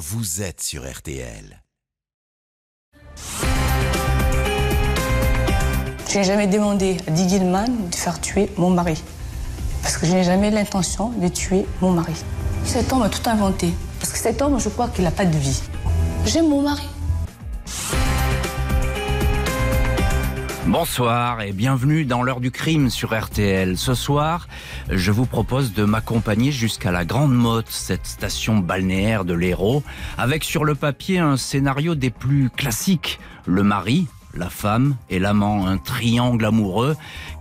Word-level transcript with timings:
vous 0.00 0.40
êtes 0.40 0.62
sur 0.62 0.90
RTL. 0.90 1.62
Je 6.08 6.18
n'ai 6.18 6.24
jamais 6.24 6.46
demandé 6.46 6.96
à 7.06 7.10
Dick 7.10 7.28
Gilman 7.28 7.90
de 7.90 7.94
faire 7.94 8.18
tuer 8.18 8.50
mon 8.56 8.70
mari. 8.70 9.02
Parce 9.82 9.98
que 9.98 10.06
je 10.06 10.12
n'ai 10.12 10.24
jamais 10.24 10.50
l'intention 10.50 11.10
de 11.10 11.28
tuer 11.28 11.66
mon 11.82 11.90
mari. 11.90 12.14
Cet 12.64 12.90
homme 12.94 13.02
a 13.02 13.10
tout 13.10 13.28
inventé. 13.28 13.74
Parce 14.00 14.10
que 14.12 14.18
cet 14.18 14.40
homme, 14.40 14.58
je 14.58 14.70
crois 14.70 14.88
qu'il 14.88 15.04
n'a 15.04 15.10
pas 15.10 15.26
de 15.26 15.36
vie. 15.36 15.60
J'aime 16.24 16.48
mon 16.48 16.62
mari. 16.62 16.88
Bonsoir 20.70 21.42
et 21.42 21.52
bienvenue 21.52 22.04
dans 22.04 22.22
l'heure 22.22 22.38
du 22.38 22.52
crime 22.52 22.90
sur 22.90 23.12
RTL. 23.12 23.76
Ce 23.76 23.94
soir, 23.94 24.46
je 24.88 25.10
vous 25.10 25.26
propose 25.26 25.72
de 25.72 25.84
m'accompagner 25.84 26.52
jusqu'à 26.52 26.92
la 26.92 27.04
Grande 27.04 27.34
Motte, 27.34 27.68
cette 27.68 28.06
station 28.06 28.58
balnéaire 28.58 29.24
de 29.24 29.34
l'Hérault, 29.34 29.82
avec 30.16 30.44
sur 30.44 30.64
le 30.64 30.76
papier 30.76 31.18
un 31.18 31.36
scénario 31.36 31.96
des 31.96 32.10
plus 32.10 32.50
classiques. 32.50 33.18
Le 33.46 33.64
mari, 33.64 34.06
la 34.32 34.48
femme 34.48 34.94
et 35.08 35.18
l'amant, 35.18 35.66
un 35.66 35.76
triangle 35.76 36.44
amoureux 36.44 36.96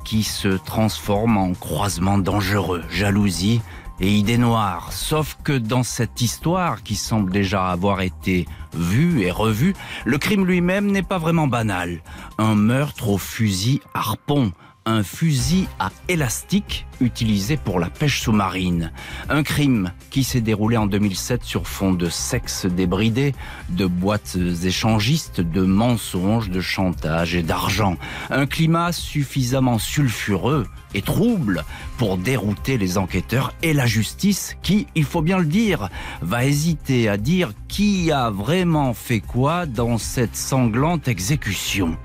qui 0.05 0.23
se 0.23 0.47
transforme 0.47 1.37
en 1.37 1.53
croisement 1.53 2.17
dangereux, 2.17 2.81
jalousie 2.89 3.61
et 3.99 4.11
idée 4.11 4.37
noire. 4.37 4.91
Sauf 4.91 5.37
que 5.43 5.57
dans 5.57 5.83
cette 5.83 6.21
histoire 6.21 6.83
qui 6.83 6.95
semble 6.95 7.31
déjà 7.31 7.67
avoir 7.67 8.01
été 8.01 8.47
vue 8.73 9.21
et 9.21 9.31
revue, 9.31 9.75
le 10.05 10.17
crime 10.17 10.45
lui-même 10.45 10.91
n'est 10.91 11.03
pas 11.03 11.17
vraiment 11.17 11.47
banal. 11.47 12.01
Un 12.37 12.55
meurtre 12.55 13.09
au 13.09 13.17
fusil 13.17 13.81
harpon, 13.93 14.51
un 14.89 15.03
fusil 15.03 15.67
à 15.77 15.91
élastique 16.07 16.87
utilisé 16.99 17.57
pour 17.57 17.79
la 17.79 17.91
pêche 17.91 18.21
sous-marine. 18.21 18.91
Un 19.29 19.43
crime 19.43 19.91
qui 20.09 20.23
s'est 20.23 20.41
déroulé 20.41 20.77
en 20.77 20.87
2007 20.87 21.43
sur 21.43 21.67
fond 21.67 21.93
de 21.93 22.09
sexe 22.09 22.65
débridé, 22.65 23.35
de 23.69 23.85
boîtes 23.85 24.35
échangistes, 24.63 25.41
de 25.41 25.61
mensonges, 25.61 26.49
de 26.49 26.59
chantage 26.59 27.35
et 27.35 27.43
d'argent. 27.43 27.97
Un 28.31 28.47
climat 28.47 28.91
suffisamment 28.91 29.77
sulfureux 29.77 30.65
et 30.95 31.03
trouble 31.03 31.63
pour 31.99 32.17
dérouter 32.17 32.79
les 32.79 32.97
enquêteurs 32.97 33.53
et 33.61 33.73
la 33.73 33.85
justice 33.85 34.57
qui, 34.63 34.87
il 34.95 35.03
faut 35.03 35.21
bien 35.21 35.37
le 35.37 35.45
dire, 35.45 35.89
va 36.21 36.45
hésiter 36.45 37.07
à 37.07 37.17
dire 37.17 37.51
qui 37.67 38.11
a 38.11 38.31
vraiment 38.31 38.95
fait 38.95 39.19
quoi 39.19 39.67
dans 39.67 39.99
cette 39.99 40.35
sanglante 40.35 41.07
exécution. 41.07 41.95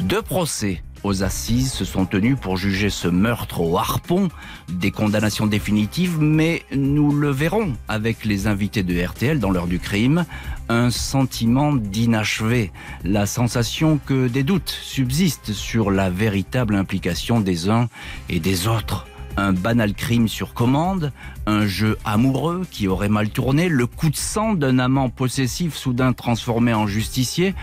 Deux 0.00 0.22
procès 0.22 0.82
aux 1.06 1.22
assises 1.22 1.72
se 1.72 1.84
sont 1.84 2.04
tenus 2.04 2.36
pour 2.38 2.56
juger 2.56 2.90
ce 2.90 3.08
meurtre 3.08 3.60
au 3.60 3.78
harpon. 3.78 4.28
Des 4.68 4.90
condamnations 4.90 5.46
définitives, 5.46 6.18
mais 6.20 6.64
nous 6.74 7.12
le 7.12 7.30
verrons 7.30 7.74
avec 7.88 8.24
les 8.24 8.48
invités 8.48 8.82
de 8.82 9.00
RTL 9.00 9.38
dans 9.38 9.50
l'heure 9.50 9.68
du 9.68 9.78
crime. 9.78 10.24
Un 10.68 10.90
sentiment 10.90 11.74
d'inachevé, 11.74 12.72
la 13.04 13.26
sensation 13.26 13.98
que 14.04 14.26
des 14.26 14.42
doutes 14.42 14.76
subsistent 14.82 15.52
sur 15.52 15.92
la 15.92 16.10
véritable 16.10 16.74
implication 16.74 17.40
des 17.40 17.70
uns 17.70 17.88
et 18.28 18.40
des 18.40 18.66
autres 18.66 19.06
un 19.38 19.52
banal 19.52 19.92
crime 19.92 20.28
sur 20.28 20.54
commande, 20.54 21.12
un 21.44 21.66
jeu 21.66 21.98
amoureux 22.06 22.62
qui 22.70 22.88
aurait 22.88 23.10
mal 23.10 23.28
tourné, 23.28 23.68
le 23.68 23.86
coup 23.86 24.08
de 24.08 24.16
sang 24.16 24.54
d'un 24.54 24.78
amant 24.78 25.10
possessif 25.10 25.74
soudain 25.74 26.14
transformé 26.14 26.72
en 26.72 26.86
justicier, 26.86 27.54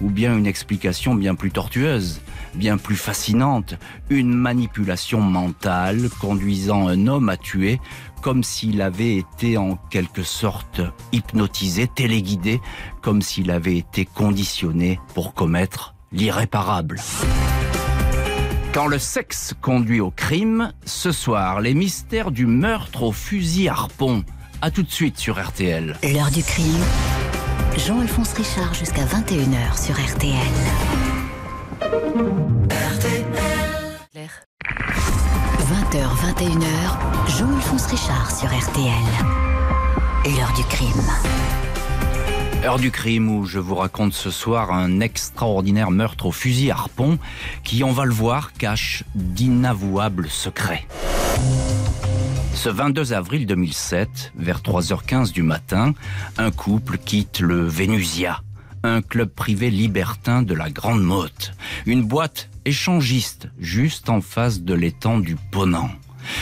ou 0.00 0.10
bien 0.10 0.36
une 0.36 0.46
explication 0.46 1.14
bien 1.14 1.36
plus 1.36 1.52
tortueuse, 1.52 2.20
bien 2.54 2.78
plus 2.78 2.96
fascinante, 2.96 3.74
une 4.08 4.34
manipulation 4.34 5.20
mentale 5.20 6.08
conduisant 6.20 6.88
un 6.88 7.06
homme 7.06 7.28
à 7.28 7.36
tuer 7.36 7.80
comme 8.20 8.42
s'il 8.42 8.82
avait 8.82 9.16
été 9.16 9.56
en 9.56 9.76
quelque 9.90 10.22
sorte 10.22 10.80
hypnotisé, 11.12 11.86
téléguidé, 11.88 12.60
comme 13.02 13.22
s'il 13.22 13.50
avait 13.50 13.76
été 13.76 14.04
conditionné 14.04 15.00
pour 15.14 15.34
commettre 15.34 15.94
l'irréparable. 16.12 17.00
Quand 18.72 18.86
le 18.86 18.98
sexe 18.98 19.54
conduit 19.60 20.00
au 20.00 20.10
crime, 20.10 20.72
ce 20.84 21.10
soir, 21.10 21.60
les 21.60 21.74
mystères 21.74 22.30
du 22.30 22.46
meurtre 22.46 23.02
au 23.02 23.12
fusil 23.12 23.68
harpon. 23.68 24.22
A 24.62 24.70
tout 24.70 24.82
de 24.82 24.90
suite 24.90 25.18
sur 25.18 25.42
RTL. 25.42 25.96
L'heure 26.02 26.30
du 26.30 26.42
crime. 26.42 26.84
Jean-Alphonse 27.76 28.34
Richard 28.34 28.74
jusqu'à 28.74 29.04
21h 29.04 29.84
sur 29.84 29.94
RTL. 29.94 31.09
RTL. 31.90 33.24
20h, 35.66 35.98
21h, 36.38 37.36
Jean-Alphonse 37.36 37.86
Richard 37.86 38.30
sur 38.30 38.46
RTL. 38.46 38.92
L'heure 40.24 40.52
du 40.54 40.62
crime. 40.64 41.02
Heure 42.64 42.78
du 42.78 42.92
crime 42.92 43.28
où 43.28 43.44
je 43.44 43.58
vous 43.58 43.74
raconte 43.74 44.12
ce 44.12 44.30
soir 44.30 44.72
un 44.72 45.00
extraordinaire 45.00 45.90
meurtre 45.90 46.26
au 46.26 46.32
fusil 46.32 46.70
harpon 46.70 47.18
qui, 47.64 47.82
on 47.82 47.90
va 47.90 48.04
le 48.04 48.12
voir, 48.12 48.52
cache 48.52 49.02
d'inavouables 49.16 50.28
secrets. 50.28 50.86
Ce 52.54 52.68
22 52.68 53.14
avril 53.14 53.46
2007, 53.46 54.32
vers 54.36 54.60
3h15 54.60 55.32
du 55.32 55.42
matin, 55.42 55.94
un 56.38 56.52
couple 56.52 56.98
quitte 56.98 57.40
le 57.40 57.64
Vénusia, 57.64 58.42
un 58.82 59.02
club 59.02 59.28
privé 59.28 59.70
libertin 59.70 60.42
de 60.42 60.54
la 60.54 60.70
Grande 60.70 61.02
Motte, 61.02 61.52
une 61.86 62.04
boîte 62.04 62.48
échangiste 62.64 63.48
juste 63.58 64.08
en 64.08 64.20
face 64.20 64.62
de 64.62 64.74
l'étang 64.74 65.18
du 65.18 65.36
Ponant. 65.36 65.90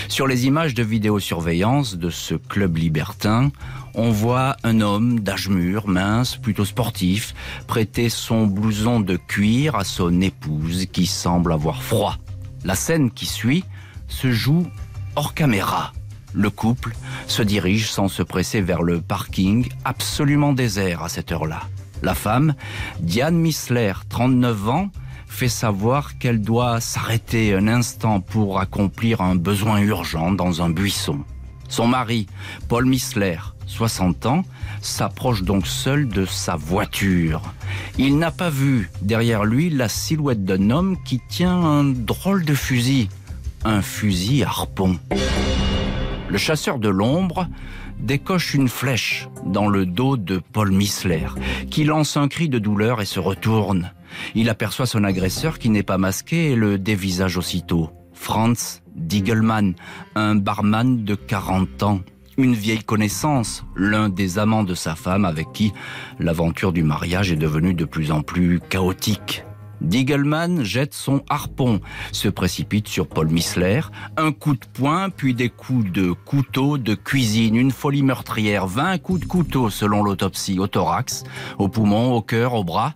Sur 0.09 0.27
les 0.27 0.47
images 0.47 0.75
de 0.75 0.83
vidéosurveillance 0.83 1.97
de 1.97 2.11
ce 2.11 2.35
club 2.35 2.77
libertin, 2.77 3.51
on 3.95 4.11
voit 4.11 4.57
un 4.63 4.81
homme 4.81 5.21
d'âge 5.21 5.49
mûr, 5.49 5.89
mince, 5.89 6.37
plutôt 6.37 6.65
sportif, 6.65 7.35
prêter 7.67 8.09
son 8.09 8.47
blouson 8.47 9.01
de 9.01 9.17
cuir 9.17 9.77
à 9.77 9.85
son 9.85 10.21
épouse 10.21 10.87
qui 10.93 11.07
semble 11.07 11.53
avoir 11.53 11.83
froid. 11.83 12.17
La 12.65 12.75
scène 12.75 13.11
qui 13.11 13.27
suit 13.27 13.65
se 14.09 14.31
joue 14.31 14.67
hors 15.17 15.35
caméra. 15.35 15.93
Le 16.35 16.51
couple 16.51 16.95
se 17.27 17.43
dirige 17.43 17.91
sans 17.91 18.09
se 18.09 18.23
presser 18.23 18.61
vers 18.61 18.83
le 18.83 19.01
parking 19.01 19.69
absolument 19.85 20.53
désert 20.53 21.03
à 21.03 21.09
cette 21.09 21.33
heure-là. 21.33 21.63
La 22.03 22.15
femme, 22.15 22.55
Diane 23.01 23.37
Missler, 23.37 23.93
39 24.09 24.69
ans, 24.69 24.91
fait 25.27 25.49
savoir 25.49 26.19
qu'elle 26.19 26.41
doit 26.41 26.81
s'arrêter 26.81 27.55
un 27.55 27.69
instant 27.69 28.21
pour 28.21 28.61
accomplir 28.61 29.21
un 29.21 29.37
besoin 29.37 29.81
urgent 29.81 30.33
dans 30.33 30.63
un 30.63 30.71
buisson. 30.71 31.21
Son 31.69 31.87
mari, 31.87 32.27
Paul 32.69 32.87
Missler, 32.87 33.39
60 33.67 34.27
ans, 34.27 34.43
s'approche 34.81 35.43
donc 35.43 35.67
seul 35.67 36.09
de 36.09 36.25
sa 36.25 36.57
voiture. 36.57 37.43
Il 37.99 38.19
n'a 38.19 38.31
pas 38.31 38.51
vu 38.51 38.91
derrière 39.03 39.45
lui 39.45 39.69
la 39.69 39.89
silhouette 39.89 40.45
d'un 40.45 40.71
homme 40.71 40.97
qui 41.05 41.21
tient 41.29 41.57
un 41.57 41.85
drôle 41.85 42.45
de 42.45 42.55
fusil, 42.55 43.09
un 43.65 43.83
fusil 43.83 44.45
harpon. 44.45 44.99
Le 46.31 46.39
chasseur 46.39 46.79
de 46.79 46.89
l'ombre 46.89 47.49
décoche 48.01 48.55
une 48.55 48.69
flèche 48.69 49.29
dans 49.45 49.69
le 49.69 49.87
dos 49.87 50.17
de 50.17 50.41
Paul 50.53 50.73
Missler, 50.73 51.27
qui 51.71 51.85
lance 51.85 52.17
un 52.17 52.29
cri 52.29 52.49
de 52.49 52.59
douleur 52.59 53.01
et 53.01 53.07
se 53.07 53.21
retourne. 53.21 53.93
Il 54.35 54.49
aperçoit 54.49 54.87
son 54.87 55.05
agresseur 55.05 55.59
qui 55.59 55.71
n'est 55.71 55.83
pas 55.83 55.99
masqué 55.99 56.53
et 56.53 56.57
le 56.57 56.79
dévisage 56.79 57.37
aussitôt. 57.37 57.91
Franz 58.13 58.83
Diegelmann, 58.95 59.75
un 60.15 60.35
barman 60.35 61.05
de 61.05 61.15
40 61.15 61.83
ans, 61.83 62.01
une 62.37 62.55
vieille 62.55 62.85
connaissance, 62.85 63.65
l'un 63.77 64.09
des 64.09 64.39
amants 64.39 64.65
de 64.65 64.75
sa 64.75 64.95
femme 64.95 65.25
avec 65.25 65.53
qui 65.53 65.73
l'aventure 66.19 66.73
du 66.73 66.83
mariage 66.83 67.33
est 67.33 67.37
devenue 67.37 67.75
de 67.75 67.85
plus 67.85 68.13
en 68.13 68.23
plus 68.23 68.61
chaotique. 68.61 69.45
Diegelmann 69.81 70.65
jette 70.65 70.95
son 70.95 71.23
harpon, 71.29 71.81
se 72.13 72.29
précipite 72.29 72.89
sur 72.89 73.07
Paul 73.07 73.29
Missler, 73.29 73.81
un 74.17 74.33
coup 74.33 74.55
de 74.55 74.67
poing, 74.73 75.11
puis 75.11 75.35
des 75.35 75.49
coups 75.49 75.91
de 75.91 76.13
couteau 76.13 76.79
de 76.79 76.95
cuisine, 76.95 77.57
une 77.57 77.71
folie 77.71 78.03
meurtrière, 78.03 78.67
20 78.67 78.99
coups 78.99 79.21
de 79.21 79.27
couteau 79.27 79.71
selon 79.71 80.03
l'autopsie, 80.03 80.59
au 80.59 80.67
thorax, 80.67 81.25
au 81.59 81.69
poumon, 81.69 82.13
au 82.13 82.23
cœur, 82.23 82.55
au 82.55 82.65
bras. 82.65 82.95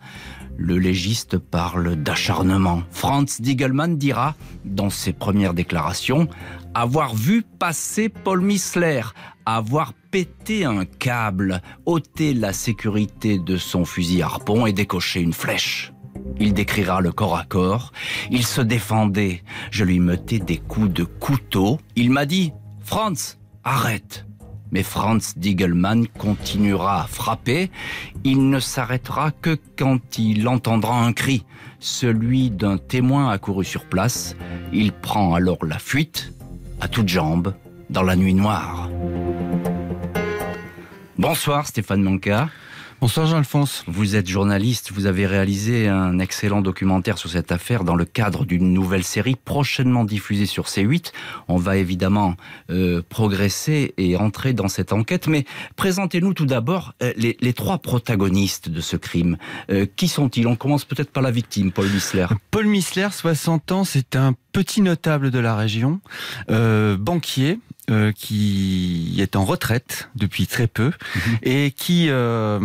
Le 0.59 0.79
légiste 0.79 1.39
parle 1.39 1.97
d'acharnement. 1.97 2.83
Franz 2.91 3.41
Diegelmann 3.41 3.97
dira, 3.97 4.35
dans 4.65 4.91
ses 4.91 5.13
premières 5.13 5.55
déclarations, 5.55 6.29
avoir 6.75 7.15
vu 7.15 7.43
passer 7.59 8.09
Paul 8.09 8.43
Missler, 8.43 9.03
avoir 9.47 9.93
pété 10.11 10.65
un 10.65 10.85
câble, 10.85 11.63
ôté 11.87 12.35
la 12.35 12.53
sécurité 12.53 13.39
de 13.39 13.57
son 13.57 13.85
fusil 13.85 14.23
harpon 14.23 14.67
et 14.67 14.73
décoché 14.73 15.21
une 15.21 15.33
flèche. 15.33 15.92
Il 16.39 16.55
décrira 16.55 17.01
le 17.01 17.13
corps 17.13 17.37
à 17.37 17.45
corps. 17.45 17.93
Il 18.31 18.45
se 18.45 18.61
défendait. 18.61 19.43
Je 19.71 19.85
lui 19.85 20.01
mettais 20.01 20.39
des 20.39 20.59
coups 20.59 20.93
de 20.93 21.05
couteau. 21.05 21.79
Il 21.97 22.11
m'a 22.11 22.27
dit, 22.27 22.53
Franz, 22.83 23.39
arrête. 23.65 24.27
Mais 24.71 24.83
Franz 24.83 25.35
Diegelmann 25.37 26.09
continuera 26.09 27.03
à 27.03 27.07
frapper. 27.07 27.71
Il 28.25 28.49
ne 28.49 28.59
s'arrêtera 28.59 29.31
que 29.31 29.59
quand 29.77 30.19
il 30.19 30.49
entendra 30.49 31.05
un 31.05 31.13
cri, 31.13 31.45
celui 31.79 32.51
d'un 32.51 32.79
témoin 32.79 33.31
accouru 33.31 33.65
sur 33.65 33.85
place. 33.85 34.35
Il 34.73 34.93
prend 34.93 35.35
alors 35.35 35.65
la 35.65 35.79
fuite, 35.79 36.33
à 36.81 36.89
toutes 36.89 37.09
jambes, 37.09 37.55
dans 37.91 38.03
la 38.03 38.17
nuit 38.17 38.35
noire. 38.35 38.89
Bonsoir 41.19 41.67
Stéphane 41.67 42.03
Manca. 42.03 42.49
Bonsoir 43.03 43.27
Jean-Alphonse. 43.27 43.83
Vous 43.89 44.15
êtes 44.15 44.29
journaliste, 44.29 44.93
vous 44.93 45.07
avez 45.07 45.27
réalisé 45.27 45.89
un 45.89 46.21
excellent 46.21 46.61
documentaire 46.61 47.19
sur 47.19 47.29
cette 47.29 47.51
affaire 47.51 47.83
dans 47.83 47.97
le 47.97 48.05
cadre 48.05 48.45
d'une 48.45 48.73
nouvelle 48.73 49.03
série 49.03 49.35
prochainement 49.35 50.05
diffusée 50.05 50.47
sur 50.47 50.67
C8. 50.67 51.11
On 51.49 51.57
va 51.57 51.79
évidemment 51.79 52.37
euh, 52.71 53.03
progresser 53.09 53.93
et 53.97 54.17
entrer 54.17 54.53
dans 54.53 54.69
cette 54.69 54.93
enquête, 54.93 55.27
mais 55.27 55.47
présentez-nous 55.75 56.33
tout 56.33 56.47
d'abord 56.47 56.95
euh, 57.03 57.13
les, 57.17 57.37
les, 57.41 57.53
trois 57.53 57.79
protagonistes 57.79 58.69
de 58.69 58.81
ce 58.81 58.97
crime. 58.97 59.37
Euh, 59.69 59.85
qui 59.97 60.07
sont-ils? 60.07 60.47
On 60.47 60.55
commence 60.55 60.85
peut-être 60.85 61.11
par 61.11 61.25
la 61.25 61.33
victime, 61.33 61.73
Paul 61.73 61.89
Missler. 61.89 62.27
Paul 62.53 62.69
Missler, 62.69 63.09
60 63.11 63.73
ans, 63.73 63.83
c'est 63.83 64.15
un 64.15 64.33
petit 64.53 64.81
notable 64.81 65.33
de 65.33 65.41
la 65.41 65.57
région, 65.57 66.01
banquier, 66.49 67.59
euh, 67.91 68.13
qui 68.13 69.17
est 69.19 69.35
en 69.35 69.45
retraite 69.45 70.09
depuis 70.15 70.47
très 70.47 70.69
peu 70.69 70.93
mhm. 71.17 71.39
et 71.43 71.73
qui 71.73 72.07
euh, 72.11 72.61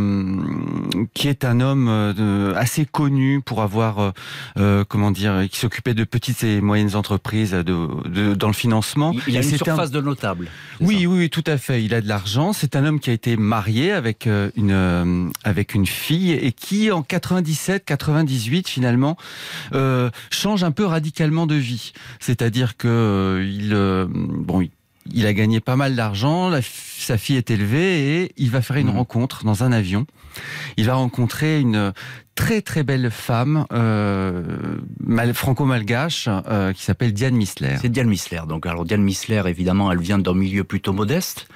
qui 1.16 1.28
est 1.28 1.44
un 1.44 1.60
homme 1.60 1.88
euh, 1.90 2.54
assez 2.56 2.86
connu 2.86 3.42
pour 3.42 3.64
avoir 3.64 4.14
euh, 4.60 4.84
comment 4.88 5.10
dire 5.10 5.46
qui 5.50 5.58
s'occupait 5.58 5.96
de 5.96 6.04
petites 6.04 6.44
et 6.44 6.62
moyennes 6.62 6.96
entreprises 6.96 7.52
de, 7.52 7.64
de 7.64 8.36
dans 8.36 8.48
le 8.48 8.54
financement. 8.54 9.12
Il, 9.12 9.34
il 9.34 9.38
a 9.38 9.42
une 9.42 9.58
surface 9.58 9.90
de 9.90 10.02
notable. 10.02 10.50
Oui, 10.82 11.08
oui, 11.08 11.18
oui, 11.18 11.30
tout 11.32 11.44
à 11.48 11.58
fait. 11.58 11.84
Il 11.84 11.96
a 11.96 12.02
de 12.02 12.08
l'argent. 12.08 12.54
C'est 12.54 12.76
un 12.76 12.86
homme 12.86 13.00
qui 13.00 13.10
a 13.10 13.14
été 13.14 13.38
marié 13.38 13.92
avec 13.92 14.30
une 14.56 15.32
avec 15.44 15.74
une 15.74 15.88
fille 15.88 16.32
et 16.32 16.52
qui 16.52 16.92
en 16.92 17.02
97, 17.02 17.86
98 17.86 18.68
finalement 18.68 19.18
change 20.30 20.64
un 20.64 20.72
peu 20.72 20.86
radicalement 20.86 21.48
de 21.48 21.56
vie. 21.56 21.94
C'est-à-dire 22.20 22.78
que 22.78 23.44
il 23.44 23.74
bon 24.46 24.62
il 24.62 24.70
il 25.14 25.26
a 25.26 25.34
gagné 25.34 25.60
pas 25.60 25.76
mal 25.76 25.96
d'argent, 25.96 26.52
sa 26.62 27.18
fille 27.18 27.38
est 27.38 27.52
élevée 27.52 28.24
et 28.24 28.32
il 28.38 28.50
va 28.50 28.62
faire 28.62 28.78
une 28.78 28.88
mmh. 28.88 28.98
rencontre 28.98 29.44
dans 29.46 29.64
un 29.64 29.72
avion. 29.72 30.06
Il 30.78 30.86
va 30.86 30.96
rencontrer 30.96 31.60
une 31.60 31.94
très 32.36 32.62
très 32.62 32.84
belle 32.84 33.10
femme 33.10 33.66
euh, 33.74 34.44
franco-malgache 35.34 36.30
euh, 36.30 36.72
qui 36.72 36.84
s'appelle 36.84 37.12
Diane 37.12 37.36
Missler. 37.36 37.78
C'est 37.82 37.90
Diane 37.90 38.08
Missler. 38.08 38.42
Donc 38.48 38.66
alors 38.66 38.86
Diane 38.86 39.02
Missler, 39.02 39.42
évidemment, 39.48 39.92
elle 39.92 40.00
vient 40.00 40.20
d'un 40.20 40.36
milieu 40.36 40.64
plutôt 40.64 40.94
modeste 40.94 41.48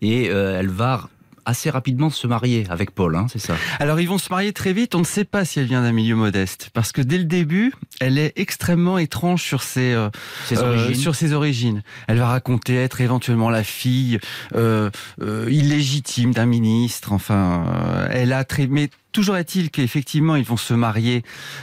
et 0.00 0.30
euh, 0.30 0.58
elle 0.58 0.70
va 0.70 1.08
assez 1.50 1.68
rapidement 1.68 2.10
se 2.10 2.26
marier 2.26 2.64
avec 2.70 2.92
Paul, 2.92 3.16
hein, 3.16 3.26
c'est 3.30 3.38
ça. 3.38 3.54
Alors 3.78 4.00
ils 4.00 4.08
vont 4.08 4.18
se 4.18 4.30
marier 4.30 4.52
très 4.52 4.72
vite, 4.72 4.94
on 4.94 5.00
ne 5.00 5.04
sait 5.04 5.24
pas 5.24 5.44
si 5.44 5.60
elle 5.60 5.66
vient 5.66 5.82
d'un 5.82 5.92
milieu 5.92 6.16
modeste, 6.16 6.70
parce 6.72 6.92
que 6.92 7.02
dès 7.02 7.18
le 7.18 7.24
début, 7.24 7.74
elle 8.00 8.18
est 8.18 8.32
extrêmement 8.36 8.98
étrange 8.98 9.42
sur 9.42 9.62
ses, 9.62 9.92
euh, 9.92 10.08
euh, 10.52 10.94
sur 10.94 11.14
ses 11.14 11.32
origines. 11.32 11.82
Elle 12.08 12.18
va 12.18 12.28
raconter 12.28 12.76
être 12.76 13.00
éventuellement 13.00 13.50
la 13.50 13.64
fille 13.64 14.18
euh, 14.54 14.90
illégitime 15.20 16.32
d'un 16.32 16.46
ministre, 16.46 17.12
enfin, 17.12 17.64
elle 18.10 18.32
a 18.32 18.44
très... 18.44 18.66
Mais 18.66 18.88
toujours 19.12 19.36
est-il 19.36 19.70
qu'effectivement, 19.70 20.36
ils 20.36 20.44
vont 20.44 20.56
se 20.56 20.74
marier 20.74 21.22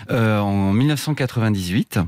en 0.10 0.74
1998. 0.74 2.00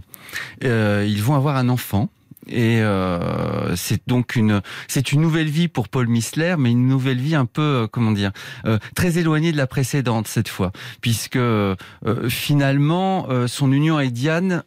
ils 0.62 1.24
vont 1.24 1.36
avoir 1.36 1.56
un 1.56 1.70
enfant 1.70 2.10
et 2.50 2.81
euh, 2.81 3.75
c'est 3.75 4.01
donc 4.07 4.36
une 4.36 4.62
c'est 4.88 5.12
une 5.12 5.22
nouvelle 5.22 5.50
vie 5.50 5.68
pour 5.68 5.90
Paul 5.90 6.07
Missler, 6.07 6.56
mais 6.57 6.72
une 6.72 6.88
nouvelle 6.88 7.19
vie 7.19 7.36
un 7.36 7.46
peu 7.46 7.62
euh, 7.62 7.88
comment 7.88 8.12
dire 8.12 8.31
euh, 8.66 8.78
très 8.96 9.18
éloignée 9.18 9.51
de 9.51 9.57
la 9.57 9.68
précédente 9.68 10.28
cette 10.28 10.50
fois, 10.50 10.72
puisque 11.01 11.36
euh, 11.36 11.75
finalement 12.30 13.28
son 13.48 13.72
union 13.72 13.98
avec 13.98 14.13
Diane 14.13 14.63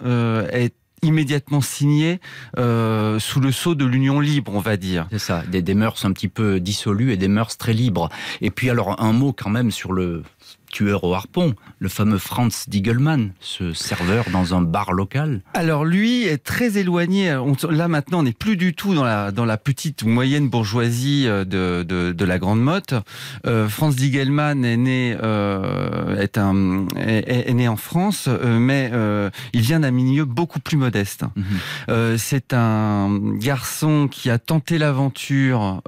est 0.52 0.74
immédiatement 1.02 1.60
signée 1.60 2.20
euh, 2.58 3.18
sous 3.18 3.40
le 3.40 3.50
sceau 3.50 3.74
de 3.74 3.84
l'union 3.84 4.20
libre, 4.20 4.52
on 4.54 4.60
va 4.60 4.76
dire. 4.76 5.06
C'est 5.10 5.18
ça, 5.18 5.42
des, 5.50 5.60
des 5.60 5.74
mœurs 5.74 6.04
un 6.04 6.12
petit 6.12 6.28
peu 6.28 6.60
dissolues 6.60 7.12
et 7.12 7.16
des 7.16 7.28
mœurs 7.28 7.58
très 7.58 7.72
libres. 7.72 8.08
Et 8.40 8.50
puis 8.50 8.70
alors 8.70 9.00
un 9.02 9.12
mot 9.12 9.32
quand 9.32 9.50
même 9.50 9.70
sur 9.72 9.92
le 9.92 10.22
tueur 10.72 11.04
au 11.04 11.14
harpon, 11.14 11.54
le 11.78 11.88
fameux 11.88 12.18
Franz 12.18 12.64
Diegelmann, 12.66 13.32
ce 13.38 13.74
serveur 13.74 14.24
dans 14.32 14.54
un 14.54 14.62
bar 14.62 14.92
local 14.92 15.42
Alors 15.54 15.84
lui 15.84 16.24
est 16.24 16.42
très 16.42 16.78
éloigné. 16.78 17.38
là 17.70 17.88
maintenant, 17.88 18.20
on 18.20 18.22
n'est 18.24 18.32
plus 18.32 18.56
du 18.56 18.74
tout 18.74 18.94
dans 18.94 19.04
la, 19.04 19.30
dans 19.30 19.44
la 19.44 19.58
petite 19.58 20.02
ou 20.02 20.08
moyenne 20.08 20.48
bourgeoisie 20.48 21.26
euh, 21.28 21.44
de, 21.44 21.84
de, 21.86 22.12
de 22.12 22.24
la 22.24 22.38
Grande 22.38 22.62
Motte. 22.62 22.94
Euh, 23.46 23.68
Franz 23.68 23.94
Diegelmann 23.96 24.64
est 24.64 24.78
né, 24.78 25.16
euh, 25.22 26.18
est, 26.18 26.38
un, 26.38 26.86
est, 26.96 27.50
est, 27.50 27.54
né 27.54 27.68
en 27.68 27.76
France, 27.76 28.28
mais 28.42 28.90
euh, 28.92 29.28
il 29.52 29.60
vient 29.60 29.80
d'un 29.80 29.90
milieu 29.90 30.24
beaucoup 30.24 30.60
plus 30.60 30.78
modeste. 30.78 31.24
-hmm. 31.36 32.16
C'est 32.16 32.54
un 32.54 33.20
garçon 33.36 34.08
qui 34.10 34.30
a 34.30 34.38
tenté 34.38 34.78
l'aventure 34.78 35.82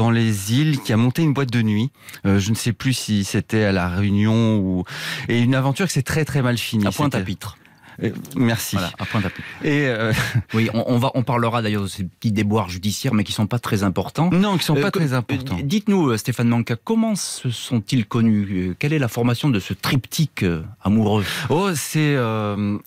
dans 0.00 0.10
les 0.10 0.52
îles, 0.60 0.80
qui 0.80 0.92
a 0.92 0.96
monté 0.96 1.22
une 1.22 1.32
boîte 1.32 1.50
de 1.50 1.62
nuit. 1.62 1.90
je 2.24 2.50
ne 2.50 2.54
sais 2.54 2.72
plus 2.72 2.92
si 2.92 3.24
c'était 3.24 3.64
à 3.64 3.72
la 3.72 3.88
Réunion 3.88 4.09
ou 4.10 4.84
et 5.28 5.40
une 5.40 5.54
aventure 5.54 5.86
qui 5.86 5.92
s'est 5.92 6.02
très 6.02 6.24
très 6.24 6.42
mal 6.42 6.58
finie. 6.58 6.86
À 6.86 6.90
point 6.90 7.08
à 7.12 7.20
pitre. 7.20 7.56
Euh, 8.02 8.10
merci. 8.36 8.76
Voilà, 8.76 8.90
à 8.98 9.04
point 9.04 9.20
d'appui. 9.20 9.42
Et 9.62 9.86
euh... 9.86 10.12
oui, 10.54 10.68
on, 10.74 10.84
on, 10.86 10.98
va, 10.98 11.10
on 11.14 11.22
parlera 11.22 11.62
d'ailleurs 11.62 11.82
de 11.82 11.88
ces 11.88 12.04
petits 12.04 12.32
déboires 12.32 12.68
judiciaires, 12.68 13.14
mais 13.14 13.24
qui 13.24 13.32
sont 13.32 13.46
pas 13.46 13.58
très 13.58 13.82
importants. 13.82 14.30
Non, 14.30 14.56
qui 14.56 14.64
sont 14.64 14.76
euh, 14.76 14.80
pas 14.80 14.90
très 14.90 15.12
importants. 15.12 15.58
Dites-nous, 15.62 16.16
Stéphane 16.16 16.48
Manca, 16.48 16.76
comment 16.76 17.14
se 17.14 17.50
sont-ils 17.50 18.06
connus? 18.06 18.74
Quelle 18.78 18.92
est 18.92 18.98
la 18.98 19.08
formation 19.08 19.48
de 19.48 19.60
ce 19.60 19.74
triptyque 19.74 20.44
amoureux? 20.82 21.24
Oh, 21.48 21.70
c'est 21.74 22.16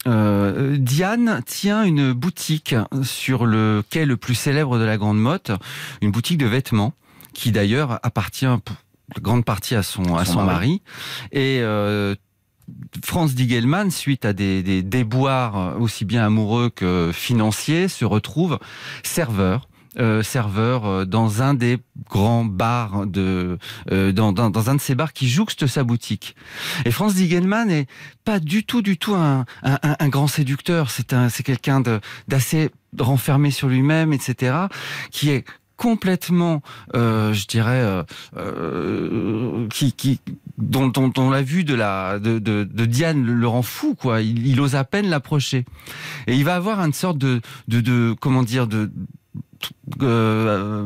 Diane 0.06 1.42
tient 1.46 1.84
une 1.84 2.14
boutique 2.14 2.76
sur 3.04 3.46
le 3.46 3.84
quai 3.90 4.06
le 4.06 4.18
plus 4.18 4.36
célèbre 4.36 4.80
de 4.80 4.84
la 4.84 4.98
Grande 4.98 5.20
Motte, 5.20 5.52
une 6.02 6.12
boutique 6.12 6.38
de 6.38 6.46
vêtements 6.46 6.94
qui 7.34 7.52
d'ailleurs 7.52 8.00
appartient 8.04 8.46
grande 9.22 9.46
partie 9.46 9.76
à 9.76 9.84
son, 9.84 10.16
à 10.16 10.26
son, 10.26 10.34
son 10.34 10.44
mari. 10.44 10.82
Et 11.32 11.60
euh, 11.62 12.16
Franz 13.04 13.34
Diegelmann, 13.36 13.92
suite 13.92 14.26
à 14.26 14.34
des, 14.34 14.64
des 14.64 14.84
déboires 14.84 15.80
aussi 15.80 16.06
bien 16.06 16.26
amoureux 16.26 16.70
que 16.70 17.12
financiers, 17.14 17.88
se 17.88 18.06
retrouve 18.06 18.60
serveur 19.04 19.68
euh, 20.00 20.24
serveur 20.24 20.86
euh, 20.88 21.06
dans 21.06 21.44
un 21.44 21.54
des 21.54 21.78
grands 22.10 22.46
bars 22.46 23.06
de 23.06 23.60
euh, 23.92 24.12
dans, 24.12 24.32
dans, 24.32 24.50
dans, 24.50 24.72
un 24.72 24.76
de 24.76 24.82
ces 24.82 24.96
bars 24.96 25.14
qui 25.14 25.30
jouxte 25.30 25.68
sa 25.68 25.84
boutique. 25.84 26.36
Et 26.86 26.90
Franz 26.90 27.14
Diegelmann 27.14 27.70
est 27.70 27.88
pas 28.26 28.40
du 28.40 28.64
tout 28.64 28.82
du 28.82 28.98
tout 28.98 29.14
un, 29.14 29.46
un, 29.62 29.78
un 29.84 30.10
grand 30.10 30.26
séducteur. 30.26 30.90
C'est 30.90 31.14
un 31.14 31.30
c'est 31.30 31.44
quelqu'un 31.44 31.84
d'assez 32.28 32.72
renfermé 32.98 33.52
sur 33.52 33.68
lui-même, 33.68 34.14
etc. 34.14 34.66
Qui 35.12 35.30
est 35.30 35.46
complètement, 35.78 36.62
euh, 36.96 37.34
je 37.34 37.48
dirais, 37.48 37.82
euh, 37.82 38.04
euh, 38.38 39.68
qui, 39.70 39.94
qui, 39.94 40.20
dont, 40.58 40.88
dont, 40.88 41.08
dont, 41.08 41.30
la 41.30 41.42
vue 41.42 41.64
de 41.64 41.74
la 41.74 42.20
de, 42.20 42.40
de, 42.40 42.64
de 42.64 42.86
Diane 42.86 43.24
le, 43.24 43.48
rend 43.48 43.62
fou, 43.62 43.96
quoi. 43.96 44.22
Il, 44.22 44.48
il 44.48 44.60
ose 44.62 44.76
à 44.76 44.84
peine 44.84 45.10
l'approcher, 45.10 45.66
et 46.28 46.36
il 46.36 46.44
va 46.44 46.56
avoir 46.56 46.80
une 46.80 46.94
sorte 46.94 47.18
de, 47.18 47.42
de, 47.68 47.82
de 47.82 48.16
comment 48.20 48.44
dire, 48.44 48.68
de 48.68 48.92
euh, 50.02 50.84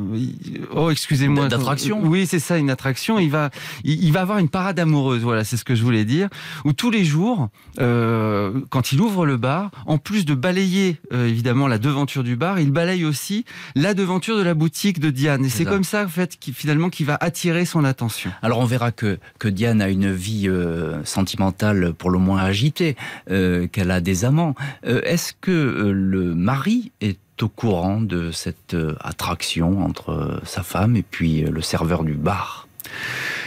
oh 0.76 0.90
excusez-moi. 0.90 1.48
D'attraction 1.48 2.02
oui 2.04 2.28
c'est 2.28 2.40
ça 2.40 2.58
une 2.58 2.70
attraction. 2.70 3.20
Il 3.20 3.30
va 3.30 3.50
il, 3.84 4.04
il, 4.04 4.12
va 4.12 4.22
avoir 4.22 4.38
une 4.38 4.50
parade 4.50 4.80
amoureuse 4.80 5.22
voilà 5.22 5.44
c'est 5.44 5.58
ce 5.58 5.66
que 5.66 5.76
je 5.76 5.84
voulais 5.84 6.06
dire 6.06 6.30
où 6.66 6.74
tous 6.74 6.92
les 6.92 7.06
jours 7.06 7.50
euh, 7.80 8.62
quand 8.70 8.92
il 8.92 9.02
ouvre 9.02 9.26
le 9.26 9.38
bar 9.38 9.72
en 9.86 9.98
plus 9.98 10.26
de 10.26 10.36
balayer 10.36 10.98
euh, 11.14 11.28
évidemment 11.28 11.68
la 11.68 11.78
devanture 11.78 12.24
du 12.24 12.36
bar 12.36 12.60
il 12.60 12.72
balaye 12.72 13.06
aussi 13.06 13.46
la 13.76 13.94
devanture 13.94 14.38
de 14.38 14.44
la 14.44 14.54
boutique 14.54 15.00
de 15.00 15.10
Diane. 15.10 15.46
Et 15.46 15.50
c'est 15.50 15.66
comme 15.66 15.84
ça 15.84 16.04
en 16.04 16.08
fait 16.08 16.38
qui 16.38 16.54
finalement 16.54 16.90
qui 16.90 17.04
va 17.04 17.18
attirer 17.20 17.66
son 17.66 17.84
attention. 17.84 18.32
Alors 18.42 18.60
on 18.60 18.66
verra 18.66 18.92
que 18.92 19.20
que 19.40 19.48
Diane 19.48 19.82
a 19.82 19.90
une 19.90 20.12
vie 20.12 20.48
euh, 20.48 21.04
sentimentale 21.04 21.94
pour 21.94 22.10
le 22.10 22.20
moins 22.20 22.42
agitée 22.42 22.96
euh, 23.30 23.68
qu'elle 23.68 23.92
a 23.92 24.02
des 24.02 24.26
amants. 24.26 24.56
Euh, 24.86 25.02
est-ce 25.04 25.34
que 25.40 25.52
le 25.52 26.36
mari 26.36 26.92
est 27.02 27.20
au 27.44 27.50
courant 27.50 28.02
de 28.02 28.32
cette 28.32 28.74
euh, 28.74 28.96
attraction 29.02 29.84
entre 29.84 30.12
euh, 30.12 30.40
sa 30.44 30.64
femme 30.64 30.96
et 30.96 31.04
puis 31.04 31.44
euh, 31.44 31.50
le 31.50 31.62
serveur 31.62 32.04
du 32.04 32.14
bar 32.14 32.68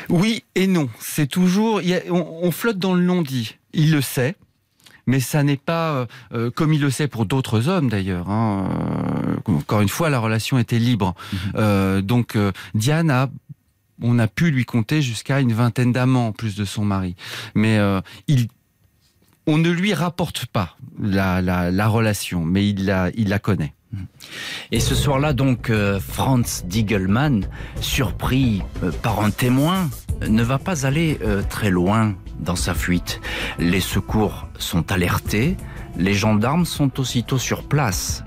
Oui 0.09 0.45
et 0.55 0.67
non. 0.67 0.89
C'est 0.99 1.27
toujours, 1.27 1.81
on, 2.11 2.39
on, 2.43 2.51
flotte 2.51 2.79
dans 2.79 2.95
le 2.95 3.03
non-dit. 3.03 3.57
Il 3.73 3.93
le 3.93 4.01
sait. 4.01 4.37
Mais 5.07 5.19
ça 5.19 5.43
n'est 5.43 5.57
pas 5.57 6.07
euh, 6.33 6.51
comme 6.51 6.73
il 6.73 6.81
le 6.81 6.91
sait 6.91 7.09
pour 7.09 7.27
d'autres 7.27 7.69
hommes 7.69 7.89
d'ailleurs. 7.89 8.31
Hein. 8.31 8.69
Encore 9.47 9.81
une 9.81 9.89
fois, 9.89 10.09
la 10.09 10.21
relation 10.21 10.59
était 10.59 10.79
libre. 10.79 11.15
Mmh. 11.33 11.37
Euh, 11.57 12.03
donc 12.03 12.39
Diane 12.75 13.11
a 13.11 13.29
on 14.03 14.19
a 14.19 14.27
pu 14.27 14.51
lui 14.51 14.65
compter 14.65 15.03
jusqu'à 15.03 15.41
une 15.41 15.53
vingtaine 15.53 15.93
d'amants 15.93 16.29
en 16.29 16.33
plus 16.33 16.57
de 16.57 16.65
son 16.65 16.85
mari. 16.85 17.15
Mais 17.55 17.79
euh, 17.79 18.01
il 18.29 18.49
on 19.47 19.59
ne 19.59 19.71
lui 19.71 19.95
rapporte 19.95 20.47
pas 20.47 20.77
la, 21.01 21.41
la, 21.43 21.71
la 21.71 21.89
relation, 21.89 22.45
mais 22.45 22.69
il 22.69 22.87
la, 22.87 23.11
il 23.15 23.29
la 23.29 23.39
connaît. 23.39 23.75
Et 24.71 24.79
ce 24.79 24.95
soir-là, 24.95 25.33
donc, 25.33 25.69
euh, 25.69 25.99
Franz 25.99 26.63
Diegelmann, 26.65 27.49
surpris 27.81 28.63
euh, 28.85 28.93
par 29.03 29.21
un 29.21 29.31
témoin, 29.31 29.91
ne 30.29 30.45
va 30.45 30.59
pas 30.59 30.87
aller 30.87 31.19
euh, 31.23 31.43
très 31.49 31.71
loin 31.71 32.15
dans 32.39 32.55
sa 32.55 32.75
fuite. 32.75 33.21
Les 33.59 33.81
secours 33.81 34.47
sont 34.59 34.93
alertés, 34.93 35.57
les 35.97 36.15
gendarmes 36.15 36.67
sont 36.67 37.01
aussitôt 37.01 37.39
sur 37.39 37.65
place. 37.65 38.23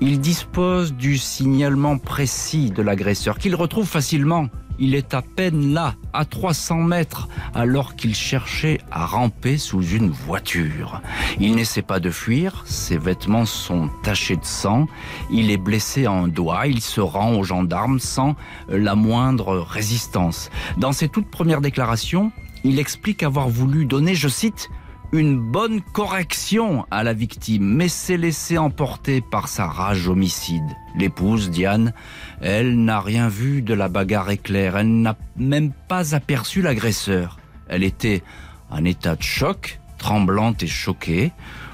Ils 0.00 0.20
disposent 0.20 0.92
du 0.92 1.18
signalement 1.18 1.98
précis 1.98 2.70
de 2.70 2.82
l'agresseur, 2.82 3.38
qu'ils 3.38 3.56
retrouvent 3.56 3.88
facilement 3.88 4.48
Il 4.78 4.94
est 4.94 5.14
à 5.14 5.22
peine 5.22 5.72
là, 5.74 5.94
à 6.12 6.24
300 6.24 6.76
mètres, 6.76 7.28
alors 7.54 7.96
qu'il 7.96 8.14
cherchait 8.14 8.80
à 8.90 9.06
ramper 9.06 9.58
sous 9.58 9.82
une 9.82 10.10
voiture. 10.10 11.02
Il 11.40 11.56
n'essaie 11.56 11.82
pas 11.82 12.00
de 12.00 12.10
fuir, 12.10 12.62
ses 12.66 12.98
vêtements 12.98 13.46
sont 13.46 13.90
tachés 14.02 14.36
de 14.36 14.44
sang, 14.44 14.86
il 15.30 15.50
est 15.50 15.56
blessé 15.56 16.06
en 16.06 16.24
un 16.24 16.28
doigt, 16.28 16.66
il 16.66 16.80
se 16.80 17.00
rend 17.00 17.34
aux 17.34 17.44
gendarmes 17.44 18.00
sans 18.00 18.36
la 18.68 18.94
moindre 18.94 19.58
résistance. 19.58 20.50
Dans 20.76 20.92
ses 20.92 21.08
toutes 21.08 21.30
premières 21.30 21.60
déclarations, 21.60 22.32
il 22.64 22.78
explique 22.78 23.22
avoir 23.22 23.48
voulu 23.48 23.84
donner, 23.84 24.14
je 24.14 24.28
cite, 24.28 24.68
une 25.12 25.38
bonne 25.38 25.80
correction 25.80 26.86
à 26.90 27.02
la 27.02 27.12
victime, 27.12 27.64
mais 27.64 27.88
s'est 27.88 28.16
laissé 28.16 28.58
emporter 28.58 29.20
par 29.20 29.48
sa 29.48 29.66
rage 29.66 30.08
homicide. 30.08 30.64
L'épouse, 30.96 31.50
Diane, 31.50 31.92
elle 32.40 32.82
n'a 32.84 33.00
rien 33.00 33.28
vu 33.28 33.62
de 33.62 33.74
la 33.74 33.88
bagarre 33.88 34.30
éclair, 34.30 34.76
elle 34.76 35.00
n'a 35.00 35.16
même 35.36 35.72
pas 35.88 36.14
aperçu 36.14 36.60
l'agresseur. 36.60 37.38
Elle 37.68 37.84
était 37.84 38.22
en 38.70 38.84
état 38.84 39.16
de 39.16 39.22
choc, 39.22 39.80
tremblante 39.96 40.62
et 40.62 40.68
choquée. 40.68 41.32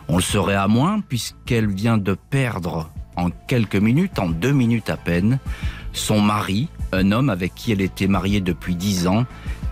On 0.08 0.16
le 0.16 0.22
serait 0.22 0.54
à 0.54 0.68
moins 0.68 1.00
puisqu'elle 1.00 1.68
vient 1.68 1.98
de 1.98 2.14
perdre 2.14 2.90
en 3.16 3.30
quelques 3.30 3.76
minutes, 3.76 4.18
en 4.18 4.28
deux 4.28 4.52
minutes 4.52 4.90
à 4.90 4.96
peine, 4.96 5.38
son 5.92 6.20
mari, 6.20 6.68
un 6.92 7.12
homme 7.12 7.30
avec 7.30 7.54
qui 7.54 7.72
elle 7.72 7.80
était 7.80 8.08
mariée 8.08 8.40
depuis 8.40 8.74
dix 8.74 9.06
ans 9.06 9.24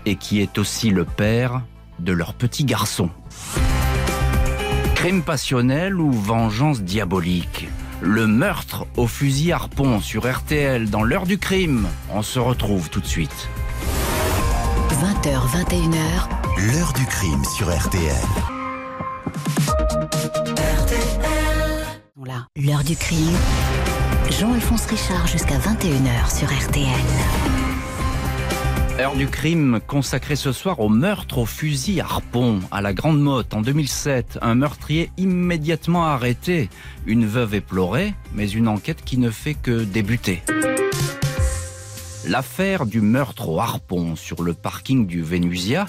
et 0.07 0.16
qui 0.16 0.40
est 0.40 0.59
aussi 0.59 0.90
le 0.90 1.04
père 1.04 1.62
de 2.02 2.12
leur 2.12 2.35
petit 2.35 2.64
garçon. 2.64 3.11
Crime 4.94 5.23
passionnel 5.23 6.00
ou 6.00 6.12
vengeance 6.12 6.82
diabolique? 6.82 7.68
Le 8.00 8.26
meurtre 8.26 8.87
au 8.97 9.06
fusil 9.06 9.52
harpon 9.52 10.00
sur 10.00 10.30
RTL 10.30 10.90
dans 10.90 11.02
l'heure 11.02 11.26
du 11.26 11.38
crime. 11.38 11.88
On 12.11 12.23
se 12.23 12.38
retrouve 12.38 12.90
tout 12.90 13.00
de 13.00 13.06
suite. 13.06 13.49
20h, 14.90 15.30
21h. 15.64 16.73
L'heure 16.73 16.92
du 16.92 17.06
crime 17.06 17.44
sur 17.56 17.75
RTL. 17.75 18.14
L'heure 22.56 22.85
du 22.85 22.94
crime. 22.94 23.37
Jean-Alphonse 24.30 24.87
Richard 24.87 25.26
jusqu'à 25.26 25.59
21h 25.59 26.38
sur 26.38 26.49
RTL. 26.49 27.72
Heure 29.02 29.16
du 29.16 29.26
crime 29.26 29.80
consacrée 29.85 30.37
ce 30.37 30.52
soir 30.52 30.78
au 30.78 30.88
meurtre 30.88 31.38
au 31.38 31.44
fusil 31.44 32.00
harpon 32.00 32.61
à 32.71 32.80
la 32.80 32.94
Grande 32.94 33.21
Motte 33.21 33.52
en 33.52 33.61
2007. 33.61 34.38
Un 34.42 34.54
meurtrier 34.54 35.11
immédiatement 35.16 36.04
arrêté. 36.04 36.71
Une 37.04 37.26
veuve 37.26 37.56
éplorée, 37.56 38.14
mais 38.32 38.49
une 38.49 38.68
enquête 38.68 39.02
qui 39.04 39.18
ne 39.18 39.30
fait 39.30 39.54
que 39.54 39.82
débuter. 39.82 40.44
L'affaire 42.28 42.87
du 42.87 43.00
meurtre 43.00 43.49
au 43.49 43.59
harpon 43.59 44.14
sur 44.14 44.40
le 44.44 44.54
parking 44.54 45.09
du 45.09 45.21
Vénusia, 45.21 45.88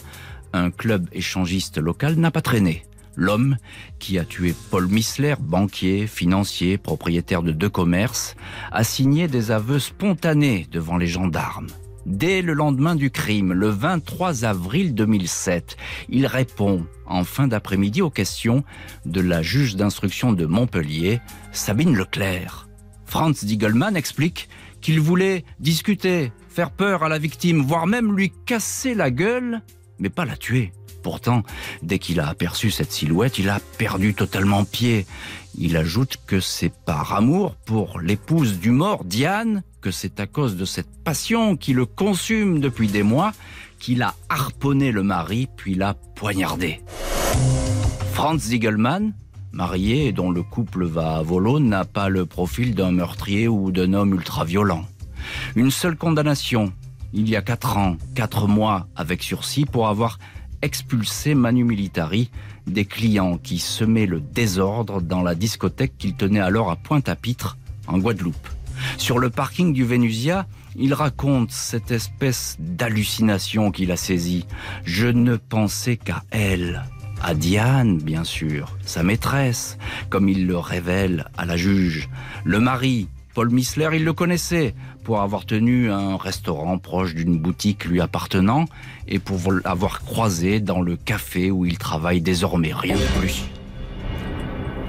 un 0.52 0.72
club 0.72 1.08
échangiste 1.12 1.78
local, 1.78 2.16
n'a 2.16 2.32
pas 2.32 2.42
traîné. 2.42 2.84
L'homme 3.16 3.58
qui 4.00 4.18
a 4.18 4.26
tué 4.26 4.56
Paul 4.72 4.88
Missler, 4.88 5.36
banquier, 5.40 6.08
financier, 6.08 6.80
propriétaire 6.80 7.44
de 7.44 7.52
deux 7.52 7.70
commerces, 7.70 8.36
a 8.72 8.84
signé 8.84 9.28
des 9.28 9.52
aveux 9.52 9.78
spontanés 9.78 10.66
devant 10.72 10.98
les 10.98 11.06
gendarmes. 11.06 11.68
Dès 12.06 12.42
le 12.42 12.54
lendemain 12.54 12.96
du 12.96 13.12
crime, 13.12 13.54
le 13.54 13.70
23 13.70 14.44
avril 14.44 14.94
2007, 14.94 15.78
il 16.10 16.28
répond 16.28 16.86
en 17.06 17.24
fin 17.24 17.48
d'après-midi 17.48 18.02
aux 18.02 18.10
questions 18.10 18.64
de 19.06 19.22
la 19.22 19.42
juge 19.42 19.78
d'instruction 19.78 20.34
de 20.34 20.46
Montpellier, 20.46 21.22
Sabine 21.54 21.96
Leclerc. 21.96 22.68
Franz 23.06 23.46
Diegelmann 23.46 23.96
explique 23.96 24.50
qu'il 24.82 25.00
voulait 25.00 25.46
discuter, 25.60 26.34
faire 26.50 26.72
peur 26.72 27.04
à 27.04 27.10
la 27.10 27.20
victime, 27.20 27.62
voire 27.62 27.88
même 27.88 28.16
lui 28.16 28.34
casser 28.46 28.96
la 28.96 29.10
gueule, 29.10 29.62
mais 29.98 30.10
pas 30.10 30.26
la 30.26 30.36
tuer. 30.36 30.74
Pourtant, 31.04 31.44
dès 31.84 32.00
qu'il 32.00 32.20
a 32.20 32.28
aperçu 32.28 32.72
cette 32.72 32.92
silhouette, 32.92 33.38
il 33.38 33.50
a 33.50 33.60
perdu 33.78 34.14
totalement 34.14 34.66
pied. 34.66 35.06
Il 35.58 35.78
ajoute 35.78 36.18
que 36.28 36.40
c'est 36.40 36.74
par 36.86 37.14
amour 37.14 37.56
pour 37.56 38.00
l'épouse 38.00 38.60
du 38.60 38.72
mort, 38.72 39.04
Diane, 39.04 39.64
que 39.84 39.92
c'est 39.92 40.22
à 40.22 40.28
cause 40.28 40.56
de 40.56 40.64
cette 40.64 41.04
passion 41.04 41.58
qui 41.58 41.74
le 41.74 41.86
consume 41.86 42.62
depuis 42.62 42.88
des 42.88 43.04
mois 43.04 43.34
qu'il 43.80 44.02
a 44.02 44.16
harponné 44.30 44.94
le 44.94 45.04
mari 45.04 45.50
puis 45.58 45.76
l'a 45.76 45.94
poignardé. 46.16 46.80
Franz 48.14 48.48
Ziegelmann, 48.48 49.14
marié 49.52 50.08
et 50.08 50.14
dont 50.14 50.32
le 50.32 50.42
couple 50.42 50.86
va 50.86 51.18
à 51.18 51.22
volo, 51.22 51.60
n'a 51.60 51.84
pas 51.84 52.08
le 52.08 52.26
profil 52.26 52.76
d'un 52.76 52.92
meurtrier 52.92 53.50
ou 53.50 53.72
d'un 53.72 53.94
homme 53.94 54.14
ultra-violent. 54.14 54.86
Une 55.58 55.70
seule 55.70 55.98
condamnation, 55.98 56.72
il 57.12 57.28
y 57.28 57.36
a 57.36 57.42
quatre 57.42 57.76
ans, 57.76 57.98
quatre 58.16 58.48
mois 58.48 58.88
avec 58.96 59.22
sursis 59.22 59.66
pour 59.66 59.90
avoir 59.90 60.18
expulsé 60.62 61.36
Manu 61.36 61.66
Militari 61.66 62.32
des 62.68 62.86
clients 62.86 63.38
qui 63.38 63.60
semaient 63.60 64.06
le 64.06 64.22
désordre 64.22 65.02
dans 65.02 65.24
la 65.24 65.36
discothèque 65.36 65.98
qu'il 65.98 66.16
tenait 66.16 66.40
alors 66.40 66.72
à 66.72 66.78
Pointe-à-Pitre, 66.78 67.58
en 67.88 67.98
Guadeloupe. 67.98 68.48
Sur 68.98 69.20
le 69.20 69.30
parking 69.30 69.74
du 69.74 69.86
Vénusia, 69.86 70.46
il 70.76 70.94
raconte 70.94 71.52
cette 71.52 71.92
espèce 71.92 72.58
d'hallucination 72.60 73.72
qu'il 73.72 73.92
a 73.92 73.98
saisie. 73.98 74.46
Je 74.86 75.08
ne 75.08 75.36
pensais 75.36 75.98
qu'à 75.98 76.24
elle, 76.32 76.84
à 77.22 77.34
Diane, 77.34 77.98
bien 77.98 78.24
sûr, 78.24 78.78
sa 78.86 79.04
maîtresse, 79.04 79.78
comme 80.10 80.30
il 80.30 80.48
le 80.48 80.58
révèle 80.58 81.30
à 81.38 81.46
la 81.46 81.58
juge. 81.58 82.10
Le 82.44 82.60
mari, 82.60 83.08
Paul 83.34 83.50
Missler, 83.50 83.90
il 83.94 84.04
le 84.04 84.14
connaissait 84.14 84.76
pour 85.04 85.22
avoir 85.22 85.46
tenu 85.46 85.92
un 85.92 86.18
restaurant 86.18 86.78
proche 86.78 87.16
d'une 87.16 87.40
boutique 87.40 87.86
lui 87.86 88.00
appartenant 88.00 88.66
et 89.08 89.20
pour 89.20 89.40
l'avoir 89.66 90.02
croisé 90.02 90.60
dans 90.60 90.82
le 90.82 90.96
café 90.96 91.50
où 91.50 91.66
il 91.66 91.78
travaille 91.78 92.22
désormais, 92.22 92.74
rien 92.74 92.96
de 92.96 93.20
plus. 93.20 93.44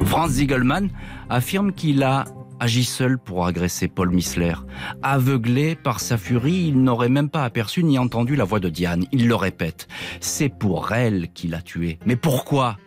Franz 0.05 0.35
Ziegelmann 0.35 0.91
affirme 1.31 1.73
qu'il 1.73 2.03
a 2.03 2.27
agi 2.65 2.85
seul 2.85 3.19
pour 3.19 3.45
agresser 3.45 3.89
Paul 3.89 4.11
Missler. 4.11 4.55
Aveuglé 5.03 5.75
par 5.75 6.01
sa 6.01 6.17
furie, 6.17 6.69
il 6.69 6.83
n'aurait 6.83 7.11
même 7.11 7.29
pas 7.29 7.45
aperçu 7.45 7.85
ni 7.85 7.99
entendu 7.99 8.37
la 8.37 8.45
voix 8.45 8.59
de 8.59 8.71
Diane. 8.71 9.05
Il 9.13 9.29
le 9.29 9.35
répète, 9.35 9.87
c'est 10.21 10.49
pour 10.49 10.93
elle 10.93 11.29
qu'il 11.35 11.55
a 11.55 11.61
tué. 11.61 11.99
Mais 12.07 12.17
pourquoi? 12.17 12.79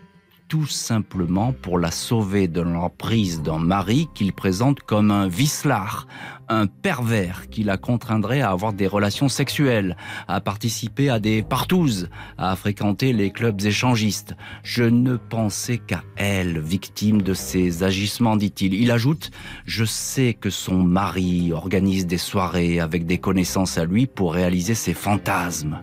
Tout 0.48 0.66
simplement 0.66 1.52
pour 1.52 1.78
la 1.78 1.92
sauver 1.92 2.48
de 2.48 2.62
l'emprise 2.62 3.42
d'un 3.42 3.60
mari 3.60 4.08
qu'il 4.14 4.32
présente 4.32 4.80
comme 4.80 5.12
un 5.12 5.28
vicelard, 5.28 6.08
un 6.48 6.68
pervers 6.68 7.50
qui 7.50 7.64
la 7.64 7.78
contraindrait 7.78 8.42
à 8.42 8.52
avoir 8.52 8.72
des 8.72 8.88
relations 8.88 9.28
sexuelles, 9.28 9.98
à 10.28 10.40
participer 10.40 11.10
à 11.10 11.20
des 11.20 11.44
partouzes, 11.44 12.10
à 12.38 12.56
fréquenter 12.56 13.12
les 13.12 13.32
clubs 13.32 13.62
échangistes. 13.62 14.36
Je 14.64 14.84
ne 14.84 15.18
pensais 15.18 15.80
qu'à 15.80 16.04
elle, 16.16 16.60
victime 16.60 17.22
de 17.22 17.34
ses 17.34 17.84
agissements, 17.84 18.38
dit-il. 18.38 18.74
Il 18.74 18.92
ajoute, 18.92 19.32
je 19.66 19.84
sais 19.84 20.34
que 20.34 20.50
son 20.50 20.78
mari 20.78 21.52
organise 21.52 22.08
des 22.08 22.18
soirées 22.18 22.80
avec 22.80 23.06
des 23.06 23.18
connaissances 23.18 23.78
à 23.78 23.86
lui 23.86 24.08
pour 24.08 24.34
réaliser 24.34 24.76
ses 24.76 24.94
fantasmes. 24.94 25.82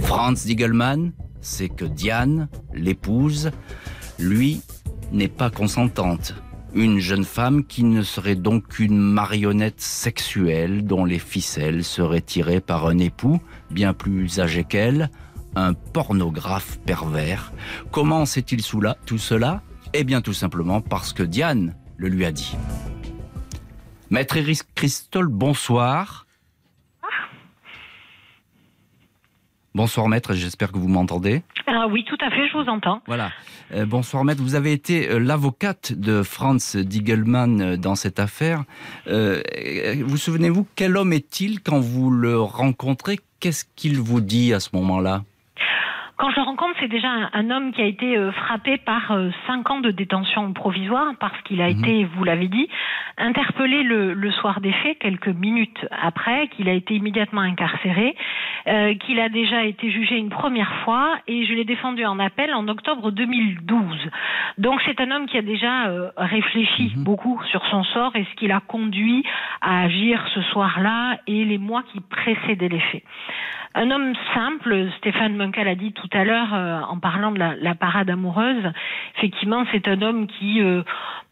Franz 0.00 0.46
Diegelmann, 0.46 1.12
c'est 1.40 1.68
que 1.68 1.84
Diane, 1.84 2.48
l'épouse, 2.72 3.50
lui, 4.18 4.62
n'est 5.12 5.28
pas 5.28 5.50
consentante. 5.50 6.34
Une 6.72 7.00
jeune 7.00 7.24
femme 7.24 7.64
qui 7.64 7.82
ne 7.82 8.02
serait 8.02 8.36
donc 8.36 8.68
qu'une 8.68 8.96
marionnette 8.96 9.80
sexuelle 9.80 10.84
dont 10.84 11.04
les 11.04 11.18
ficelles 11.18 11.82
seraient 11.82 12.20
tirées 12.20 12.60
par 12.60 12.86
un 12.86 12.98
époux 12.98 13.40
bien 13.70 13.92
plus 13.92 14.38
âgé 14.38 14.62
qu'elle, 14.62 15.10
un 15.56 15.74
pornographe 15.74 16.78
pervers. 16.86 17.52
Comment 17.90 18.24
sait-il 18.24 18.62
tout 18.62 19.18
cela 19.18 19.62
Eh 19.92 20.04
bien 20.04 20.20
tout 20.20 20.32
simplement 20.32 20.80
parce 20.80 21.12
que 21.12 21.24
Diane 21.24 21.74
le 21.96 22.08
lui 22.08 22.24
a 22.24 22.30
dit. 22.30 22.56
Maître 24.10 24.36
Iris 24.36 24.62
Christol, 24.74 25.26
bonsoir. 25.26 26.26
Bonsoir 29.74 30.08
maître, 30.08 30.34
j'espère 30.34 30.72
que 30.72 30.78
vous 30.78 30.88
m'entendez. 30.88 31.42
Ah 31.68 31.86
oui, 31.88 32.04
tout 32.04 32.18
à 32.20 32.30
fait, 32.30 32.48
je 32.48 32.58
vous 32.58 32.68
entends. 32.68 33.00
Voilà. 33.06 33.30
Euh, 33.72 33.86
bonsoir 33.86 34.24
maître, 34.24 34.42
vous 34.42 34.56
avez 34.56 34.72
été 34.72 35.08
euh, 35.08 35.18
l'avocate 35.20 35.92
de 35.92 36.24
Franz 36.24 36.76
Diegelmann 36.76 37.60
euh, 37.60 37.76
dans 37.76 37.94
cette 37.94 38.18
affaire. 38.18 38.64
vous 39.06 40.16
souvenez-vous, 40.16 40.66
quel 40.74 40.96
homme 40.96 41.12
est-il 41.12 41.60
quand 41.60 41.78
vous 41.78 42.10
le 42.10 42.40
rencontrez? 42.40 43.20
Qu'est-ce 43.38 43.64
qu'il 43.76 44.00
vous 44.00 44.20
dit 44.20 44.52
à 44.52 44.58
ce 44.58 44.70
moment-là? 44.74 45.22
Quand 46.20 46.28
je 46.28 46.36
le 46.36 46.42
rencontre, 46.42 46.74
c'est 46.78 46.88
déjà 46.88 47.08
un, 47.32 47.50
homme 47.50 47.72
qui 47.72 47.80
a 47.80 47.86
été 47.86 48.14
euh, 48.14 48.30
frappé 48.30 48.76
par 48.76 49.12
euh, 49.12 49.30
cinq 49.46 49.70
ans 49.70 49.80
de 49.80 49.90
détention 49.90 50.52
provisoire 50.52 51.14
parce 51.18 51.40
qu'il 51.44 51.62
a 51.62 51.70
mhm. 51.70 51.78
été, 51.78 52.04
vous 52.04 52.24
l'avez 52.24 52.48
dit, 52.48 52.68
interpellé 53.16 53.82
le, 53.82 54.12
le, 54.12 54.30
soir 54.30 54.60
des 54.60 54.72
faits, 54.72 54.98
quelques 54.98 55.28
minutes 55.28 55.86
après, 55.90 56.48
qu'il 56.48 56.68
a 56.68 56.74
été 56.74 56.94
immédiatement 56.94 57.40
incarcéré, 57.40 58.14
euh, 58.68 58.94
qu'il 58.96 59.18
a 59.18 59.30
déjà 59.30 59.64
été 59.64 59.90
jugé 59.90 60.18
une 60.18 60.28
première 60.28 60.74
fois 60.84 61.16
et 61.26 61.46
je 61.46 61.54
l'ai 61.54 61.64
défendu 61.64 62.04
en 62.04 62.18
appel 62.18 62.52
en 62.52 62.68
octobre 62.68 63.10
2012. 63.10 64.10
Donc 64.58 64.82
c'est 64.84 65.00
un 65.00 65.10
homme 65.10 65.24
qui 65.24 65.38
a 65.38 65.42
déjà 65.42 65.90
réfléchi 66.18 66.92
mhm. 66.96 67.02
beaucoup 67.02 67.40
sur 67.50 67.64
son 67.70 67.82
sort 67.82 68.14
et 68.14 68.26
ce 68.30 68.34
qui 68.36 68.46
l'a 68.46 68.60
conduit 68.60 69.24
à 69.62 69.84
agir 69.84 70.22
ce 70.34 70.42
soir-là 70.42 71.16
et 71.26 71.46
les 71.46 71.58
mois 71.58 71.82
qui 71.90 72.00
précédaient 72.00 72.68
les 72.68 72.80
faits. 72.80 73.04
Un 73.72 73.92
homme 73.92 74.14
simple, 74.34 74.88
Stéphane 74.98 75.36
Munkel 75.36 75.68
a 75.68 75.76
dit 75.76 75.92
tout 75.92 76.08
à 76.12 76.24
l'heure 76.24 76.54
euh, 76.54 76.80
en 76.80 76.98
parlant 76.98 77.30
de 77.30 77.38
la, 77.38 77.74
parade 77.76 78.10
amoureuse, 78.10 78.64
effectivement 79.16 79.64
c'est 79.70 79.86
un 79.86 80.02
homme 80.02 80.26
qui 80.26 80.60
euh, 80.60 80.82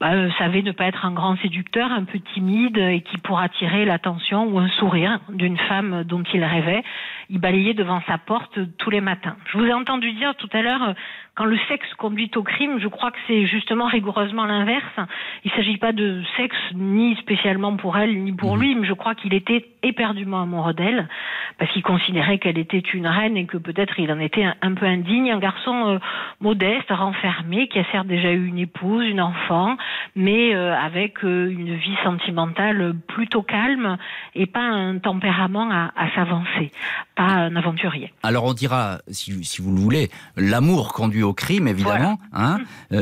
bah, 0.01 0.13
euh, 0.13 0.31
savait 0.39 0.63
ne 0.63 0.71
pas 0.71 0.85
être 0.85 1.05
un 1.05 1.11
grand 1.11 1.37
séducteur, 1.39 1.91
un 1.91 2.05
peu 2.05 2.21
timide 2.21 2.79
et 2.79 3.01
qui 3.01 3.19
pour 3.19 3.41
attirer 3.41 3.85
l'attention 3.85 4.45
ou 4.45 4.61
un 4.61 4.69
sourire 4.69 5.19
d'une 5.31 5.59
femme 5.59 6.05
dont 6.05 6.23
il 6.33 6.45
rêvait, 6.45 6.85
il 7.29 7.41
balayait 7.41 7.75
devant 7.75 8.01
sa 8.07 8.19
porte 8.19 8.57
tous 8.79 8.91
les 8.91 9.01
matins. 9.01 9.37
Je 9.51 9.59
vous 9.59 9.65
ai 9.65 9.73
entendu 9.73 10.13
dire 10.13 10.37
tout 10.37 10.49
à 10.53 10.63
l'heure 10.63 10.95
quand 11.39 11.45
le 11.45 11.59
sexe 11.69 11.93
conduit 11.95 12.31
au 12.35 12.43
crime, 12.43 12.81
je 12.81 12.89
crois 12.89 13.13
que 13.13 13.19
c'est 13.29 13.47
justement 13.47 13.87
rigoureusement 13.87 14.45
l'inverse. 14.45 14.99
Il 15.45 15.53
ne 15.53 15.57
s'agit 15.57 15.77
pas 15.77 15.93
de 15.93 16.21
sexe 16.37 16.57
ni 16.75 17.15
spécialement 17.15 17.77
pour 17.77 17.97
elle 17.97 18.25
ni 18.25 18.33
pour 18.33 18.57
mhm. 18.57 18.61
lui, 18.61 18.75
mais 18.75 18.89
je 18.89 18.93
crois 18.93 19.15
qu'il 19.15 19.33
était 19.35 19.65
éperdument 19.83 20.43
amoureux 20.43 20.75
d'elle 20.75 21.09
parce 21.59 21.73
qu'il 21.73 21.83
considérait 21.83 22.39
qu'elle 22.39 22.59
était 22.59 22.79
une 22.79 23.07
reine 23.07 23.37
et 23.37 23.47
que 23.47 23.57
peut-être 23.57 23.99
il 23.99 24.11
en 24.13 24.21
était 24.21 24.45
un, 24.63 24.75
peu 24.75 24.87
indigne, 24.87 25.33
un 25.33 25.39
garçon 25.39 25.89
euh, 25.89 25.99
modeste, 26.41 26.91
renfermé, 26.91 27.69
qui 27.69 27.81
a 27.81 27.85
certes 27.91 28.07
déjà 28.07 28.31
eu 28.33 28.47
une 28.47 28.59
épouse, 28.59 29.05
une 29.05 29.21
enfant, 29.21 29.77
mais 30.15 30.55
euh, 30.55 30.77
avec 30.77 31.25
euh, 31.25 31.51
une 31.51 31.75
vie 31.75 31.97
sentimentale 32.05 32.95
plutôt 33.09 33.43
calme 33.43 33.97
et 34.35 34.47
pas 34.47 34.63
un 34.63 34.99
tempérament 34.99 35.69
à, 35.71 35.91
s'avancer, 36.15 36.71
pas 37.17 37.25
un 37.25 37.57
aventurier. 37.57 38.13
Alors 38.23 38.45
on 38.45 38.55
dira, 38.55 38.99
si, 39.09 39.45
si 39.45 39.61
vous 39.61 39.73
le 39.73 39.81
voulez, 39.81 40.11
l'amour 40.37 40.93
conduit 40.93 41.23
au 41.23 41.33
crime, 41.33 41.67
évidemment. 41.67 42.19
Hein, 42.33 42.59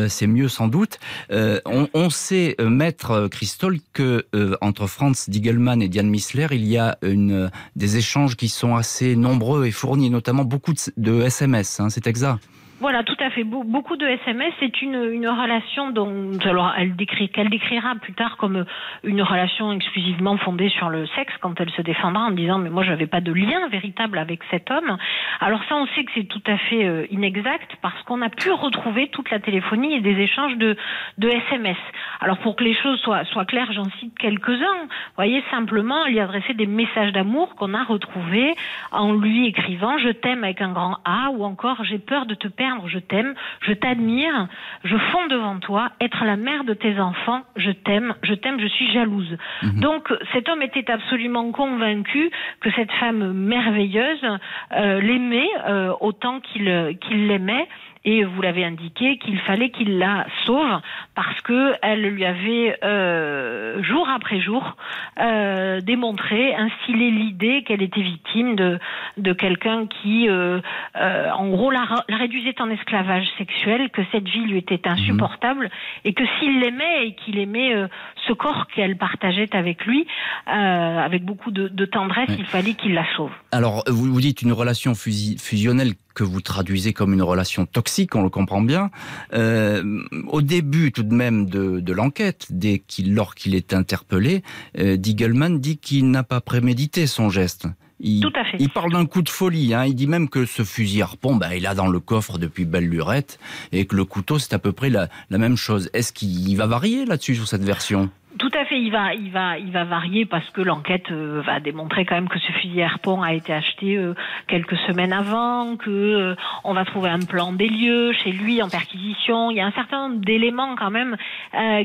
c'est 0.08 0.26
mieux 0.26 0.48
sans 0.48 0.68
doute. 0.68 0.98
On, 1.30 2.10
sait, 2.10 2.56
maître 2.58 3.28
Christol, 3.28 3.78
que 3.92 4.26
entre 4.60 4.86
Franz 4.86 5.30
Diegelmann 5.30 5.82
et 5.82 5.88
Diane 5.88 6.08
Missler, 6.08 6.46
il 6.52 6.65
y 6.66 6.78
a 6.78 6.98
une, 7.02 7.50
des 7.74 7.96
échanges 7.96 8.36
qui 8.36 8.48
sont 8.48 8.76
assez 8.76 9.16
nombreux 9.16 9.66
et 9.66 9.70
fournis, 9.70 10.10
notamment 10.10 10.44
beaucoup 10.44 10.72
de, 10.72 10.80
de 10.96 11.22
SMS. 11.22 11.80
Hein, 11.80 11.90
c'est 11.90 12.06
exact. 12.06 12.40
Voilà, 12.78 13.02
tout 13.04 13.16
à 13.20 13.30
fait. 13.30 13.42
Beaucoup 13.42 13.96
de 13.96 14.04
SMS, 14.04 14.52
c'est 14.60 14.82
une, 14.82 15.02
une 15.10 15.28
relation 15.28 15.92
dont 15.92 16.32
alors 16.44 16.74
elle 16.76 16.94
décrit 16.94 17.30
qu'elle 17.30 17.48
décrira 17.48 17.94
plus 17.94 18.12
tard 18.12 18.36
comme 18.36 18.66
une 19.02 19.22
relation 19.22 19.72
exclusivement 19.72 20.36
fondée 20.36 20.68
sur 20.68 20.90
le 20.90 21.06
sexe 21.06 21.32
quand 21.40 21.58
elle 21.58 21.70
se 21.70 21.80
défendra 21.80 22.24
en 22.24 22.32
disant 22.32 22.58
mais 22.58 22.68
moi 22.68 22.84
j'avais 22.84 23.06
pas 23.06 23.22
de 23.22 23.32
lien 23.32 23.66
véritable 23.68 24.18
avec 24.18 24.40
cet 24.50 24.70
homme. 24.70 24.98
Alors 25.40 25.62
ça 25.70 25.76
on 25.76 25.86
sait 25.86 26.04
que 26.04 26.10
c'est 26.14 26.24
tout 26.24 26.42
à 26.46 26.58
fait 26.58 26.84
euh, 26.84 27.06
inexact 27.10 27.76
parce 27.80 28.00
qu'on 28.02 28.20
a 28.20 28.28
pu 28.28 28.50
retrouver 28.50 29.08
toute 29.08 29.30
la 29.30 29.38
téléphonie 29.38 29.94
et 29.94 30.00
des 30.02 30.18
échanges 30.20 30.58
de 30.58 30.76
de 31.16 31.28
SMS. 31.28 31.78
Alors 32.20 32.36
pour 32.38 32.56
que 32.56 32.64
les 32.64 32.74
choses 32.74 33.00
soient 33.00 33.24
soient 33.24 33.46
claires, 33.46 33.72
j'en 33.72 33.88
cite 34.00 34.18
quelques-uns. 34.18 34.86
Voyez 35.16 35.42
simplement 35.50 36.04
il 36.04 36.16
y 36.16 36.20
adressait 36.20 36.52
des 36.52 36.66
messages 36.66 37.12
d'amour 37.12 37.54
qu'on 37.54 37.72
a 37.72 37.84
retrouvés 37.84 38.54
en 38.92 39.14
lui 39.14 39.46
écrivant 39.46 39.96
je 39.96 40.10
t'aime 40.10 40.44
avec 40.44 40.60
un 40.60 40.72
grand 40.72 40.98
A 41.06 41.30
ou 41.30 41.42
encore 41.42 41.82
j'ai 41.84 41.98
peur 41.98 42.26
de 42.26 42.34
te 42.34 42.48
perdre 42.48 42.65
je 42.86 42.98
t'aime, 42.98 43.34
je 43.60 43.72
t'admire, 43.72 44.48
je 44.84 44.96
fonds 44.96 45.26
devant 45.28 45.58
toi, 45.58 45.90
être 46.00 46.24
la 46.24 46.36
mère 46.36 46.64
de 46.64 46.74
tes 46.74 46.98
enfants, 47.00 47.42
je 47.56 47.70
t'aime, 47.70 48.14
je 48.22 48.34
t'aime, 48.34 48.60
je 48.60 48.66
suis 48.66 48.92
jalouse. 48.92 49.36
Mhm. 49.62 49.80
Donc 49.80 50.12
cet 50.32 50.48
homme 50.48 50.62
était 50.62 50.90
absolument 50.90 51.50
convaincu 51.52 52.30
que 52.60 52.70
cette 52.72 52.92
femme 52.92 53.32
merveilleuse 53.32 54.24
euh, 54.72 55.00
l'aimait 55.00 55.50
euh, 55.68 55.92
autant 56.00 56.40
qu'il 56.40 56.96
qu'il 57.00 57.26
l'aimait 57.26 57.68
et 58.06 58.22
vous 58.22 58.40
l'avez 58.40 58.64
indiqué 58.64 59.18
qu'il 59.18 59.38
fallait 59.40 59.70
qu'il 59.70 59.98
la 59.98 60.26
sauve 60.46 60.80
parce 61.16 61.40
que 61.42 61.74
elle 61.82 62.02
lui 62.02 62.24
avait 62.24 62.78
euh, 62.84 63.82
jour 63.82 64.08
après 64.08 64.40
jour 64.40 64.76
euh, 65.20 65.80
démontré, 65.80 66.54
instillé 66.54 67.10
l'idée 67.10 67.64
qu'elle 67.66 67.82
était 67.82 68.02
victime 68.02 68.54
de 68.54 68.78
de 69.16 69.32
quelqu'un 69.32 69.86
qui 69.86 70.28
euh, 70.28 70.60
euh 70.96 71.30
en 71.36 71.48
gros 71.48 71.70
la, 71.70 71.84
la, 72.08 72.16
réduisait 72.16 72.54
en 72.60 72.70
esclavage 72.70 73.26
sexuel, 73.38 73.90
que 73.90 74.02
cette 74.12 74.28
vie 74.28 74.46
lui 74.46 74.58
était 74.58 74.86
insupportable 74.86 75.68
et 76.04 76.12
que 76.14 76.22
s'il 76.38 76.60
l'aimait 76.60 77.08
et 77.08 77.14
qu'il 77.14 77.38
aimait 77.38 77.74
euh, 77.74 77.88
ce 78.28 78.32
corps 78.32 78.68
qu'elle 78.68 78.96
partageait 78.96 79.54
avec 79.54 79.84
lui, 79.84 80.06
euh, 80.48 80.52
avec 80.52 81.24
beaucoup 81.24 81.50
de, 81.50 81.66
de 81.66 81.84
tendresse, 81.84 82.30
il 82.38 82.46
fallait 82.46 82.74
qu'il 82.74 82.94
la 82.94 83.04
sauve. 83.16 83.32
Alors 83.50 83.82
vous 83.88 84.12
vous 84.12 84.20
dites 84.20 84.42
une 84.42 84.52
relation 84.52 84.94
fusionnelle 84.94 85.94
que 86.16 86.24
vous 86.24 86.40
traduisez 86.40 86.94
comme 86.94 87.12
une 87.12 87.22
relation 87.22 87.66
toxique, 87.66 88.16
on 88.16 88.22
le 88.22 88.30
comprend 88.30 88.62
bien. 88.62 88.90
Euh, 89.34 90.02
au 90.28 90.40
début 90.40 90.90
tout 90.90 91.02
de 91.02 91.14
même 91.14 91.44
de, 91.48 91.78
de 91.78 91.92
l'enquête, 91.92 92.46
dès 92.48 92.78
qu'il, 92.78 93.14
lorsqu'il 93.14 93.54
est 93.54 93.74
interpellé, 93.74 94.42
euh, 94.78 94.96
Diegelman 94.96 95.60
dit 95.60 95.76
qu'il 95.76 96.10
n'a 96.10 96.22
pas 96.24 96.40
prémédité 96.40 97.06
son 97.06 97.28
geste. 97.28 97.68
Il, 98.00 98.22
Tout 98.22 98.32
à 98.34 98.44
fait. 98.44 98.56
il 98.58 98.70
parle 98.70 98.92
d'un 98.92 99.06
coup 99.06 99.22
de 99.22 99.28
folie. 99.28 99.74
Hein. 99.74 99.84
Il 99.84 99.94
dit 99.94 100.06
même 100.06 100.28
que 100.28 100.46
ce 100.46 100.64
fusil 100.64 101.02
harpon, 101.02 101.36
bah, 101.36 101.54
il 101.54 101.66
a 101.66 101.74
dans 101.74 101.86
le 101.86 102.00
coffre 102.00 102.38
depuis 102.38 102.64
belle 102.64 102.88
lurette, 102.88 103.38
et 103.72 103.84
que 103.84 103.94
le 103.94 104.04
couteau, 104.06 104.38
c'est 104.38 104.54
à 104.54 104.58
peu 104.58 104.72
près 104.72 104.88
la, 104.90 105.08
la 105.30 105.38
même 105.38 105.56
chose. 105.56 105.90
Est-ce 105.92 106.12
qu'il 106.12 106.56
va 106.56 106.66
varier 106.66 107.04
là-dessus 107.04 107.36
sur 107.36 107.46
cette 107.46 107.64
version? 107.64 108.10
Tout 108.38 108.50
à 108.54 108.64
fait, 108.64 108.80
il 108.80 108.90
va, 108.90 109.14
il 109.14 109.30
va, 109.30 109.84
varier 109.84 110.26
parce 110.26 110.48
que 110.50 110.60
l'enquête 110.60 111.10
euh, 111.10 111.42
va 111.44 111.60
démontrer 111.60 112.04
quand 112.04 112.16
même 112.16 112.28
que 112.28 112.38
ce 112.38 112.52
fusil 112.52 112.82
harpon 112.82 113.22
a 113.22 113.32
été 113.34 113.52
acheté 113.52 113.96
euh, 113.96 114.14
quelques 114.48 114.76
semaines 114.86 115.12
avant, 115.12 115.76
que 115.76 115.90
euh, 115.90 116.34
on 116.64 116.74
va 116.74 116.84
trouver 116.84 117.10
un 117.10 117.20
plan 117.20 117.52
des 117.52 117.68
lieux 117.68 118.12
chez 118.12 118.32
lui 118.32 118.62
en 118.62 118.68
perquisition. 118.68 119.50
Il 119.50 119.56
y 119.56 119.60
a 119.60 119.66
un 119.66 119.72
certain 119.72 120.08
nombre 120.08 120.24
d'éléments 120.24 120.74
quand 120.76 120.90
même 120.90 121.16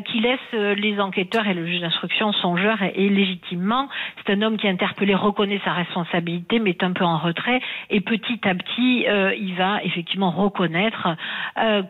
qui 0.06 0.20
laissent 0.20 0.54
les 0.54 1.00
enquêteurs 1.00 1.48
et 1.48 1.54
le 1.54 1.66
juge 1.66 1.82
d'instruction 1.82 2.34
songeurs 2.34 2.82
et, 2.82 3.10
légitimement. 3.10 3.88
C'est 4.18 4.34
un 4.34 4.42
homme 4.42 4.58
qui 4.58 4.68
est 4.68 4.70
interpellé, 4.70 5.16
reconnaît 5.16 5.62
sa 5.64 5.72
responsabilité, 5.74 6.60
mais 6.60 6.72
est 6.72 6.84
un 6.84 6.92
peu 6.92 7.06
en 7.06 7.18
retrait 7.18 7.62
et 7.90 8.02
petit 8.02 8.40
à 8.44 8.54
petit, 8.56 9.06
il 9.40 9.56
va 9.56 9.84
effectivement 9.84 10.32
reconnaître 10.32 11.16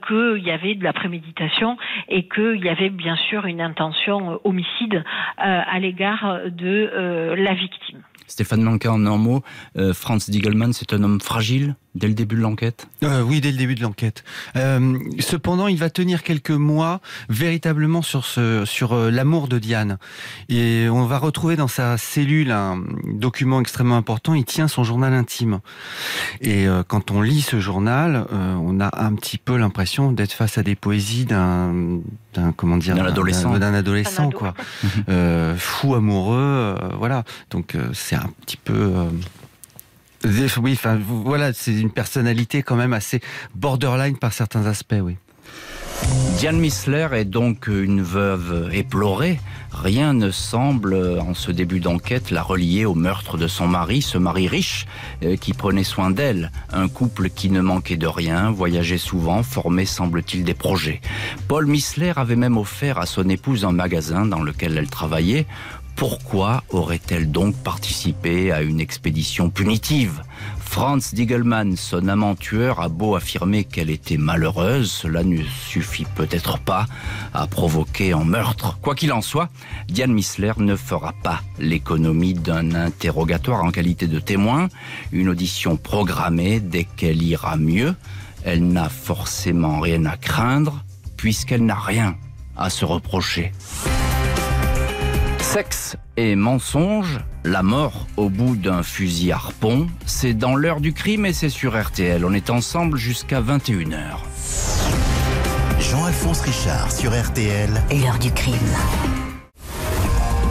qu'il 0.07 0.43
y 0.43 0.51
avait 0.51 0.75
de 0.75 0.83
la 0.83 0.93
préméditation 0.93 1.77
et 2.07 2.27
qu'il 2.27 2.63
y 2.63 2.69
avait 2.69 2.89
bien 2.89 3.15
sûr 3.15 3.45
une 3.45 3.61
intention 3.61 4.39
homicide 4.51 4.95
euh, 4.95 5.01
à 5.37 5.79
l'égard 5.79 6.41
de 6.45 6.91
euh, 6.93 7.35
la 7.35 7.53
victime. 7.53 8.01
Stéphane 8.27 8.61
Manca 8.61 8.91
en 8.91 9.05
un 9.05 9.17
mot, 9.17 9.41
euh, 9.77 9.93
Franz 9.93 10.29
Diegelmann, 10.31 10.73
c'est 10.73 10.93
un 10.93 11.03
homme 11.03 11.19
fragile? 11.19 11.75
Dès 11.95 12.07
le 12.07 12.13
début 12.13 12.35
de 12.35 12.41
l'enquête? 12.41 12.87
Euh, 13.03 13.21
Oui, 13.21 13.41
dès 13.41 13.51
le 13.51 13.57
début 13.57 13.75
de 13.75 13.81
l'enquête. 13.81 14.23
Euh, 14.55 14.97
cependant, 15.19 15.67
il 15.67 15.77
va 15.77 15.89
tenir 15.89 16.23
quelques 16.23 16.51
mois 16.51 17.01
véritablement 17.29 18.01
sur 18.01 18.25
ce, 18.25 18.63
sur 18.65 18.93
euh, 18.93 19.11
l'amour 19.11 19.47
de 19.47 19.59
Diane. 19.59 19.97
Et 20.49 20.87
on 20.89 21.05
va 21.05 21.17
retrouver 21.17 21.55
dans 21.55 21.67
sa 21.67 21.97
cellule 21.97 22.51
un 22.51 22.81
document 23.13 23.59
extrêmement 23.59 23.97
important. 23.97 24.33
Il 24.33 24.45
tient 24.45 24.67
son 24.67 24.83
journal 24.83 25.13
intime. 25.13 25.59
Et 26.39 26.67
euh, 26.67 26.83
quand 26.87 27.11
on 27.11 27.21
lit 27.21 27.41
ce 27.41 27.59
journal, 27.59 28.25
euh, 28.31 28.55
on 28.55 28.79
a 28.79 28.89
un 29.03 29.13
petit 29.15 29.37
peu 29.37 29.57
l'impression 29.57 30.11
d'être 30.11 30.33
face 30.33 30.57
à 30.57 30.63
des 30.63 30.75
poésies 30.75 31.25
d'un, 31.25 31.73
d'un 32.33 32.51
comment 32.53 32.77
dire, 32.77 32.95
d'un 32.95 33.05
adolescent, 33.05 33.57
d'un 33.57 33.73
adolescent, 33.73 34.29
quoi, 34.29 34.53
fou 35.57 35.95
amoureux, 35.95 36.75
voilà. 36.97 37.23
Donc 37.49 37.75
c'est 37.93 38.15
un 38.15 38.29
petit 38.45 38.57
peu 38.57 38.93
oui, 40.23 40.73
enfin, 40.73 40.99
voilà, 41.05 41.53
c'est 41.53 41.73
une 41.73 41.91
personnalité 41.91 42.63
quand 42.63 42.75
même 42.75 42.93
assez 42.93 43.21
borderline 43.55 44.17
par 44.17 44.33
certains 44.33 44.65
aspects, 44.65 45.01
oui. 45.01 45.17
Diane 46.37 46.59
Missler 46.59 47.07
est 47.13 47.25
donc 47.25 47.67
une 47.67 48.01
veuve 48.01 48.69
éplorée. 48.73 49.39
Rien 49.71 50.13
ne 50.13 50.31
semble, 50.31 50.95
en 51.19 51.33
ce 51.33 51.51
début 51.51 51.79
d'enquête, 51.79 52.31
la 52.31 52.41
relier 52.41 52.85
au 52.85 52.95
meurtre 52.95 53.37
de 53.37 53.47
son 53.47 53.67
mari, 53.67 54.01
ce 54.01 54.17
mari 54.17 54.47
riche 54.47 54.87
euh, 55.23 55.35
qui 55.37 55.53
prenait 55.53 55.83
soin 55.83 56.09
d'elle. 56.09 56.51
Un 56.73 56.87
couple 56.87 57.29
qui 57.29 57.49
ne 57.51 57.61
manquait 57.61 57.97
de 57.97 58.07
rien, 58.07 58.49
voyageait 58.49 58.97
souvent, 58.97 59.43
formait, 59.43 59.85
semble-t-il, 59.85 60.43
des 60.43 60.55
projets. 60.55 60.99
Paul 61.47 61.67
Missler 61.67 62.13
avait 62.15 62.35
même 62.35 62.57
offert 62.57 62.97
à 62.97 63.05
son 63.05 63.29
épouse 63.29 63.63
un 63.63 63.71
magasin 63.71 64.25
dans 64.25 64.41
lequel 64.41 64.77
elle 64.77 64.89
travaillait 64.89 65.45
pourquoi 66.01 66.63
aurait-elle 66.71 67.29
donc 67.29 67.55
participé 67.57 68.51
à 68.51 68.63
une 68.63 68.79
expédition 68.79 69.51
punitive 69.51 70.23
Franz 70.59 71.13
Diegelmann, 71.13 71.77
son 71.77 72.07
amant 72.07 72.33
tueur, 72.33 72.79
a 72.79 72.89
beau 72.89 73.13
affirmer 73.13 73.65
qu'elle 73.65 73.91
était 73.91 74.17
malheureuse, 74.17 74.89
cela 74.89 75.23
ne 75.23 75.43
suffit 75.43 76.07
peut-être 76.15 76.57
pas 76.57 76.87
à 77.35 77.45
provoquer 77.45 78.13
un 78.13 78.23
meurtre. 78.23 78.79
Quoi 78.81 78.95
qu'il 78.95 79.13
en 79.13 79.21
soit, 79.21 79.49
Diane 79.89 80.11
Missler 80.11 80.53
ne 80.57 80.75
fera 80.75 81.13
pas 81.21 81.43
l'économie 81.59 82.33
d'un 82.33 82.73
interrogatoire 82.73 83.63
en 83.63 83.69
qualité 83.69 84.07
de 84.07 84.19
témoin, 84.19 84.69
une 85.11 85.29
audition 85.29 85.77
programmée 85.77 86.59
dès 86.59 86.85
qu'elle 86.85 87.21
ira 87.21 87.57
mieux. 87.57 87.93
Elle 88.43 88.67
n'a 88.67 88.89
forcément 88.89 89.79
rien 89.79 90.07
à 90.07 90.17
craindre, 90.17 90.83
puisqu'elle 91.15 91.63
n'a 91.63 91.77
rien 91.77 92.15
à 92.57 92.71
se 92.71 92.85
reprocher. 92.85 93.51
Sexe 95.53 95.97
et 96.15 96.37
mensonge, 96.37 97.19
la 97.43 97.61
mort 97.61 98.07
au 98.15 98.29
bout 98.29 98.55
d'un 98.55 98.83
fusil 98.83 99.33
harpon, 99.33 99.89
c'est 100.05 100.33
dans 100.33 100.55
l'heure 100.55 100.79
du 100.79 100.93
crime 100.93 101.25
et 101.25 101.33
c'est 101.33 101.49
sur 101.49 101.77
RTL. 101.77 102.23
On 102.23 102.31
est 102.31 102.49
ensemble 102.49 102.97
jusqu'à 102.97 103.41
21h. 103.41 104.15
Jean-Alphonse 105.77 106.39
Richard 106.39 106.89
sur 106.89 107.11
RTL. 107.11 107.69
L'heure 107.91 108.17
du 108.19 108.31
crime. 108.31 108.55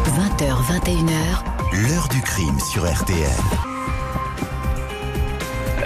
20h, 0.04 0.64
21h. 0.68 1.88
L'heure 1.88 2.08
du 2.08 2.20
crime 2.20 2.60
sur 2.70 2.84
RTL. 2.84 3.30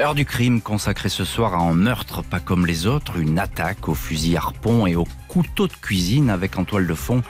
Heure 0.00 0.16
du 0.16 0.24
crime 0.24 0.60
consacrée 0.60 1.08
ce 1.08 1.24
soir 1.24 1.54
à 1.54 1.58
un 1.58 1.72
meurtre 1.72 2.24
pas 2.24 2.40
comme 2.40 2.66
les 2.66 2.88
autres, 2.88 3.20
une 3.20 3.38
attaque 3.38 3.88
au 3.88 3.94
fusil 3.94 4.36
harpon 4.36 4.88
et 4.88 4.96
au 4.96 5.06
couteau 5.28 5.68
de 5.68 5.72
cuisine 5.72 6.30
avec 6.30 6.58
en 6.58 6.64
toile 6.64 6.88
de 6.88 6.94
fond 6.94 7.22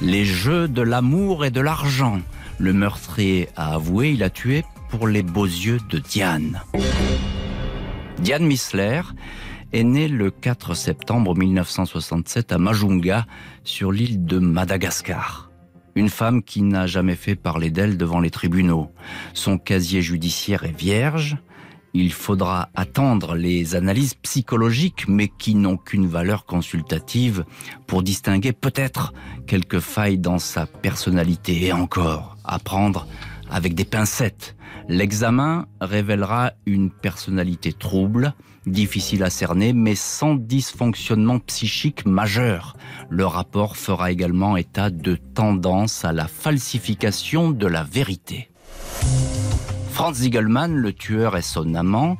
les 0.00 0.24
jeux 0.24 0.68
de 0.68 0.82
l'amour 0.82 1.44
et 1.44 1.50
de 1.50 1.60
l'argent. 1.60 2.20
Le 2.58 2.72
meurtrier 2.72 3.48
a 3.56 3.74
avoué, 3.74 4.10
il 4.10 4.22
a 4.22 4.30
tué 4.30 4.64
pour 4.90 5.08
les 5.08 5.22
beaux 5.22 5.44
yeux 5.44 5.80
de 5.88 5.98
Diane. 5.98 6.62
Diane 8.20 8.46
Missler 8.46 9.02
est 9.72 9.84
née 9.84 10.08
le 10.08 10.30
4 10.30 10.74
septembre 10.74 11.36
1967 11.36 12.52
à 12.52 12.58
Majunga, 12.58 13.26
sur 13.64 13.92
l'île 13.92 14.24
de 14.24 14.38
Madagascar. 14.38 15.50
Une 15.94 16.08
femme 16.08 16.42
qui 16.42 16.62
n'a 16.62 16.86
jamais 16.86 17.16
fait 17.16 17.34
parler 17.34 17.70
d'elle 17.70 17.96
devant 17.96 18.20
les 18.20 18.30
tribunaux. 18.30 18.90
Son 19.34 19.58
casier 19.58 20.00
judiciaire 20.00 20.64
est 20.64 20.78
vierge. 20.78 21.36
Il 21.94 22.12
faudra 22.12 22.68
attendre 22.74 23.34
les 23.34 23.74
analyses 23.74 24.14
psychologiques, 24.14 25.06
mais 25.08 25.28
qui 25.28 25.54
n'ont 25.54 25.76
qu'une 25.76 26.06
valeur 26.06 26.44
consultative 26.44 27.44
pour 27.86 28.02
distinguer 28.02 28.52
peut-être 28.52 29.12
quelques 29.46 29.80
failles 29.80 30.18
dans 30.18 30.38
sa 30.38 30.66
personnalité 30.66 31.66
et 31.66 31.72
encore 31.72 32.36
apprendre 32.44 33.06
avec 33.50 33.74
des 33.74 33.84
pincettes. 33.84 34.54
L'examen 34.88 35.66
révélera 35.80 36.52
une 36.66 36.90
personnalité 36.90 37.72
trouble, 37.72 38.34
difficile 38.66 39.22
à 39.22 39.30
cerner, 39.30 39.72
mais 39.72 39.94
sans 39.94 40.34
dysfonctionnement 40.34 41.38
psychique 41.40 42.06
majeur. 42.06 42.76
Le 43.08 43.26
rapport 43.26 43.76
fera 43.76 44.10
également 44.10 44.56
état 44.56 44.90
de 44.90 45.16
tendance 45.16 46.04
à 46.04 46.12
la 46.12 46.26
falsification 46.26 47.50
de 47.50 47.66
la 47.66 47.82
vérité. 47.82 48.50
Franz 49.98 50.20
Ziegelmann, 50.20 50.76
le 50.76 50.92
tueur 50.92 51.36
et 51.36 51.42
son 51.42 51.74
amant, 51.74 52.18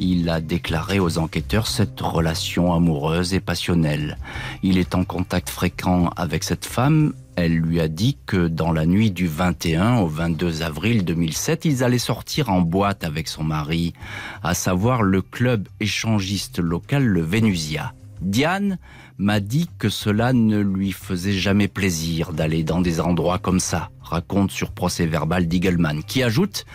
il 0.00 0.28
a 0.30 0.40
déclaré 0.40 0.98
aux 0.98 1.18
enquêteurs 1.18 1.68
cette 1.68 2.00
relation 2.00 2.74
amoureuse 2.74 3.34
et 3.34 3.38
passionnelle. 3.38 4.18
Il 4.64 4.78
est 4.78 4.96
en 4.96 5.04
contact 5.04 5.48
fréquent 5.48 6.10
avec 6.16 6.42
cette 6.42 6.64
femme. 6.64 7.12
Elle 7.36 7.54
lui 7.54 7.80
a 7.80 7.86
dit 7.86 8.18
que 8.26 8.48
dans 8.48 8.72
la 8.72 8.84
nuit 8.84 9.12
du 9.12 9.28
21 9.28 9.98
au 9.98 10.08
22 10.08 10.62
avril 10.62 11.04
2007, 11.04 11.66
ils 11.66 11.84
allaient 11.84 11.98
sortir 11.98 12.50
en 12.50 12.62
boîte 12.62 13.04
avec 13.04 13.28
son 13.28 13.44
mari, 13.44 13.94
à 14.42 14.54
savoir 14.54 15.02
le 15.02 15.22
club 15.22 15.68
échangiste 15.78 16.58
local 16.58 17.04
le 17.04 17.22
Vénusia. 17.22 17.92
Diane 18.20 18.76
m'a 19.18 19.38
dit 19.38 19.68
que 19.78 19.88
cela 19.88 20.32
ne 20.32 20.58
lui 20.58 20.90
faisait 20.92 21.38
jamais 21.38 21.68
plaisir 21.68 22.32
d'aller 22.32 22.64
dans 22.64 22.80
des 22.80 23.00
endroits 23.00 23.38
comme 23.38 23.60
ça, 23.60 23.90
raconte 24.02 24.50
sur 24.50 24.72
procès 24.72 25.06
verbal 25.06 25.46
Diegelmann, 25.46 26.02
qui 26.02 26.22
ajoute 26.22 26.66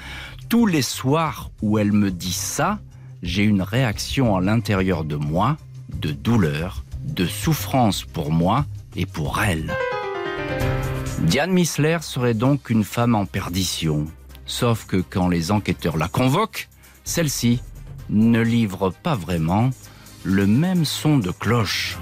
tous 0.50 0.66
les 0.66 0.82
soirs 0.82 1.50
où 1.62 1.80
elle 1.80 1.92
me 1.92 2.12
dit 2.12 2.34
ça, 2.34 2.80
j'ai 3.24 3.44
une 3.44 3.62
réaction 3.62 4.36
à 4.36 4.42
l'intérieur 4.42 5.04
de 5.04 5.16
moi, 5.16 5.58
de 5.90 6.12
douleur, 6.12 6.84
de 7.02 7.26
souffrance 7.26 8.04
pour 8.04 8.32
moi 8.32 8.66
et 8.96 9.06
pour 9.06 9.42
elle. 9.42 9.74
Diane 11.22 11.52
Missler 11.52 11.98
serait 12.02 12.34
donc 12.34 12.70
une 12.70 12.84
femme 12.84 13.16
en 13.16 13.26
perdition. 13.26 14.06
Sauf 14.46 14.86
que 14.86 14.98
quand 14.98 15.28
les 15.28 15.52
enquêteurs 15.52 15.98
la 15.98 16.08
convoquent, 16.08 16.70
celle-ci 17.04 17.62
ne 18.10 18.42
livre 18.42 18.92
pas 18.92 19.16
vraiment 19.16 19.72
le 20.24 20.46
même 20.46 20.86
son 20.86 21.18
de 21.18 21.32
cloche. 21.32 21.98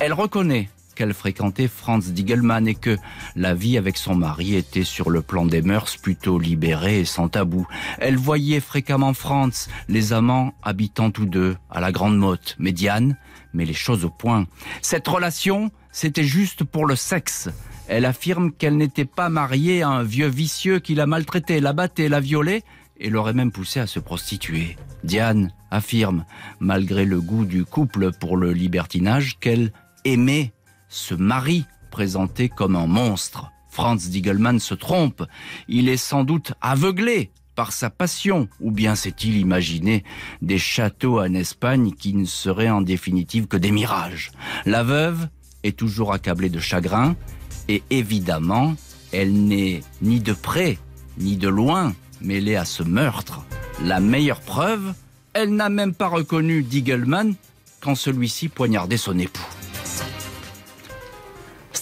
Elle 0.00 0.12
reconnaît 0.12 0.68
qu'elle 0.94 1.14
fréquentait 1.14 1.68
Franz 1.68 2.12
Diegelmann 2.12 2.68
et 2.68 2.74
que 2.74 2.96
la 3.36 3.54
vie 3.54 3.78
avec 3.78 3.96
son 3.96 4.14
mari 4.14 4.54
était 4.54 4.84
sur 4.84 5.10
le 5.10 5.22
plan 5.22 5.46
des 5.46 5.62
mœurs 5.62 5.96
plutôt 5.96 6.38
libérée 6.38 7.00
et 7.00 7.04
sans 7.04 7.28
tabou. 7.28 7.66
Elle 7.98 8.16
voyait 8.16 8.60
fréquemment 8.60 9.14
Franz, 9.14 9.68
les 9.88 10.12
amants 10.12 10.54
habitant 10.62 11.10
tous 11.10 11.26
deux 11.26 11.56
à 11.70 11.80
la 11.80 11.92
Grande 11.92 12.16
Motte. 12.16 12.56
Mais 12.58 12.72
Diane 12.72 13.16
met 13.52 13.64
les 13.64 13.74
choses 13.74 14.04
au 14.04 14.10
point. 14.10 14.46
Cette 14.80 15.08
relation, 15.08 15.70
c'était 15.90 16.24
juste 16.24 16.64
pour 16.64 16.86
le 16.86 16.96
sexe. 16.96 17.48
Elle 17.88 18.04
affirme 18.04 18.52
qu'elle 18.52 18.76
n'était 18.76 19.04
pas 19.04 19.28
mariée 19.28 19.82
à 19.82 19.88
un 19.88 20.02
vieux 20.02 20.28
vicieux 20.28 20.78
qui 20.78 20.94
la 20.94 21.06
maltraitait, 21.06 21.60
la 21.60 21.72
battait, 21.72 22.08
la 22.08 22.20
violait 22.20 22.62
et 22.98 23.10
l'aurait 23.10 23.34
même 23.34 23.52
poussée 23.52 23.80
à 23.80 23.86
se 23.86 23.98
prostituer. 23.98 24.76
Diane 25.04 25.52
affirme, 25.70 26.24
malgré 26.60 27.04
le 27.04 27.20
goût 27.20 27.44
du 27.44 27.64
couple 27.64 28.12
pour 28.12 28.36
le 28.36 28.52
libertinage, 28.52 29.38
qu'elle 29.40 29.72
aimait 30.04 30.52
ce 30.92 31.14
mari 31.14 31.64
présenté 31.90 32.50
comme 32.50 32.76
un 32.76 32.86
monstre. 32.86 33.50
Franz 33.70 34.10
Diegelmann 34.10 34.60
se 34.60 34.74
trompe. 34.74 35.24
Il 35.66 35.88
est 35.88 35.96
sans 35.96 36.22
doute 36.22 36.52
aveuglé 36.60 37.30
par 37.54 37.72
sa 37.72 37.88
passion, 37.88 38.48
ou 38.60 38.70
bien 38.70 38.94
s'est-il 38.94 39.38
imaginé 39.38 40.04
des 40.42 40.58
châteaux 40.58 41.20
en 41.20 41.32
Espagne 41.32 41.92
qui 41.92 42.12
ne 42.12 42.26
seraient 42.26 42.70
en 42.70 42.82
définitive 42.82 43.46
que 43.46 43.56
des 43.56 43.70
mirages. 43.70 44.32
La 44.66 44.82
veuve 44.82 45.28
est 45.62 45.76
toujours 45.76 46.12
accablée 46.12 46.50
de 46.50 46.60
chagrin, 46.60 47.16
et 47.68 47.82
évidemment, 47.90 48.74
elle 49.12 49.32
n'est 49.32 49.82
ni 50.02 50.20
de 50.20 50.34
près, 50.34 50.78
ni 51.18 51.36
de 51.36 51.48
loin 51.48 51.94
mêlée 52.20 52.56
à 52.56 52.66
ce 52.66 52.82
meurtre. 52.82 53.44
La 53.82 54.00
meilleure 54.00 54.40
preuve, 54.40 54.92
elle 55.32 55.54
n'a 55.54 55.70
même 55.70 55.94
pas 55.94 56.08
reconnu 56.08 56.62
Diegelmann 56.62 57.34
quand 57.80 57.94
celui-ci 57.94 58.48
poignardait 58.48 58.98
son 58.98 59.18
époux. 59.18 59.61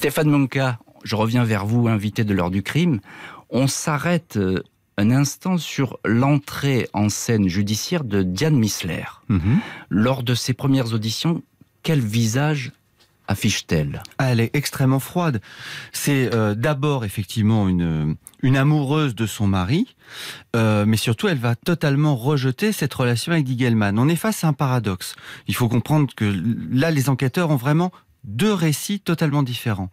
Stéphane 0.01 0.31
Monka, 0.31 0.79
je 1.05 1.15
reviens 1.15 1.45
vers 1.45 1.67
vous, 1.67 1.87
invité 1.87 2.25
de 2.25 2.33
l'heure 2.33 2.51
du 2.51 2.63
crime. 2.63 3.01
On 3.51 3.67
s'arrête 3.67 4.39
euh, 4.39 4.63
un 4.97 5.11
instant 5.11 5.59
sur 5.59 5.99
l'entrée 6.07 6.89
en 6.95 7.11
scène 7.11 7.49
judiciaire 7.49 8.03
de 8.03 8.23
Diane 8.23 8.57
Missler. 8.57 9.05
Mhm. 9.29 9.59
Lors 9.91 10.23
de 10.23 10.35
ses 10.35 10.55
premières 10.55 10.95
auditions, 10.95 11.43
quel 11.83 12.01
visage 12.01 12.73
affiche-t-elle? 13.29 14.03
Ah, 14.17 14.33
Elle 14.33 14.41
est 14.41 14.57
extrêmement 14.57 15.01
froide. 15.01 15.43
C'est 15.93 16.35
euh, 16.35 16.55
d'abord 16.55 17.05
effectivement 17.05 17.69
une, 17.69 18.17
une 18.41 18.57
amoureuse 18.57 19.15
de 19.15 19.27
son 19.27 19.49
mari, 19.49 19.97
euh, 20.57 20.87
mais 20.87 20.97
surtout 20.97 21.29
elle 21.29 21.37
va 21.37 21.57
totalement 21.57 22.17
rejeter 22.17 22.73
cette 22.73 22.95
relation 22.95 23.33
avec 23.33 23.45
Diegelmann. 23.45 23.99
On 23.99 24.09
est 24.09 24.17
face 24.17 24.45
à 24.45 24.49
un 24.49 24.55
paradoxe. 24.55 25.15
Il 25.47 25.55
faut 25.55 25.69
comprendre 25.69 26.15
que 26.17 26.25
là, 26.73 26.91
les 26.91 27.11
enquêteurs 27.11 27.51
ont 27.51 27.57
vraiment 27.57 27.93
deux 28.25 28.53
récits 28.53 29.01
totalement 29.01 29.43
différents 29.43 29.91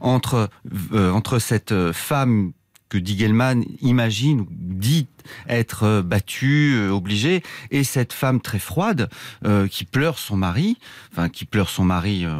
entre 0.00 0.48
euh, 0.92 1.10
entre 1.12 1.38
cette 1.38 1.72
euh, 1.72 1.92
femme 1.92 2.52
que 2.88 2.98
Diegelmann 2.98 3.64
imagine 3.82 4.40
ou 4.40 4.48
dit 4.50 5.06
être 5.48 5.82
euh, 5.84 6.02
battue, 6.02 6.88
obligée, 6.90 7.42
et 7.70 7.84
cette 7.84 8.12
femme 8.12 8.40
très 8.40 8.58
froide 8.58 9.10
euh, 9.44 9.68
qui 9.68 9.84
pleure 9.84 10.18
son 10.18 10.36
mari, 10.36 10.78
enfin 11.12 11.28
qui 11.28 11.44
pleure 11.44 11.68
son 11.68 11.84
mari 11.84 12.24
euh, 12.24 12.32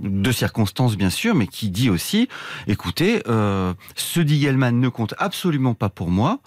de 0.00 0.32
circonstances 0.32 0.96
bien 0.96 1.10
sûr, 1.10 1.34
mais 1.34 1.46
qui 1.48 1.68
dit 1.68 1.90
aussi, 1.90 2.28
écoutez, 2.66 3.22
euh, 3.28 3.74
ce 3.96 4.20
Diegelmann 4.20 4.78
ne 4.80 4.88
compte 4.88 5.14
absolument 5.18 5.74
pas 5.74 5.88
pour 5.88 6.10
moi. 6.10 6.40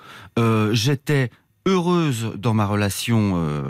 J'étais 0.72 1.30
heureuse 1.66 2.32
dans 2.38 2.54
ma 2.54 2.66
relation 2.66 3.34
euh, 3.36 3.64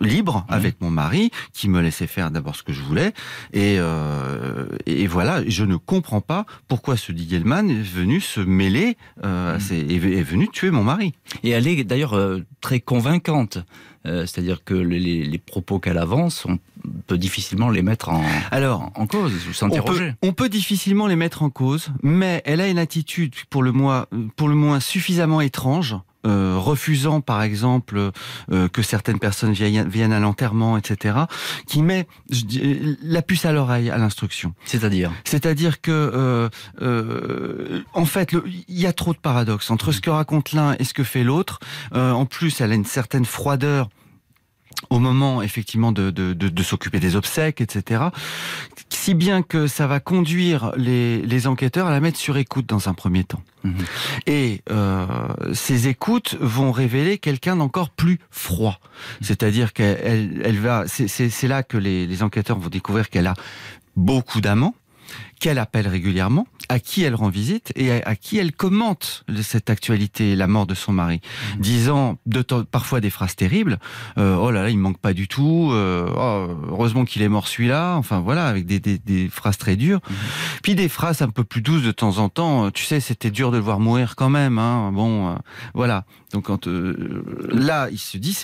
libre 0.00 0.46
avec 0.48 0.80
mon 0.80 0.90
mari, 0.90 1.30
qui 1.52 1.68
me 1.68 1.80
laissait 1.80 2.06
faire 2.06 2.30
d'abord 2.30 2.56
ce 2.56 2.62
que 2.62 2.72
je 2.72 2.80
voulais, 2.82 3.12
et, 3.52 3.76
euh, 3.78 4.66
et 4.86 5.06
voilà, 5.06 5.42
je 5.46 5.64
ne 5.64 5.76
comprends 5.76 6.20
pas 6.20 6.46
pourquoi 6.68 6.96
ce 6.96 7.12
Diegelmann 7.12 7.70
est 7.70 7.82
venu 7.82 8.20
se 8.20 8.40
mêler, 8.40 8.96
euh, 9.24 9.58
ces- 9.60 9.76
est, 9.80 9.94
est 10.18 10.22
venu 10.22 10.48
tuer 10.48 10.70
mon 10.70 10.84
mari. 10.84 11.14
Et 11.42 11.50
elle 11.50 11.66
est 11.66 11.84
d'ailleurs 11.84 12.14
euh, 12.16 12.44
très 12.60 12.80
convaincante. 12.80 13.58
Euh, 14.06 14.26
C'est-à-dire 14.26 14.64
que 14.64 14.74
les, 14.74 15.24
les 15.24 15.38
propos 15.38 15.78
qu'elle 15.78 15.96
avance, 15.96 16.44
on 16.46 16.58
peut 17.06 17.16
difficilement 17.16 17.70
les 17.70 17.80
mettre 17.82 18.10
en, 18.10 18.22
Alors, 18.50 18.90
en 18.96 19.06
cause 19.06 19.32
ou 19.32 19.64
On 19.64 19.70
on 20.22 20.32
peut 20.34 20.50
difficilement 20.50 21.06
les 21.06 21.16
mettre 21.16 21.42
en 21.42 21.48
cause, 21.50 21.88
mais 22.02 22.42
elle 22.44 22.60
a 22.60 22.68
une 22.68 22.78
attitude 22.78 23.34
pour 23.48 23.62
le 23.62 23.72
moins, 23.72 24.06
pour 24.36 24.48
le 24.48 24.54
moins 24.54 24.80
suffisamment 24.80 25.40
étrange 25.40 25.96
euh, 26.26 26.56
refusant 26.58 27.20
par 27.20 27.42
exemple 27.42 28.10
euh, 28.52 28.68
que 28.68 28.82
certaines 28.82 29.18
personnes 29.18 29.52
viennent, 29.52 30.12
à 30.12 30.20
l'enterrement, 30.20 30.76
etc., 30.76 31.16
qui 31.66 31.82
met 31.82 32.06
la 33.02 33.22
puce 33.22 33.44
à 33.44 33.52
l'oreille 33.52 33.90
à 33.90 33.98
l'instruction. 33.98 34.54
C'est-à-dire? 34.64 35.12
C'est-à-dire 35.24 35.80
que, 35.80 36.50
en 37.92 38.04
fait, 38.04 38.34
il 38.68 38.80
y 38.80 38.86
a 38.86 38.92
trop 38.92 39.12
de 39.12 39.18
paradoxes 39.18 39.70
entre 39.70 39.92
ce 39.92 40.00
que 40.00 40.10
raconte 40.10 40.52
l'un 40.52 40.74
et 40.78 40.84
ce 40.84 40.94
que 40.94 41.04
fait 41.04 41.24
l'autre. 41.24 41.60
en 41.92 42.26
plus, 42.26 42.60
elle 42.60 42.72
a 42.72 42.74
une 42.74 42.84
certaine 42.84 43.24
froideur 43.24 43.88
au 44.90 44.98
moment 44.98 45.42
effectivement 45.42 45.92
de, 45.92 46.10
de, 46.10 46.32
de, 46.32 46.62
s'occuper 46.62 47.00
des 47.00 47.16
obsèques, 47.16 47.60
etc. 47.60 48.04
Si 48.88 49.14
bien 49.14 49.42
que 49.42 49.66
ça 49.66 49.86
va 49.86 50.00
conduire 50.00 50.72
les, 50.76 51.22
les 51.22 51.46
enquêteurs 51.46 51.86
à 51.86 51.90
la 51.90 52.00
mettre 52.00 52.18
sur 52.18 52.36
écoute 52.36 52.66
dans 52.66 52.88
un 52.88 52.94
premier 52.94 53.24
temps. 53.24 53.42
Mhm. 53.64 53.74
Et 54.26 54.62
euh, 54.70 55.06
ces 55.52 55.88
écoutes 55.88 56.36
vont 56.40 56.72
révéler 56.72 57.18
quelqu'un 57.18 57.56
d'encore 57.56 57.90
plus 57.90 58.18
froid. 58.30 58.80
C'est-à-dire 59.20 59.72
qu'elle 59.72 60.40
elle 60.44 60.58
va, 60.58 60.84
c'est 60.86 61.48
là 61.48 61.62
que 61.62 61.76
les, 61.76 62.06
les 62.06 62.22
enquêteurs 62.22 62.58
vont 62.58 62.68
découvrir 62.68 63.10
qu'elle 63.10 63.26
a 63.26 63.34
beaucoup 63.96 64.40
d'amants 64.40 64.74
qu'elle 65.40 65.58
appelle 65.58 65.88
régulièrement, 65.88 66.46
à 66.68 66.78
qui 66.78 67.02
elle 67.02 67.14
rend 67.14 67.28
visite 67.28 67.72
et 67.76 67.90
à, 67.90 68.16
qui 68.16 68.38
elle 68.38 68.52
commente 68.52 69.24
cette 69.42 69.70
actualité, 69.70 70.36
la 70.36 70.46
mort 70.46 70.66
de 70.66 70.74
son 70.74 70.92
mari, 70.92 71.20
mmh. 71.56 71.60
disant 71.60 72.18
de 72.26 72.42
parfois 72.42 73.00
des 73.00 73.10
phrases 73.10 73.36
terribles. 73.36 73.78
Euh, 74.18 74.36
oh 74.36 74.50
là 74.50 74.62
là, 74.62 74.70
il 74.70 74.78
manque 74.78 74.98
pas 74.98 75.12
du 75.12 75.28
tout. 75.28 75.70
Euh, 75.72 76.08
oh, 76.16 76.48
heureusement 76.70 77.04
qu'il 77.04 77.22
est 77.22 77.28
mort 77.28 77.48
celui-là. 77.48 77.96
Enfin 77.96 78.20
voilà, 78.20 78.46
avec 78.46 78.66
des, 78.66 78.80
des, 78.80 78.98
des 78.98 79.28
phrases 79.28 79.58
très 79.58 79.76
dures. 79.76 80.00
Mmh. 80.08 80.14
Puis 80.62 80.74
des 80.74 80.88
phrases 80.88 81.22
un 81.22 81.28
peu 81.28 81.44
plus 81.44 81.60
douces 81.60 81.82
de 81.82 81.92
temps 81.92 82.18
en 82.18 82.28
temps. 82.28 82.70
Tu 82.70 82.84
sais, 82.84 83.00
c'était 83.00 83.30
dur 83.30 83.50
de 83.50 83.56
le 83.56 83.62
voir 83.62 83.80
mourir 83.80 84.16
quand 84.16 84.30
même. 84.30 84.58
Hein. 84.58 84.92
Bon, 84.92 85.30
euh, 85.30 85.34
voilà. 85.74 86.04
Donc 86.32 86.44
quand 86.44 86.66
là, 86.66 87.88
il 87.90 87.98
se 87.98 88.18
dit, 88.18 88.36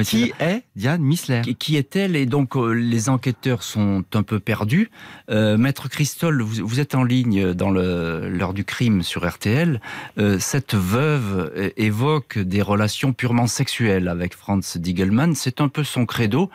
qui 0.00 0.32
est 0.40 0.62
Diane 0.74 1.02
Missler 1.02 1.42
Qui 1.58 1.76
est-elle 1.76 2.16
Et 2.16 2.26
donc 2.26 2.56
euh, 2.56 2.72
les 2.72 3.08
enquêteurs 3.08 3.62
sont 3.62 4.04
un 4.14 4.22
peu 4.22 4.40
perdus. 4.40 4.90
Euh, 5.30 5.56
Maître 5.56 5.88
Christol, 5.88 6.42
vous, 6.42 6.80
êtes 6.80 6.94
en 6.94 7.04
ligne 7.04 7.52
dans 7.52 7.70
l'heure 7.70 8.54
du 8.54 8.64
crime 8.64 9.02
sur 9.02 9.28
RTL. 9.28 9.80
Euh, 10.18 10.38
cette 10.38 10.74
veuve 10.74 11.52
évoque 11.76 12.38
des 12.38 12.62
relations 12.62 13.12
purement 13.12 13.46
sexuelles 13.46 14.08
avec 14.08 14.34
Franz 14.34 14.78
Diegelmann. 14.78 15.34
C'est 15.34 15.60
un 15.60 15.68
peu 15.68 15.84
son 15.84 16.06
credo 16.06 16.50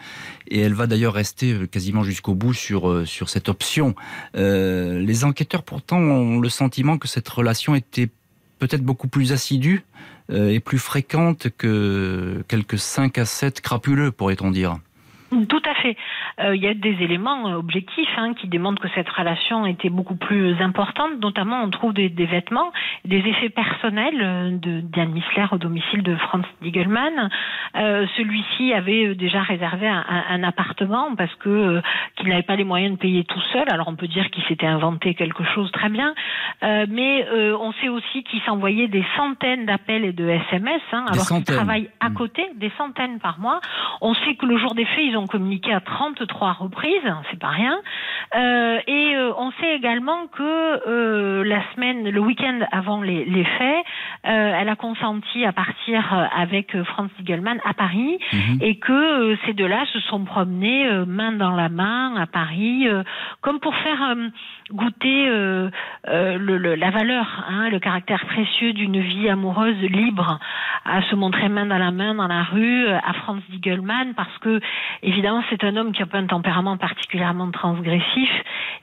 et 0.47 0.60
elle 0.60 0.73
va 0.73 0.88
d'ailleurs 0.88 1.13
rester 1.13 1.67
quasiment 1.71 2.04
jusqu'au 2.04 2.34
bout 2.34 2.54
sur, 2.54 3.08
sur 3.08 3.30
cette 3.30 3.50
option. 3.50 3.95
les 4.34 5.23
enquêteurs 5.23 5.63
pourtant 5.63 5.97
ont 5.97 6.39
le 6.39 6.50
sentiment 6.50 6.97
que 6.97 7.08
cette 7.08 7.28
relation 7.30 7.76
était 7.76 8.10
peut-être 8.60 8.84
beaucoup 8.84 9.08
plus 9.08 9.32
assidue 9.32 9.84
est 10.29 10.59
plus 10.59 10.79
fréquente 10.79 11.47
que 11.57 12.43
quelques 12.47 12.79
5 12.79 13.17
à 13.17 13.25
7 13.25 13.61
crapuleux, 13.61 14.11
pourrait-on 14.11 14.51
dire. 14.51 14.79
Tout 15.29 15.61
à 15.69 15.73
fait. 15.75 15.97
Euh, 16.39 16.55
il 16.55 16.61
y 16.61 16.67
a 16.67 16.73
des 16.73 16.95
éléments 17.01 17.49
euh, 17.49 17.55
objectifs 17.55 18.09
hein, 18.17 18.33
qui 18.33 18.47
démontrent 18.47 18.81
que 18.81 18.87
cette 18.95 19.09
relation 19.09 19.65
était 19.65 19.89
beaucoup 19.89 20.15
plus 20.15 20.55
importante. 20.61 21.19
Notamment, 21.21 21.63
on 21.63 21.69
trouve 21.69 21.93
des, 21.93 22.07
vêtements, 22.09 22.71
des 23.03 23.17
effets 23.17 23.49
personnels 23.49 24.21
euh, 24.21 24.51
de 24.51 24.79
Diane 24.79 25.11
Missler 25.11 25.45
au 25.51 25.57
domicile 25.57 26.01
de 26.03 26.15
Franz 26.15 26.47
Diegelmann. 26.61 27.29
Celui-ci 27.75 28.73
avait 28.73 29.15
déjà 29.15 29.41
réservé 29.41 29.87
un, 29.87 30.43
appartement 30.43 31.15
parce 31.15 31.33
que 31.35 31.81
qu'il 32.15 32.29
n'avait 32.29 32.43
pas 32.43 32.55
les 32.55 32.63
moyens 32.63 32.93
de 32.93 32.99
payer 32.99 33.23
tout 33.23 33.41
seul. 33.53 33.65
Alors 33.69 33.87
on 33.87 33.95
peut 33.95 34.07
dire 34.07 34.29
qu'il 34.29 34.43
s'était 34.45 34.65
inventé 34.67 35.13
quelque 35.13 35.43
chose 35.43 35.71
très 35.71 35.89
bien, 35.89 36.13
mais 36.61 37.27
on 37.59 37.71
sait 37.73 37.89
aussi 37.89 38.23
qu'il 38.23 38.41
s'envoyait 38.41 38.87
des 38.87 39.05
centaines 39.15 39.65
d'appels 39.65 40.05
et 40.05 40.13
de 40.13 40.27
SMS, 40.27 40.81
hein, 40.91 41.05
alors 41.11 41.27
qu'il 41.27 41.43
travaille 41.43 41.89
à 41.99 42.09
mmh. 42.09 42.13
côté, 42.13 42.49
des 42.55 42.71
centaines 42.77 43.19
par 43.19 43.39
mois. 43.39 43.59
On 44.01 44.13
sait 44.13 44.35
que 44.35 44.45
le 44.45 44.57
jour 44.57 44.73
des 44.73 44.85
faits, 44.85 45.05
ils 45.05 45.16
ont 45.16 45.16
communiqué 45.25 45.73
à 45.73 45.80
33 45.80 46.53
reprises, 46.53 47.13
c'est 47.32 47.39
pas 47.39 47.49
rien. 47.49 47.80
Euh, 48.36 48.80
et 48.86 49.15
euh, 49.15 49.32
on 49.38 49.51
sait 49.51 49.75
également 49.75 50.27
que 50.27 50.43
euh, 50.43 51.43
la 51.43 51.62
semaine, 51.73 52.10
le 52.10 52.19
week-end 52.19 52.60
avant 52.71 53.01
les, 53.01 53.25
les 53.25 53.45
faits, 53.45 53.86
elle 54.23 54.69
a 54.69 54.75
consenti 54.75 55.45
à 55.45 55.53
partir 55.53 56.30
avec 56.36 56.75
Franz 56.84 57.10
Diegelmann 57.19 57.60
à 57.63 57.73
Paris 57.73 58.19
mhm. 58.34 58.58
et 58.62 58.77
que 58.77 59.38
ces 59.45 59.53
deux-là 59.53 59.86
se 59.93 59.99
sont 60.01 60.25
promenés 60.25 60.89
main 61.08 61.32
dans 61.32 61.56
la 61.56 61.69
main 61.69 62.15
à 62.17 62.25
Paris, 62.27 62.88
comme 63.41 63.60
pour 63.60 63.73
faire 63.75 64.15
goûter 64.71 65.25
le, 65.27 65.69
le, 66.38 66.75
la 66.75 66.89
valeur, 66.91 67.45
hein, 67.49 67.69
le 67.69 67.80
caractère 67.80 68.25
précieux 68.25 68.73
d'une 68.73 68.99
vie 68.99 69.30
amoureuse 69.30 69.82
libre, 69.82 70.39
à 70.86 71.01
se 71.03 71.15
montrer 71.15 71.49
main 71.49 71.65
dans 71.65 71.77
la 71.77 71.91
main 71.91 72.15
dans 72.15 72.27
la 72.27 72.43
rue 72.43 72.88
à 72.88 73.13
Franz 73.13 73.41
Diegelmann 73.49 74.13
parce 74.15 74.38
que 74.39 74.60
Évidemment, 75.03 75.43
c'est 75.49 75.63
un 75.63 75.75
homme 75.77 75.91
qui 75.91 76.01
a 76.01 76.06
pas 76.06 76.17
un 76.17 76.25
tempérament 76.25 76.77
particulièrement 76.77 77.51
transgressif 77.51 78.30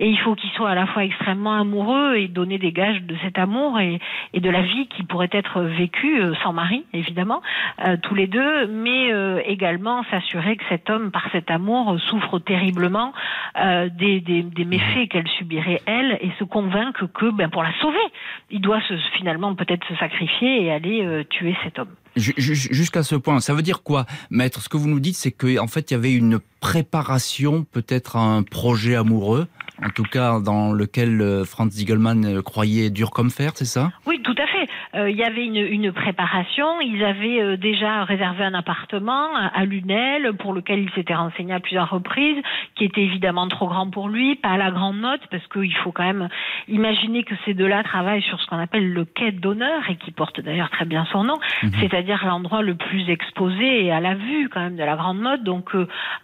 et 0.00 0.08
il 0.08 0.18
faut 0.18 0.34
qu'il 0.34 0.50
soit 0.50 0.70
à 0.70 0.74
la 0.74 0.86
fois 0.86 1.04
extrêmement 1.04 1.54
amoureux 1.54 2.16
et 2.16 2.28
donner 2.28 2.58
des 2.58 2.72
gages 2.72 3.02
de 3.02 3.16
cet 3.22 3.38
amour 3.38 3.80
et, 3.80 4.00
de 4.34 4.50
la 4.50 4.62
vie 4.62 4.86
qui 4.88 5.02
pourrait 5.04 5.30
être 5.32 5.62
vécue 5.62 6.20
euh, 6.20 6.34
sans 6.42 6.52
mari, 6.52 6.84
évidemment, 6.92 7.40
euh, 7.84 7.96
tous 8.02 8.14
les 8.14 8.26
deux, 8.26 8.66
mais 8.66 9.12
euh, 9.12 9.40
également 9.46 10.04
s'assurer 10.10 10.56
que 10.56 10.64
cet 10.68 10.90
homme, 10.90 11.10
par 11.10 11.28
cet 11.32 11.50
amour, 11.50 11.98
souffre 12.08 12.38
terriblement 12.38 13.12
des, 13.54 14.44
méfaits 14.66 15.08
qu'elle 15.10 15.28
subirait 15.28 15.73
elle 15.86 16.18
et 16.20 16.30
se 16.38 16.44
convaincre 16.44 17.06
que, 17.06 17.30
ben, 17.30 17.50
pour 17.50 17.62
la 17.62 17.72
sauver, 17.80 17.98
il 18.50 18.60
doit 18.60 18.80
se, 18.82 18.94
finalement 19.16 19.54
peut-être 19.54 19.86
se 19.88 19.94
sacrifier 19.96 20.64
et 20.64 20.72
aller 20.72 21.26
tuer 21.30 21.56
cet 21.64 21.78
homme. 21.78 21.94
Jusqu'à 22.16 23.02
ce 23.02 23.16
point, 23.16 23.40
ça 23.40 23.54
veut 23.54 23.62
dire 23.62 23.82
quoi, 23.82 24.06
maître? 24.30 24.60
Ce 24.60 24.68
que 24.68 24.76
vous 24.76 24.88
nous 24.88 25.00
dites, 25.00 25.16
c'est 25.16 25.32
qu'en 25.32 25.66
fait, 25.66 25.90
il 25.90 25.94
y 25.94 25.96
avait 25.96 26.14
une 26.14 26.38
préparation, 26.60 27.64
peut-être 27.64 28.16
un 28.16 28.42
projet 28.42 28.94
amoureux, 28.94 29.48
en 29.82 29.90
tout 29.90 30.04
cas 30.04 30.40
dans 30.40 30.72
lequel 30.72 31.20
euh, 31.20 31.44
Franz 31.44 31.74
Ziegelmann 31.74 32.24
euh, 32.24 32.42
croyait 32.42 32.90
dur 32.90 33.10
comme 33.10 33.30
fer, 33.30 33.52
c'est 33.54 33.64
ça? 33.64 33.92
Oui, 34.06 34.20
tout 34.22 34.32
à 34.32 34.34
fait. 34.36 34.42
Euh, 34.42 34.43
il 34.96 35.16
y 35.16 35.24
avait 35.24 35.44
une, 35.44 35.56
une, 35.56 35.92
préparation. 35.92 36.80
Ils 36.80 37.04
avaient 37.04 37.56
déjà 37.56 38.04
réservé 38.04 38.44
un 38.44 38.54
appartement 38.54 39.34
à 39.34 39.64
Lunel 39.64 40.34
pour 40.34 40.52
lequel 40.52 40.80
il 40.80 40.90
s'était 40.90 41.14
renseigné 41.14 41.52
à 41.52 41.60
plusieurs 41.60 41.90
reprises, 41.90 42.36
qui 42.74 42.84
était 42.84 43.02
évidemment 43.02 43.48
trop 43.48 43.68
grand 43.68 43.90
pour 43.90 44.08
lui, 44.08 44.36
pas 44.36 44.50
à 44.50 44.56
la 44.56 44.70
grande 44.70 44.98
note, 44.98 45.20
parce 45.30 45.46
qu'il 45.48 45.74
faut 45.76 45.92
quand 45.92 46.04
même 46.04 46.28
imaginer 46.68 47.24
que 47.24 47.34
ces 47.44 47.54
deux-là 47.54 47.82
travaillent 47.82 48.22
sur 48.22 48.40
ce 48.40 48.46
qu'on 48.46 48.58
appelle 48.58 48.92
le 48.92 49.04
quai 49.04 49.32
d'honneur 49.32 49.82
et 49.88 49.96
qui 49.96 50.10
porte 50.10 50.40
d'ailleurs 50.40 50.70
très 50.70 50.84
bien 50.84 51.06
son 51.12 51.24
nom, 51.24 51.38
mhm. 51.62 51.72
c'est-à-dire 51.80 52.24
l'endroit 52.26 52.62
le 52.62 52.74
plus 52.74 53.08
exposé 53.10 53.84
et 53.84 53.92
à 53.92 54.00
la 54.00 54.14
vue 54.14 54.48
quand 54.48 54.60
même 54.60 54.76
de 54.76 54.84
la 54.84 54.96
grande 54.96 55.18
mode. 55.18 55.42
Donc 55.44 55.70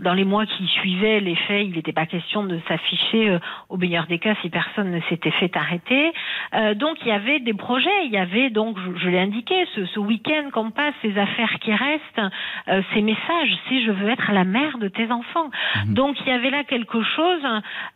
dans 0.00 0.14
les 0.14 0.24
mois 0.24 0.46
qui 0.46 0.66
suivaient 0.66 1.20
les 1.20 1.36
faits, 1.36 1.66
il 1.66 1.74
n'était 1.74 1.92
pas 1.92 2.06
question 2.06 2.44
de 2.44 2.58
s'afficher 2.68 3.38
au 3.68 3.76
meilleur 3.76 4.06
des 4.06 4.18
cas 4.18 4.34
si 4.42 4.50
personne 4.50 4.90
ne 4.90 5.00
s'était 5.08 5.30
fait 5.32 5.56
arrêter. 5.56 6.12
Euh, 6.54 6.74
donc 6.74 6.98
il 7.02 7.08
y 7.08 7.12
avait 7.12 7.40
des 7.40 7.54
projets, 7.54 8.04
il 8.04 8.12
y 8.12 8.18
avait 8.18 8.50
donc, 8.50 8.59
je, 8.96 9.08
l'ai 9.08 9.18
indiqué, 9.18 9.54
ce, 9.74 9.84
ce 9.86 10.00
week-end 10.00 10.50
qu'on 10.52 10.70
passe, 10.70 10.94
ces 11.02 11.16
affaires 11.18 11.58
qui 11.60 11.72
restent, 11.72 12.32
euh, 12.68 12.82
ces 12.94 13.02
messages, 13.02 13.56
si 13.68 13.84
je 13.84 13.90
veux 13.90 14.08
être 14.08 14.32
la 14.32 14.44
mère 14.44 14.78
de 14.78 14.88
tes 14.88 15.10
enfants. 15.10 15.50
Mhm. 15.86 15.94
Donc 15.94 16.16
il 16.20 16.28
y 16.28 16.32
avait 16.32 16.50
là 16.50 16.64
quelque 16.64 17.02
chose 17.02 17.42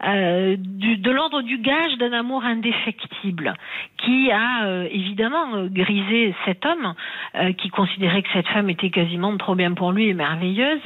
euh, 0.04 0.56
du, 0.58 0.96
de 0.96 1.10
l'ordre 1.10 1.42
du 1.42 1.58
gage 1.58 1.96
d'un 1.98 2.12
amour 2.12 2.44
indéfectible 2.44 3.54
qui 3.98 4.30
a 4.30 4.64
euh, 4.64 4.88
évidemment 4.90 5.66
grisé 5.66 6.34
cet 6.44 6.66
homme 6.66 6.94
euh, 7.36 7.52
qui 7.52 7.68
considérait 7.68 8.22
que 8.22 8.28
cette 8.32 8.48
femme 8.48 8.70
était 8.70 8.90
quasiment 8.90 9.36
trop 9.36 9.54
bien 9.54 9.72
pour 9.72 9.92
lui 9.92 10.08
et 10.08 10.14
merveilleuse 10.14 10.82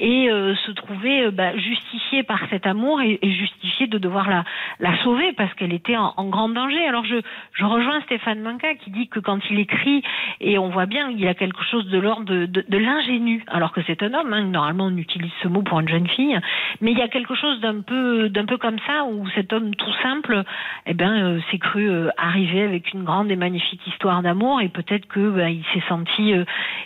et 0.00 0.28
se 0.28 0.70
trouvait 0.72 1.30
bah, 1.30 1.56
justifié 1.56 2.22
par 2.22 2.40
cet 2.50 2.66
amour 2.66 3.00
et, 3.00 3.18
et 3.22 3.32
justifié 3.32 3.86
de 3.86 3.98
devoir 3.98 4.28
la, 4.28 4.44
la 4.80 4.96
sauver 5.02 5.32
parce 5.32 5.52
qu'elle 5.54 5.72
était 5.72 5.96
en, 5.96 6.14
en, 6.16 6.28
grand 6.28 6.48
danger. 6.48 6.86
Alors 6.86 7.04
je, 7.04 7.16
je 7.52 7.64
rejoins 7.64 8.00
Stéphane 8.02 8.40
Manca 8.40 8.74
qui 8.74 8.90
dit 8.90 9.08
que 9.08 9.13
quand 9.20 9.38
il 9.50 9.58
écrit, 9.58 10.02
et 10.40 10.58
on 10.58 10.68
voit 10.68 10.86
bien, 10.86 11.10
il 11.10 11.26
a 11.26 11.34
quelque 11.34 11.62
chose 11.64 11.88
de 11.88 11.98
l'ordre 11.98 12.24
de, 12.24 12.46
de, 12.46 12.64
de 12.68 12.78
l'ingénu, 12.78 13.44
alors 13.48 13.72
que 13.72 13.80
c'est 13.86 14.02
un 14.02 14.14
homme, 14.14 14.32
hein, 14.32 14.42
normalement 14.42 14.86
on 14.86 14.96
utilise 14.96 15.32
ce 15.42 15.48
mot 15.48 15.62
pour 15.62 15.80
une 15.80 15.88
jeune 15.88 16.08
fille, 16.08 16.38
mais 16.80 16.92
il 16.92 16.98
y 16.98 17.02
a 17.02 17.08
quelque 17.08 17.34
chose 17.34 17.60
d'un 17.60 17.80
peu, 17.80 18.28
d'un 18.28 18.46
peu 18.46 18.56
comme 18.56 18.78
ça 18.86 19.04
où 19.04 19.28
cet 19.30 19.52
homme 19.52 19.74
tout 19.74 19.92
simple, 20.02 20.42
eh 20.86 20.94
ben, 20.94 21.10
euh, 21.10 21.40
s'est 21.50 21.58
cru 21.58 21.88
euh, 21.88 22.10
arriver 22.16 22.62
avec 22.62 22.92
une 22.92 23.04
grande 23.04 23.30
et 23.30 23.36
magnifique 23.36 23.86
histoire 23.86 24.22
d'amour 24.22 24.60
et 24.60 24.68
peut-être 24.68 25.06
que 25.06 25.30
ben, 25.30 25.60
s'est 25.72 25.82
senti 25.88 26.32
euh, 26.32 26.44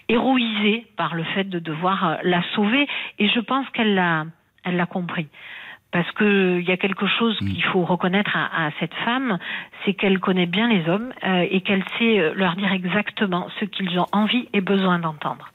héroïsé 0.09 0.87
par 0.97 1.14
le 1.14 1.25
fait 1.25 1.45
de 1.45 1.59
devoir 1.59 2.19
la 2.23 2.43
sauver. 2.55 2.87
Et 3.19 3.29
je 3.29 3.41
pense 3.41 3.69
qu'elle 3.71 3.95
l'a, 3.95 4.25
elle 4.64 4.77
l'a 4.77 4.87
compris 4.87 5.29
parce 5.90 6.11
qu'il 6.12 6.62
y 6.66 6.70
a 6.70 6.77
quelque 6.77 7.07
chose 7.07 7.40
mm. 7.40 7.48
qu'il 7.48 7.64
faut 7.64 7.85
reconnaître 7.85 8.37
à, 8.37 8.70
cette 8.81 8.94
femme, 9.05 9.38
c'est 9.85 9.94
qu'elle 9.94 10.18
connaît 10.20 10.46
bien 10.46 10.68
les 10.68 10.88
hommes 10.88 11.12
euh, 11.24 11.46
et 11.51 11.61
qu'elle 11.61 11.85
sait 11.98 12.33
leur 12.35 12.57
dire 12.57 12.72
exactement 12.72 13.48
ce 13.61 13.64
qu'ils 13.64 13.98
ont 13.98 14.07
envie 14.12 14.48
et 14.53 14.61
besoin 14.61 14.98
d'entendre. 14.98 15.51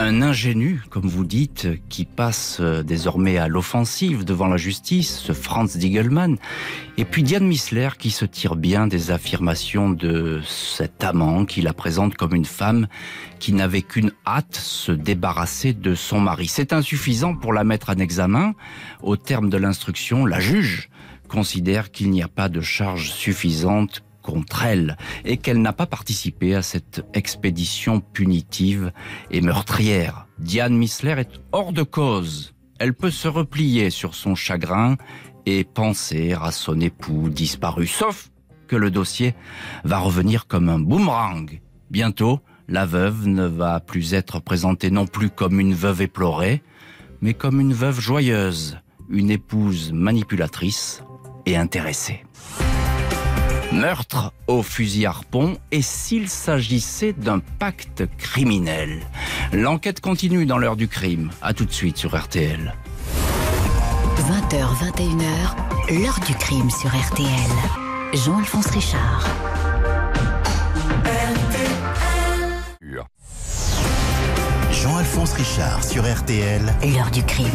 Un 0.00 0.22
ingénu, 0.22 0.80
comme 0.90 1.08
vous 1.08 1.24
dites, 1.24 1.66
qui 1.88 2.04
passe 2.04 2.58
euh, 2.60 2.84
désormais 2.84 3.36
à 3.36 3.48
l'offensive 3.48 4.24
devant 4.24 4.46
la 4.46 4.56
justice, 4.56 5.18
ce 5.18 5.32
Franz 5.32 5.76
Diegelmann, 5.76 6.36
et 6.98 7.04
puis 7.04 7.24
Diane 7.24 7.44
Missler 7.44 7.88
qui 7.98 8.12
se 8.12 8.24
tire 8.24 8.54
bien 8.54 8.86
des 8.86 9.10
affirmations 9.10 9.90
de 9.90 10.40
cet 10.46 11.02
amant 11.02 11.44
qui 11.44 11.62
la 11.62 11.72
présente 11.72 12.14
comme 12.14 12.36
une 12.36 12.44
femme 12.44 12.86
qui 13.40 13.52
n'avait 13.52 13.82
qu'une 13.82 14.12
hâte, 14.24 14.54
se 14.54 14.92
débarrasser 14.92 15.72
de 15.72 15.96
son 15.96 16.20
mari. 16.20 16.46
C'est 16.46 16.72
insuffisant 16.72 17.34
pour 17.34 17.52
la 17.52 17.64
mettre 17.64 17.90
en 17.90 17.98
examen. 17.98 18.54
Au 19.02 19.16
terme 19.16 19.50
de 19.50 19.56
l'instruction, 19.56 20.26
la 20.26 20.38
juge 20.38 20.90
considère 21.26 21.90
qu'il 21.90 22.10
n'y 22.10 22.22
a 22.22 22.28
pas 22.28 22.48
de 22.48 22.60
charge 22.60 23.10
suffisante 23.10 24.04
contre 24.28 24.64
elle 24.64 24.98
et 25.24 25.38
qu'elle 25.38 25.62
n'a 25.62 25.72
pas 25.72 25.86
participé 25.86 26.54
à 26.54 26.60
cette 26.60 27.02
expédition 27.14 28.00
punitive 28.00 28.92
et 29.30 29.40
meurtrière. 29.40 30.26
Diane 30.38 30.76
Missler 30.76 31.14
est 31.18 31.40
hors 31.52 31.72
de 31.72 31.82
cause. 31.82 32.52
Elle 32.78 32.92
peut 32.92 33.10
se 33.10 33.26
replier 33.26 33.88
sur 33.88 34.14
son 34.14 34.34
chagrin 34.34 34.96
et 35.46 35.64
penser 35.64 36.34
à 36.38 36.50
son 36.50 36.78
époux 36.78 37.30
disparu. 37.30 37.86
Sauf 37.86 38.28
que 38.66 38.76
le 38.76 38.90
dossier 38.90 39.34
va 39.84 39.98
revenir 39.98 40.46
comme 40.46 40.68
un 40.68 40.78
boomerang. 40.78 41.60
Bientôt, 41.90 42.40
la 42.68 42.84
veuve 42.84 43.28
ne 43.28 43.46
va 43.46 43.80
plus 43.80 44.12
être 44.12 44.40
présentée 44.40 44.90
non 44.90 45.06
plus 45.06 45.30
comme 45.30 45.58
une 45.58 45.72
veuve 45.72 46.02
éplorée, 46.02 46.62
mais 47.22 47.32
comme 47.32 47.62
une 47.62 47.72
veuve 47.72 47.98
joyeuse, 47.98 48.78
une 49.08 49.30
épouse 49.30 49.90
manipulatrice 49.94 51.02
et 51.46 51.56
intéressée. 51.56 52.26
Meurtre 53.72 54.32
au 54.46 54.62
fusil 54.62 55.06
harpon 55.06 55.58
et 55.70 55.82
s'il 55.82 56.28
s'agissait 56.28 57.12
d'un 57.12 57.40
pacte 57.40 58.04
criminel. 58.16 59.00
L'enquête 59.52 60.00
continue 60.00 60.46
dans 60.46 60.58
l'heure 60.58 60.76
du 60.76 60.88
crime. 60.88 61.30
À 61.42 61.52
tout 61.52 61.64
de 61.64 61.72
suite 61.72 61.98
sur 61.98 62.18
RTL. 62.18 62.74
20h, 64.16 64.64
21h, 64.96 66.02
l'heure 66.02 66.18
du 66.26 66.34
crime 66.34 66.70
sur 66.70 66.90
RTL. 66.90 67.28
Jean-Alphonse 68.14 68.68
Richard. 68.68 69.28
Jean-Alphonse 74.82 75.32
Richard 75.32 75.82
sur 75.82 76.04
RTL. 76.04 76.62
L'heure 76.94 77.10
du 77.10 77.24
crime. 77.24 77.48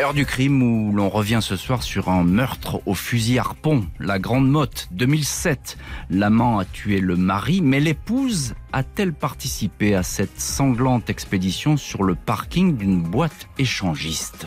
Heure 0.00 0.14
du 0.14 0.26
crime 0.26 0.62
où 0.62 0.92
l'on 0.92 1.08
revient 1.08 1.40
ce 1.42 1.56
soir 1.56 1.82
sur 1.82 2.08
un 2.08 2.22
meurtre 2.22 2.80
au 2.86 2.94
fusil 2.94 3.36
harpon, 3.36 3.84
la 3.98 4.20
Grande 4.20 4.48
Motte, 4.48 4.86
2007. 4.92 5.76
L'amant 6.08 6.60
a 6.60 6.64
tué 6.64 7.00
le 7.00 7.16
mari, 7.16 7.60
mais 7.60 7.80
l'épouse 7.80 8.54
a-t-elle 8.72 9.12
participé 9.12 9.96
à 9.96 10.04
cette 10.04 10.40
sanglante 10.40 11.10
expédition 11.10 11.76
sur 11.76 12.04
le 12.04 12.14
parking 12.14 12.76
d'une 12.76 13.02
boîte 13.02 13.48
échangiste? 13.58 14.46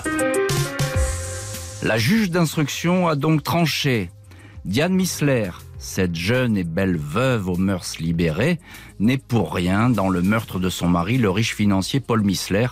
La 1.84 1.98
juge 1.98 2.32
d'instruction 2.32 3.10
a 3.10 3.18
donc 3.18 3.44
tranché. 3.44 4.10
Diane 4.64 4.94
Missler, 4.94 5.52
cette 5.78 6.16
jeune 6.16 6.56
et 6.56 6.64
belle 6.64 6.96
veuve 6.96 7.50
aux 7.50 7.58
mœurs 7.58 7.98
libérées, 8.00 8.58
n'est 9.00 9.18
pour 9.18 9.54
rien 9.54 9.90
dans 9.90 10.08
le 10.08 10.22
meurtre 10.22 10.60
de 10.60 10.70
son 10.70 10.88
mari, 10.88 11.18
le 11.18 11.30
riche 11.30 11.56
financier 11.56 12.00
Paul 12.00 12.22
Missler, 12.22 12.68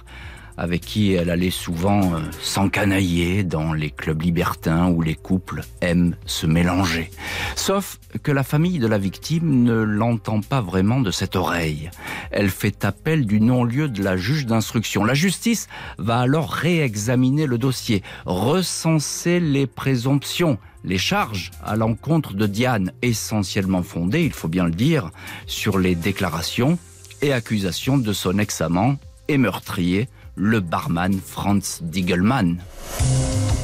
avec 0.59 0.81
qui 0.81 1.13
elle 1.13 1.29
allait 1.29 1.51
souvent 1.51 2.13
euh, 2.13 2.19
s'encanailler 2.41 3.43
dans 3.43 3.71
les 3.71 3.89
clubs 3.89 4.21
libertins 4.21 4.89
où 4.89 5.01
les 5.01 5.15
couples 5.15 5.61
aiment 5.79 6.17
se 6.25 6.45
mélanger. 6.45 7.11
Sauf 7.55 7.97
que 8.23 8.31
la 8.33 8.43
famille 8.43 8.77
de 8.79 8.87
la 8.87 8.97
victime 8.97 9.63
ne 9.63 9.73
l'entend 9.73 10.41
pas 10.41 10.59
vraiment 10.59 10.99
de 10.99 11.11
cette 11.11 11.37
oreille. 11.37 11.89
Elle 12.31 12.49
fait 12.49 12.83
appel 12.83 13.25
du 13.25 13.39
non-lieu 13.39 13.87
de 13.87 14.03
la 14.03 14.17
juge 14.17 14.45
d'instruction. 14.45 15.05
La 15.05 15.13
justice 15.13 15.67
va 15.97 16.19
alors 16.19 16.51
réexaminer 16.51 17.45
le 17.45 17.57
dossier, 17.57 18.03
recenser 18.25 19.39
les 19.39 19.65
présomptions, 19.65 20.57
les 20.83 20.97
charges 20.97 21.51
à 21.63 21.77
l'encontre 21.77 22.33
de 22.33 22.47
Diane, 22.47 22.91
essentiellement 23.01 23.83
fondées, 23.83 24.25
il 24.25 24.33
faut 24.33 24.49
bien 24.49 24.65
le 24.65 24.71
dire, 24.71 25.11
sur 25.45 25.79
les 25.79 25.95
déclarations 25.95 26.77
et 27.21 27.31
accusations 27.31 27.97
de 27.97 28.11
son 28.11 28.39
ex-amant 28.39 28.97
et 29.29 29.37
meurtrier, 29.37 30.09
le 30.39 30.62
barman 30.62 31.19
Franz 31.19 31.84
Diegelmann. 31.84 32.60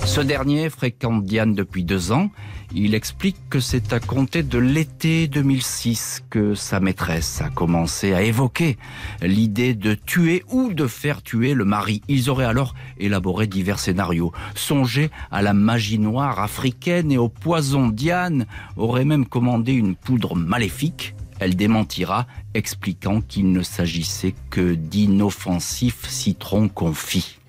Ce 0.06 0.20
dernier 0.20 0.70
fréquente 0.70 1.24
Diane 1.24 1.56
depuis 1.56 1.84
deux 1.84 2.12
ans. 2.12 2.30
Il 2.74 2.94
explique 2.94 3.38
que 3.50 3.60
c'est 3.60 3.94
à 3.94 4.00
compter 4.00 4.44
de 4.44 4.58
l'été 4.58 5.28
2006 5.28 6.24
que 6.30 6.56
sa 6.56 6.80
maîtresse 6.80 7.42
a 7.42 7.50
commencé 7.50 8.14
à 8.14 8.22
évoquer 8.22 8.78
l'idée 9.22 9.74
de 9.74 9.94
tuer 9.94 10.44
ou 10.50 10.74
de 10.74 10.86
faire 10.86 11.24
tuer 11.24 11.54
le 11.54 11.64
mari. 11.64 12.02
Ils 12.10 12.30
auraient 12.30 12.46
alors 12.46 12.76
élaboré 12.98 13.48
divers 13.48 13.80
scénarios, 13.80 14.34
songé 14.56 15.10
à 15.32 15.42
la 15.42 15.54
magie 15.54 16.00
noire 16.00 16.42
africaine 16.42 17.12
et 17.12 17.18
au 17.18 17.30
poison. 17.30 17.88
Diane 17.88 18.46
aurait 18.76 19.06
même 19.06 19.26
commandé 19.26 19.72
une 19.72 19.96
poudre 19.96 20.36
maléfique 20.36 21.15
elle 21.40 21.56
démentira, 21.56 22.28
expliquant 22.54 23.22
qu'il 23.22 23.52
ne 23.52 23.62
s'agissait 23.62 24.36
que 24.50 24.74
d'inoffensifs 24.74 26.08
citrons 26.08 26.70
confits. 26.70 27.40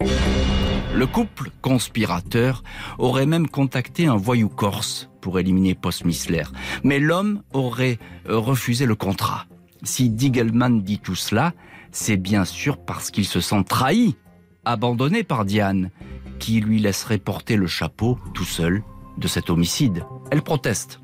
Le 0.94 1.06
couple 1.06 1.50
conspirateur 1.60 2.62
aurait 2.98 3.26
même 3.26 3.48
contacté 3.48 4.06
un 4.06 4.16
voyou 4.16 4.48
corse 4.48 5.10
pour 5.20 5.38
éliminer 5.38 5.74
Post 5.74 6.04
Missler, 6.04 6.44
mais 6.84 6.98
l'homme 6.98 7.42
aurait 7.52 7.98
refusé 8.26 8.86
le 8.86 8.94
contrat. 8.94 9.46
Si 9.82 10.08
Diegelman 10.08 10.82
dit 10.82 10.98
tout 10.98 11.14
cela, 11.14 11.52
c'est 11.92 12.16
bien 12.16 12.44
sûr 12.44 12.78
parce 12.78 13.10
qu'il 13.10 13.26
se 13.26 13.40
sent 13.40 13.64
trahi, 13.68 14.16
abandonné 14.64 15.22
par 15.22 15.44
Diane, 15.44 15.90
qui 16.38 16.60
lui 16.60 16.78
laisserait 16.80 17.18
porter 17.18 17.56
le 17.56 17.66
chapeau 17.66 18.18
tout 18.34 18.44
seul 18.44 18.82
de 19.18 19.28
cet 19.28 19.50
homicide. 19.50 20.04
Elle 20.30 20.42
proteste. 20.42 21.00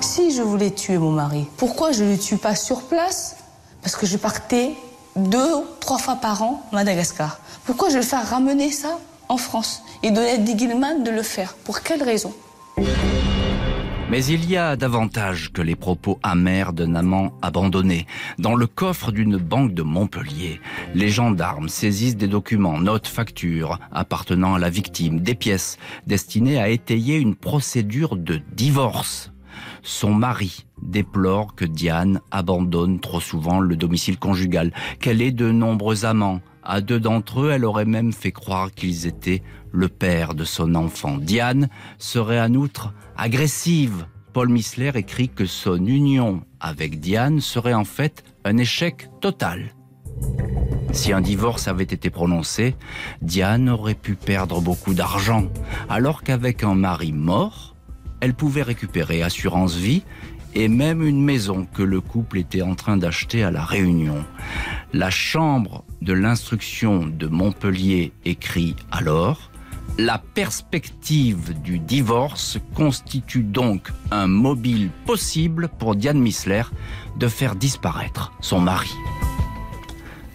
Si 0.00 0.34
je 0.34 0.42
voulais 0.42 0.70
tuer 0.70 0.98
mon 0.98 1.10
mari, 1.10 1.46
pourquoi 1.56 1.92
je 1.92 2.04
ne 2.04 2.12
le 2.12 2.18
tue 2.18 2.36
pas 2.36 2.54
sur 2.54 2.82
place? 2.82 3.36
Parce 3.82 3.96
que 3.96 4.06
je 4.06 4.16
partais 4.16 4.72
deux, 5.16 5.64
trois 5.80 5.98
fois 5.98 6.16
par 6.16 6.42
an 6.42 6.62
à 6.72 6.76
Madagascar. 6.76 7.38
Pourquoi 7.64 7.88
je 7.90 7.96
vais 7.98 8.02
faire 8.02 8.28
ramener 8.28 8.70
ça 8.70 8.98
en 9.28 9.36
France 9.36 9.82
et 10.02 10.10
donner 10.10 10.30
à 10.30 10.36
Digilman 10.38 11.02
de 11.02 11.10
le 11.10 11.22
faire? 11.22 11.54
Pour 11.64 11.82
quelle 11.82 12.02
raison? 12.02 12.32
Mais 14.08 14.24
il 14.24 14.48
y 14.48 14.56
a 14.56 14.76
davantage 14.76 15.52
que 15.52 15.62
les 15.62 15.74
propos 15.74 16.20
amers 16.22 16.72
d'un 16.72 16.94
amant 16.94 17.32
abandonné. 17.42 18.06
Dans 18.38 18.54
le 18.54 18.68
coffre 18.68 19.10
d'une 19.10 19.36
banque 19.36 19.74
de 19.74 19.82
Montpellier, 19.82 20.60
les 20.94 21.08
gendarmes 21.08 21.68
saisissent 21.68 22.16
des 22.16 22.28
documents, 22.28 22.78
notes, 22.78 23.08
factures 23.08 23.80
appartenant 23.90 24.54
à 24.54 24.58
la 24.60 24.70
victime, 24.70 25.20
des 25.20 25.34
pièces 25.34 25.76
destinées 26.06 26.60
à 26.60 26.68
étayer 26.68 27.16
une 27.16 27.34
procédure 27.34 28.16
de 28.16 28.40
divorce. 28.54 29.32
Son 29.86 30.12
mari 30.12 30.66
déplore 30.82 31.54
que 31.54 31.64
Diane 31.64 32.20
abandonne 32.32 32.98
trop 32.98 33.20
souvent 33.20 33.60
le 33.60 33.76
domicile 33.76 34.18
conjugal, 34.18 34.72
qu'elle 35.00 35.22
ait 35.22 35.30
de 35.30 35.52
nombreux 35.52 36.04
amants. 36.04 36.40
À 36.64 36.80
deux 36.80 36.98
d'entre 36.98 37.42
eux, 37.42 37.50
elle 37.52 37.64
aurait 37.64 37.84
même 37.84 38.12
fait 38.12 38.32
croire 38.32 38.72
qu'ils 38.72 39.06
étaient 39.06 39.44
le 39.70 39.86
père 39.86 40.34
de 40.34 40.42
son 40.42 40.74
enfant. 40.74 41.18
Diane 41.18 41.68
serait 41.98 42.40
en 42.40 42.52
outre 42.54 42.94
agressive. 43.16 44.06
Paul 44.32 44.48
Missler 44.48 44.90
écrit 44.96 45.28
que 45.28 45.46
son 45.46 45.76
union 45.86 46.42
avec 46.58 46.98
Diane 46.98 47.40
serait 47.40 47.72
en 47.72 47.84
fait 47.84 48.24
un 48.44 48.56
échec 48.56 49.08
total. 49.20 49.72
Si 50.90 51.12
un 51.12 51.20
divorce 51.20 51.68
avait 51.68 51.84
été 51.84 52.10
prononcé, 52.10 52.74
Diane 53.22 53.68
aurait 53.68 53.94
pu 53.94 54.16
perdre 54.16 54.60
beaucoup 54.60 54.94
d'argent, 54.94 55.44
alors 55.88 56.24
qu'avec 56.24 56.64
un 56.64 56.74
mari 56.74 57.12
mort, 57.12 57.75
elle 58.20 58.34
pouvait 58.34 58.62
récupérer 58.62 59.22
assurance 59.22 59.74
vie 59.74 60.02
et 60.54 60.68
même 60.68 61.02
une 61.02 61.22
maison 61.22 61.66
que 61.66 61.82
le 61.82 62.00
couple 62.00 62.38
était 62.38 62.62
en 62.62 62.74
train 62.74 62.96
d'acheter 62.96 63.44
à 63.44 63.50
la 63.50 63.64
Réunion. 63.64 64.24
La 64.92 65.10
chambre 65.10 65.84
de 66.00 66.14
l'instruction 66.14 67.06
de 67.06 67.26
Montpellier 67.26 68.12
écrit 68.24 68.74
alors 68.90 69.50
la 69.98 70.18
perspective 70.18 71.58
du 71.62 71.78
divorce 71.78 72.58
constitue 72.74 73.42
donc 73.42 73.90
un 74.10 74.26
mobile 74.26 74.90
possible 75.06 75.68
pour 75.68 75.94
Diane 75.94 76.20
Missler 76.20 76.62
de 77.18 77.28
faire 77.28 77.56
disparaître 77.56 78.32
son 78.40 78.60
mari. 78.60 78.90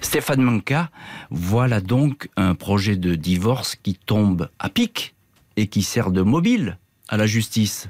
Stéphane 0.01 0.41
Manka 0.41 0.89
voilà 1.29 1.79
donc 1.79 2.29
un 2.37 2.55
projet 2.55 2.95
de 2.95 3.15
divorce 3.15 3.75
qui 3.75 3.95
tombe 3.95 4.49
à 4.59 4.69
pic 4.69 5.15
et 5.57 5.67
qui 5.67 5.83
sert 5.83 6.11
de 6.11 6.21
mobile 6.21 6.79
à 7.11 7.17
la 7.17 7.27
justice. 7.27 7.89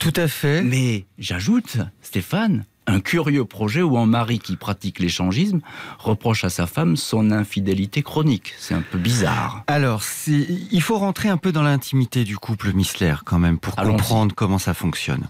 Tout 0.00 0.14
à 0.16 0.26
fait. 0.26 0.62
Mais 0.62 1.04
j'ajoute, 1.18 1.76
Stéphane, 2.00 2.64
un 2.88 2.98
curieux 2.98 3.44
projet 3.44 3.82
où 3.82 3.96
un 3.96 4.06
mari 4.06 4.40
qui 4.40 4.56
pratique 4.56 4.98
l'échangisme 4.98 5.60
reproche 5.98 6.44
à 6.44 6.50
sa 6.50 6.66
femme 6.66 6.96
son 6.96 7.30
infidélité 7.30 8.02
chronique. 8.02 8.54
C'est 8.58 8.74
un 8.74 8.82
peu 8.82 8.98
bizarre. 8.98 9.62
Alors, 9.68 10.02
il 10.26 10.82
faut 10.82 10.98
rentrer 10.98 11.28
un 11.28 11.36
peu 11.36 11.52
dans 11.52 11.62
l'intimité 11.62 12.24
du 12.24 12.36
couple 12.38 12.72
Missler 12.72 13.14
quand 13.24 13.38
même 13.38 13.58
pour 13.58 13.76
comprendre 13.76 14.34
comment 14.34 14.58
ça 14.58 14.74
fonctionne. 14.74 15.28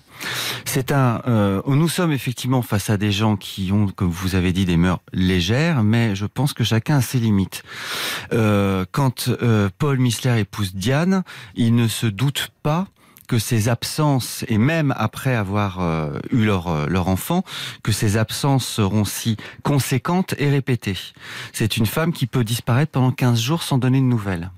C'est 0.64 0.92
un. 0.92 1.20
Euh, 1.26 1.60
nous 1.66 1.88
sommes 1.88 2.12
effectivement 2.12 2.62
face 2.62 2.88
à 2.88 2.96
des 2.96 3.12
gens 3.12 3.36
qui 3.36 3.72
ont, 3.72 3.88
comme 3.88 4.10
vous 4.10 4.36
avez 4.36 4.52
dit, 4.52 4.64
des 4.64 4.76
mœurs 4.76 5.00
légères, 5.12 5.82
mais 5.82 6.14
je 6.14 6.26
pense 6.26 6.54
que 6.54 6.64
chacun 6.64 6.98
a 6.98 7.02
ses 7.02 7.18
limites. 7.18 7.64
Euh, 8.32 8.86
quand 8.92 9.28
euh, 9.28 9.68
Paul 9.76 9.98
Missler 9.98 10.38
épouse 10.40 10.74
Diane, 10.74 11.24
il 11.56 11.74
ne 11.74 11.88
se 11.88 12.06
doute 12.06 12.50
pas 12.62 12.86
que 13.32 13.38
ces 13.38 13.70
absences, 13.70 14.44
et 14.48 14.58
même 14.58 14.92
après 14.98 15.34
avoir 15.34 15.80
euh, 15.80 16.18
eu 16.32 16.44
leur, 16.44 16.68
euh, 16.68 16.86
leur 16.86 17.08
enfant, 17.08 17.44
que 17.82 17.90
ces 17.90 18.18
absences 18.18 18.66
seront 18.66 19.06
si 19.06 19.38
conséquentes 19.62 20.34
et 20.36 20.50
répétées. 20.50 20.98
C'est 21.54 21.78
une 21.78 21.86
femme 21.86 22.12
qui 22.12 22.26
peut 22.26 22.44
disparaître 22.44 22.92
pendant 22.92 23.10
15 23.10 23.40
jours 23.40 23.62
sans 23.62 23.78
donner 23.78 24.00
de 24.00 24.04
nouvelles. 24.04 24.50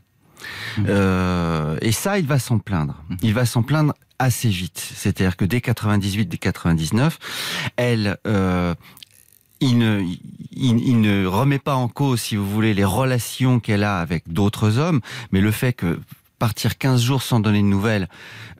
Mmh. 0.76 0.86
Euh, 0.88 1.78
et 1.82 1.92
ça, 1.92 2.18
il 2.18 2.26
va 2.26 2.40
s'en 2.40 2.58
plaindre. 2.58 3.00
Mmh. 3.08 3.14
Il 3.22 3.32
va 3.32 3.46
s'en 3.46 3.62
plaindre 3.62 3.94
assez 4.18 4.48
vite. 4.48 4.92
C'est-à-dire 4.96 5.36
que 5.36 5.44
dès 5.44 5.60
98, 5.60 6.28
dès 6.28 6.36
99, 6.36 7.20
elle, 7.76 8.18
euh, 8.26 8.74
il 9.60 9.78
ne, 9.78 10.02
il, 10.50 11.00
ne 11.00 11.26
remet 11.26 11.60
pas 11.60 11.76
en 11.76 11.86
cause, 11.86 12.22
si 12.22 12.34
vous 12.34 12.50
voulez, 12.50 12.74
les 12.74 12.84
relations 12.84 13.60
qu'elle 13.60 13.84
a 13.84 14.00
avec 14.00 14.24
d'autres 14.32 14.78
hommes, 14.78 15.00
mais 15.30 15.40
le 15.40 15.52
fait 15.52 15.74
que 15.74 16.00
partir 16.38 16.78
15 16.78 17.02
jours 17.02 17.22
sans 17.22 17.40
donner 17.40 17.60
de 17.60 17.66
nouvelles 17.66 18.08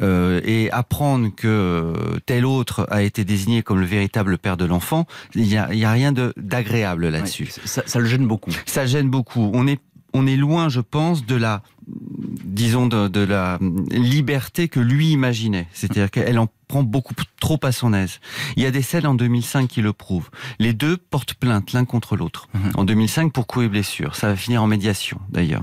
euh, 0.01 0.41
et 0.45 0.71
apprendre 0.71 1.31
que 1.35 1.47
euh, 1.47 2.19
tel 2.27 2.47
autre 2.47 2.87
a 2.91 3.03
été 3.03 3.25
désigné 3.25 3.63
comme 3.63 3.81
le 3.81 3.87
véritable 3.87 4.39
père 4.39 4.57
de 4.57 4.65
l'enfant, 4.65 5.07
il 5.35 5.43
n'y 5.43 5.57
a, 5.57 5.73
y 5.75 5.85
a, 5.85 5.93
rien 5.93 6.13
d'agréable 6.37 7.09
là-dessus. 7.09 7.49
ça, 7.65 7.83
ça, 7.87 7.99
le 7.99 8.07
gêne 8.07 8.27
beaucoup. 8.27 8.51
Ça 8.67 8.87
gêne 8.87 9.09
beaucoup. 9.09 9.51
On 9.55 9.67
est, 9.67 9.81
on 10.13 10.27
est 10.27 10.37
loin, 10.37 10.69
je 10.69 10.81
pense, 10.81 11.27
de 11.27 11.37
la 11.37 11.63
disons 11.87 12.87
de, 12.87 13.09
de, 13.09 13.21
la 13.21 13.59
liberté 13.91 14.69
que 14.69 14.81
lui 14.81 15.09
imaginait. 15.11 15.67
C'est-à-dire 15.73 16.11
qu'elle 16.11 16.39
en 16.39 16.49
prend 16.75 16.83
beaucoup 16.83 17.15
trop 17.39 17.61
à 17.63 17.71
son 17.71 17.95
aise. 17.95 18.19
Il 18.57 18.65
y 18.65 18.67
a 18.67 18.73
des 18.73 18.83
scènes 18.83 19.07
en 19.07 19.15
2005 19.15 19.69
qui 19.69 19.81
le 19.81 19.93
prouvent. 19.93 20.29
Les 20.59 20.73
deux 20.73 20.97
portent 20.97 21.35
plainte 21.35 21.73
l'un 21.73 21.85
contre 21.85 22.17
l'autre. 22.17 22.49
Mhm. 22.53 22.73
En 22.75 22.85
2005 22.85 23.33
pour 23.33 23.47
coups 23.47 23.67
et 23.67 23.69
blessures. 23.69 24.17
Ça 24.17 24.27
va 24.27 24.35
finir 24.35 24.61
en 24.61 24.67
médiation 24.67 25.21
d'ailleurs. 25.29 25.63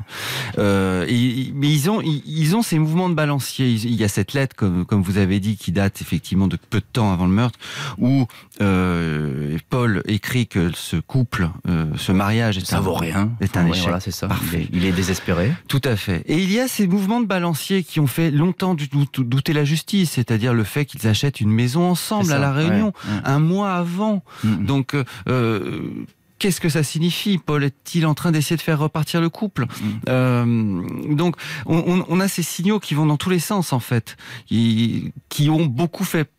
Euh, 0.57 1.05
mais 1.53 1.69
ils 1.69 1.89
ont 1.89 2.01
ils, 2.01 2.55
ont 2.55 2.61
ces 2.61 2.79
mouvements 2.79 3.09
de 3.09 3.13
balancier. 3.13 3.71
Il 3.71 3.95
y 3.95 4.05
a 4.05 4.07
cette 4.07 4.31
lettre 4.31 4.55
comme 4.55 4.85
comme 4.85 5.01
vous 5.01 5.17
avez 5.17 5.41
dit 5.41 5.57
qui 5.57 5.73
date 5.73 6.01
effectivement 6.01 6.47
de 6.47 6.55
peu 6.55 6.79
de 6.79 6.85
temps 6.85 7.11
avant 7.11 7.25
le 7.25 7.33
meurtre 7.33 7.59
où 7.97 8.25
euh, 8.61 9.57
Paul 9.69 10.03
écrit 10.07 10.47
que 10.47 10.71
ce 10.73 10.95
couple, 10.95 11.49
euh, 11.67 11.87
ce 11.97 12.13
mariage 12.13 12.57
est 12.57 12.65
ça 12.65 12.77
un, 12.77 12.79
vaut 12.81 12.93
rien. 12.93 13.31
Est 13.41 13.57
un 13.57 13.67
échec. 13.67 13.83
Voilà, 13.83 13.99
c'est 13.99 14.11
ça. 14.11 14.29
Il 14.53 14.59
est, 14.59 14.67
il 14.71 14.85
est, 14.85 14.91
désespéré. 14.93 15.51
Tout 15.67 15.81
à 15.83 15.97
fait. 15.97 16.23
Et 16.27 16.37
il 16.37 16.51
y 16.51 16.59
a 16.59 16.69
ces 16.69 16.87
mouvements 16.87 17.19
de 17.19 17.25
balancier 17.25 17.83
qui 17.83 17.99
ont 17.99 18.07
fait 18.07 18.31
longtemps 18.31 18.75
douter 18.75 19.51
la 19.51 19.65
justice, 19.65 20.11
c'est-à-dire 20.11 20.53
le 20.53 20.63
fait 20.63 20.85
qu'ils 21.01 21.09
achètent 21.09 21.41
une 21.41 21.51
maison 21.51 21.89
ensemble 21.89 22.31
à 22.31 22.39
la 22.39 22.51
Réunion 22.51 22.93
un 23.23 23.39
mois 23.39 23.73
avant. 23.73 24.23
Mm. 24.43 24.65
Donc 24.65 24.93
euh, 24.93 25.03
euh, 25.27 25.81
qu'est-ce 26.39 26.61
que 26.61 26.69
ça 26.69 26.83
signifie 26.83 27.37
Paul 27.37 27.63
est-il 27.63 28.05
en 28.05 28.13
train 28.13 28.31
d'essayer 28.31 28.55
de 28.57 28.61
faire 28.61 28.79
repartir 28.79 29.21
le 29.21 29.29
couple 29.29 29.65
mm. 29.65 29.85
euh, 30.09 30.81
Donc, 31.09 31.35
on, 31.65 32.19
a 32.19 32.27
ces 32.27 32.43
signaux 32.43 32.79
qui 32.79 32.93
vont 32.93 33.05
dans 33.05 33.17
tous 33.17 33.29
les 33.29 33.39
sens 33.39 33.73
en 33.73 33.79
fait, 33.79 34.17
qui 34.47 35.49
ont 35.49 35.65
beaucoup 35.65 36.03
fait 36.03 36.29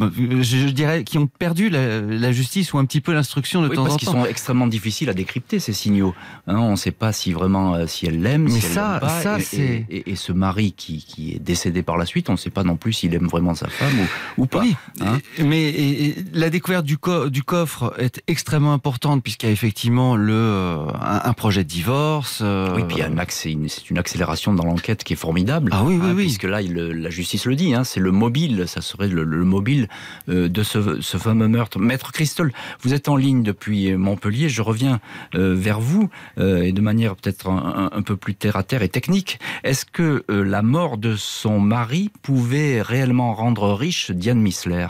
je, 0.00 0.70
dirais, 0.70 1.04
qui 1.04 1.18
ont 1.18 1.26
perdu 1.26 1.68
la, 1.68 2.32
justice 2.32 2.72
ou 2.72 2.78
un 2.78 2.84
petit 2.84 3.00
peu 3.00 3.12
l'instruction 3.12 3.62
de 3.62 3.68
temps 3.68 3.72
en 3.72 3.76
temps. 3.76 3.84
Parce 3.84 3.96
qu'ils 3.96 4.08
sont 4.08 4.24
extrêmement 4.24 4.66
difficiles 4.66 5.10
à 5.10 5.14
décrypter 5.14 5.58
ces 5.58 5.72
signaux. 5.72 6.14
Hein, 6.46 6.56
on 6.56 6.72
ne 6.72 6.76
sait 6.76 6.90
pas 6.90 7.12
si 7.12 7.32
vraiment 7.32 7.74
euh, 7.74 7.86
si 7.86 8.06
elle 8.06 8.22
l'aime, 8.22 8.48
si 8.48 8.60
ça, 8.60 8.94
elle 8.94 9.00
pas. 9.00 9.22
Ça, 9.22 9.38
et, 9.52 9.84
et, 9.90 10.10
et, 10.10 10.16
ce 10.16 10.32
mari 10.32 10.72
qui, 10.72 11.04
qui, 11.04 11.32
est 11.32 11.38
décédé 11.38 11.82
par 11.82 11.96
la 11.96 12.06
suite, 12.06 12.28
on 12.28 12.32
ne 12.32 12.38
sait 12.38 12.50
pas 12.50 12.62
non 12.62 12.76
plus 12.76 12.92
s'il 12.92 13.14
aime 13.14 13.26
vraiment 13.26 13.54
sa 13.54 13.68
femme 13.68 13.98
ou, 14.38 14.42
ou 14.42 14.46
pas. 14.46 14.60
Oui, 14.60 14.76
hein. 15.00 15.18
mais 15.44 16.14
la 16.32 16.50
découverte 16.50 16.84
du, 16.84 16.98
du, 17.30 17.42
coffre 17.42 17.94
est 17.98 18.22
extrêmement 18.26 18.72
importante 18.72 19.22
puisqu'il 19.22 19.46
y 19.46 19.48
a 19.48 19.52
effectivement 19.52 20.16
le 20.16 20.32
euh, 20.32 20.86
un, 21.00 21.32
projet 21.32 21.64
de 21.64 21.68
divorce. 21.68 22.40
Euh... 22.42 22.74
Oui, 22.74 22.82
puis 22.88 23.02
c'est 23.28 23.52
une, 23.52 23.68
une, 23.90 23.98
accélération 23.98 24.54
dans 24.54 24.64
l'enquête 24.64 25.04
qui 25.04 25.12
est 25.12 25.16
formidable. 25.16 25.70
Ah 25.72 25.82
oui, 25.84 25.98
oui, 26.00 26.06
hein, 26.06 26.14
oui. 26.16 26.24
Puisque 26.24 26.44
là, 26.44 26.62
il, 26.62 26.74
la 26.74 27.10
justice 27.10 27.46
le 27.46 27.56
dit, 27.56 27.74
hein, 27.74 27.84
c'est 27.84 28.00
le 28.00 28.12
mobile, 28.12 28.64
ça 28.66 28.80
serait 28.80 29.08
le, 29.08 29.24
le 29.24 29.44
mobile 29.44 29.88
euh, 30.28 30.48
de 30.48 30.62
ce, 30.62 31.00
fameux 31.18 31.48
meurtre. 31.48 31.78
Maître 31.78 32.12
Christol, 32.12 32.52
vous 32.82 32.94
êtes 32.94 33.08
en 33.08 33.16
ligne 33.16 33.42
depuis 33.42 33.94
Montpellier. 33.96 34.48
Je 34.48 34.62
reviens 34.62 35.00
euh, 35.34 35.54
vers 35.54 35.80
vous 35.80 36.10
euh, 36.38 36.62
et 36.62 36.72
de 36.72 36.80
manière 36.80 37.16
peut-être 37.16 37.48
un, 37.48 38.02
peu 38.02 38.16
plus 38.16 38.34
terre 38.34 38.56
à 38.56 38.62
terre 38.62 38.82
et 38.82 38.88
technique. 38.88 39.38
Est-ce 39.64 39.84
que 39.84 40.24
la 40.28 40.62
mort 40.62 40.96
de 40.96 41.16
son 41.16 41.60
mari 41.60 42.10
pouvait 42.22 42.82
réellement 42.82 43.34
rendre 43.34 43.72
riche 43.74 44.10
Diane 44.10 44.40
Missler? 44.40 44.86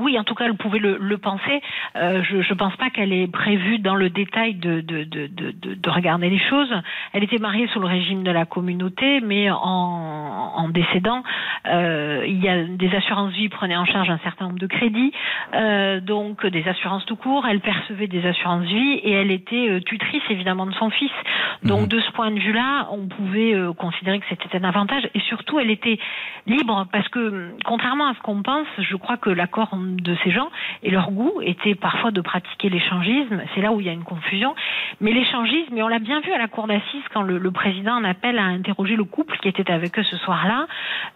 Oui, 0.00 0.18
en 0.18 0.24
tout 0.24 0.34
cas, 0.34 0.46
elle 0.46 0.56
pouvait 0.56 0.78
le, 0.78 0.96
le 0.98 1.18
penser. 1.18 1.62
Euh, 1.96 2.22
je 2.22 2.36
ne 2.36 2.54
pense 2.54 2.76
pas 2.76 2.90
qu'elle 2.90 3.12
ait 3.12 3.28
prévu 3.28 3.78
dans 3.78 3.94
le 3.94 4.10
détail 4.10 4.54
de, 4.54 4.80
de, 4.80 5.04
de, 5.04 5.26
de, 5.26 5.74
de 5.74 5.90
regarder 5.90 6.30
les 6.30 6.38
choses. 6.38 6.72
Elle 7.12 7.24
était 7.24 7.38
mariée 7.38 7.68
sous 7.68 7.80
le 7.80 7.86
régime 7.86 8.22
de 8.22 8.30
la 8.30 8.46
communauté, 8.46 9.20
mais 9.20 9.50
en, 9.50 9.56
en 10.56 10.68
décédant, 10.68 11.22
euh, 11.66 12.24
il 12.26 12.42
y 12.42 12.48
a 12.48 12.64
des 12.64 12.94
assurances 12.94 13.32
vie 13.32 13.48
prenaient 13.48 13.76
en 13.76 13.84
charge 13.84 14.10
un 14.10 14.18
certain 14.18 14.46
nombre 14.46 14.58
de 14.58 14.66
crédits, 14.66 15.12
euh, 15.54 16.00
donc 16.00 16.46
des 16.46 16.66
assurances 16.68 17.04
tout 17.06 17.16
court. 17.16 17.46
Elle 17.48 17.60
percevait 17.60 18.06
des 18.06 18.26
assurances 18.26 18.64
vie 18.64 18.94
et 19.02 19.12
elle 19.12 19.30
était 19.30 19.68
euh, 19.68 19.80
tutrice 19.80 20.22
évidemment 20.30 20.66
de 20.66 20.74
son 20.74 20.90
fils. 20.90 21.10
Donc 21.62 21.82
mhm. 21.82 21.88
de 21.88 22.00
ce 22.00 22.10
point 22.12 22.30
de 22.30 22.38
vue-là, 22.38 22.88
on 22.92 23.06
pouvait 23.06 23.54
euh, 23.54 23.72
considérer 23.72 24.18
que 24.20 24.26
c'était 24.28 24.56
un 24.56 24.64
avantage 24.64 25.08
et 25.14 25.20
surtout 25.20 25.58
elle 25.58 25.70
était 25.70 25.98
libre 26.46 26.86
parce 26.92 27.08
que 27.08 27.50
contrairement 27.64 28.08
à 28.08 28.14
ce 28.14 28.20
qu'on 28.20 28.42
pense, 28.42 28.66
je 28.78 28.96
crois 28.96 29.16
que 29.16 29.30
l'accord 29.30 29.74
de 29.96 30.16
ces 30.22 30.30
gens 30.30 30.50
et 30.82 30.90
leur 30.90 31.10
goût 31.10 31.40
était 31.42 31.74
parfois 31.74 32.10
de 32.10 32.20
pratiquer 32.20 32.68
l'échangisme. 32.68 33.42
C'est 33.54 33.60
là 33.60 33.72
où 33.72 33.80
il 33.80 33.86
y 33.86 33.88
a 33.88 33.92
une 33.92 34.04
confusion. 34.04 34.54
Mais 35.00 35.12
l'échangisme, 35.12 35.76
et 35.76 35.82
on 35.82 35.88
l'a 35.88 35.98
bien 35.98 36.20
vu 36.20 36.32
à 36.32 36.38
la 36.38 36.48
cour 36.48 36.66
d'assises 36.66 37.04
quand 37.12 37.22
le, 37.22 37.50
président 37.50 37.94
en 37.94 38.04
appelle 38.04 38.38
à 38.38 38.44
interroger 38.44 38.96
le 38.96 39.04
couple 39.04 39.36
qui 39.38 39.48
était 39.48 39.70
avec 39.70 39.98
eux 39.98 40.02
ce 40.02 40.16
soir-là, 40.16 40.66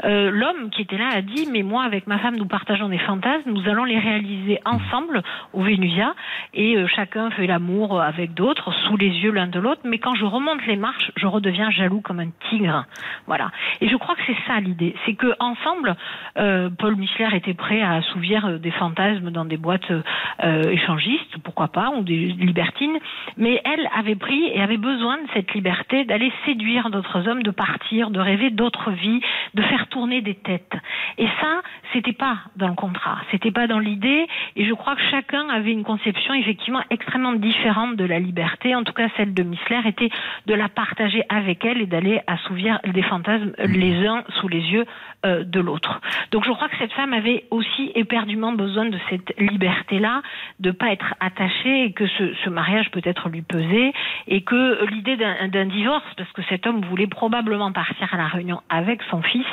euh, 0.05 0.31
l'homme 0.31 0.71
qui 0.71 0.83
était 0.83 0.99
là 0.99 1.09
a 1.15 1.23
dit 1.23 1.49
mais 1.51 1.63
moi 1.63 1.85
avec 1.85 2.07
ma 2.07 2.19
femme 2.19 2.37
nous 2.37 2.47
partageons 2.47 2.89
des 2.89 2.99
fantasmes, 2.99 3.51
nous 3.51 3.69
allons 3.69 3.85
les 3.85 3.99
réaliser 3.99 4.59
ensemble 4.65 5.23
au 5.53 5.63
Vénusia 5.63 6.15
et 6.53 6.77
euh, 6.77 6.87
chacun 6.89 7.31
fait 7.31 7.47
l'amour 7.47 8.01
avec 8.03 8.35
d'autres 8.35 8.73
sous 8.85 8.97
les 8.97 9.09
yeux 9.09 9.31
l'un 9.31 9.47
de 9.47 9.61
l'autre. 9.61 9.83
Mais 9.85 9.99
quand 9.99 10.15
je 10.15 10.25
remonte 10.25 10.67
les 10.67 10.77
marches, 10.77 11.13
je 11.17 11.27
redeviens 11.27 11.71
jaloux 11.71 12.01
comme 12.01 12.21
un 12.21 12.31
tigre. 12.51 12.87
Voilà. 13.27 13.51
Et 13.81 13.89
je 13.89 13.97
crois 13.97 14.15
que 14.15 14.23
c'est 14.27 14.37
ça 14.47 14.61
l'idée, 14.61 14.95
c'est 15.07 15.15
que 15.15 15.35
ensemble, 15.39 15.97
euh, 16.39 16.71
Paul 16.77 16.97
Michler 16.97 17.29
était 17.35 17.55
prêt 17.55 17.81
à 17.81 17.95
assouvir 17.95 18.59
des 18.65 18.71
fantasmes 18.73 19.31
dans 19.31 19.45
des 19.45 19.59
boîtes 19.59 19.91
euh, 19.91 20.71
échangistes, 20.71 21.37
pourquoi 21.45 21.69
pas, 21.69 21.91
ou 21.91 22.03
des 22.03 22.17
libertines. 22.17 22.99
Mais 23.37 23.61
elle 23.65 23.89
avait 23.97 24.17
pris 24.17 24.49
et 24.49 24.61
avait 24.61 24.79
besoin 24.79 25.19
de 25.19 25.29
cette 25.35 25.53
liberté 25.55 26.05
d'aller 26.05 26.33
séduire 26.47 26.91
d'autres 26.91 27.29
hommes, 27.29 27.43
de 27.43 27.51
partir, 27.51 28.11
de 28.11 28.19
rêver 28.19 28.51
d'autres 28.51 28.91
vies, 28.91 29.21
de 29.55 29.63
faire 29.63 29.87
tourner 29.89 30.23
des 30.23 30.35
têtes. 30.35 30.75
Et 31.19 31.29
ça, 31.41 31.61
c'était 31.93 32.13
pas 32.13 32.39
dans 32.57 32.69
le 32.69 32.75
contrat, 32.75 33.19
c'était 33.31 33.53
pas 33.53 33.67
dans 33.67 33.79
l'idée. 33.79 34.27
Et 34.57 34.65
je 34.65 34.73
crois 34.73 34.97
que 34.97 35.03
chacun 35.11 35.49
avait 35.51 35.73
une 35.73 35.85
conception 35.85 36.35
effectivement 36.35 36.83
extrêmement 36.91 37.35
différente 37.35 37.97
de 37.97 38.05
la 38.05 38.19
liberté. 38.19 38.75
En 38.75 38.83
tout 38.83 38.95
cas, 38.95 39.09
celle 39.17 39.35
de 39.35 39.43
Missler 39.43 39.81
était 39.85 40.11
de 40.47 40.55
la 40.55 40.69
partager 40.69 41.23
avec 41.29 41.65
elle 41.65 41.83
et 41.83 41.87
d'aller 41.87 42.21
assouvir 42.27 42.81
des 42.85 43.03
fantasmes 43.03 43.53
les 43.69 44.07
uns 44.07 44.25
sous 44.41 44.49
les 44.49 44.61
yeux 44.61 44.87
euh, 45.25 45.45
de 45.45 45.61
l'autre. 45.61 46.01
Donc 46.33 46.45
je 46.45 46.51
crois 46.51 46.69
que 46.69 46.77
cette 46.79 46.93
femme 46.93 47.13
avait 47.13 47.45
aussi 47.51 47.93
éperdument 47.95 48.44
besoin 48.53 48.87
de 48.87 48.99
cette 49.11 49.39
liberté-là, 49.39 50.23
de 50.61 50.71
pas 50.71 50.93
être 50.93 51.15
attachée 51.21 51.85
et 51.85 51.93
que 51.93 52.07
ce, 52.07 52.35
ce 52.45 52.51
mariage 52.51 52.91
peut-être 52.91 53.29
lui 53.29 53.43
pesait 53.43 53.93
et 54.29 54.43
que 54.43 54.85
l'idée 54.87 55.17
d'un 55.17 55.67
divorce, 55.67 56.05
parce 56.17 56.31
que 56.33 56.43
cet 56.49 56.67
homme 56.67 56.83
voulait 56.83 57.07
probablement 57.07 57.73
partir 57.73 58.13
à 58.13 58.17
la 58.17 58.27
réunion 58.27 58.61
avec 58.69 59.03
son 59.11 59.23
fils, 59.23 59.47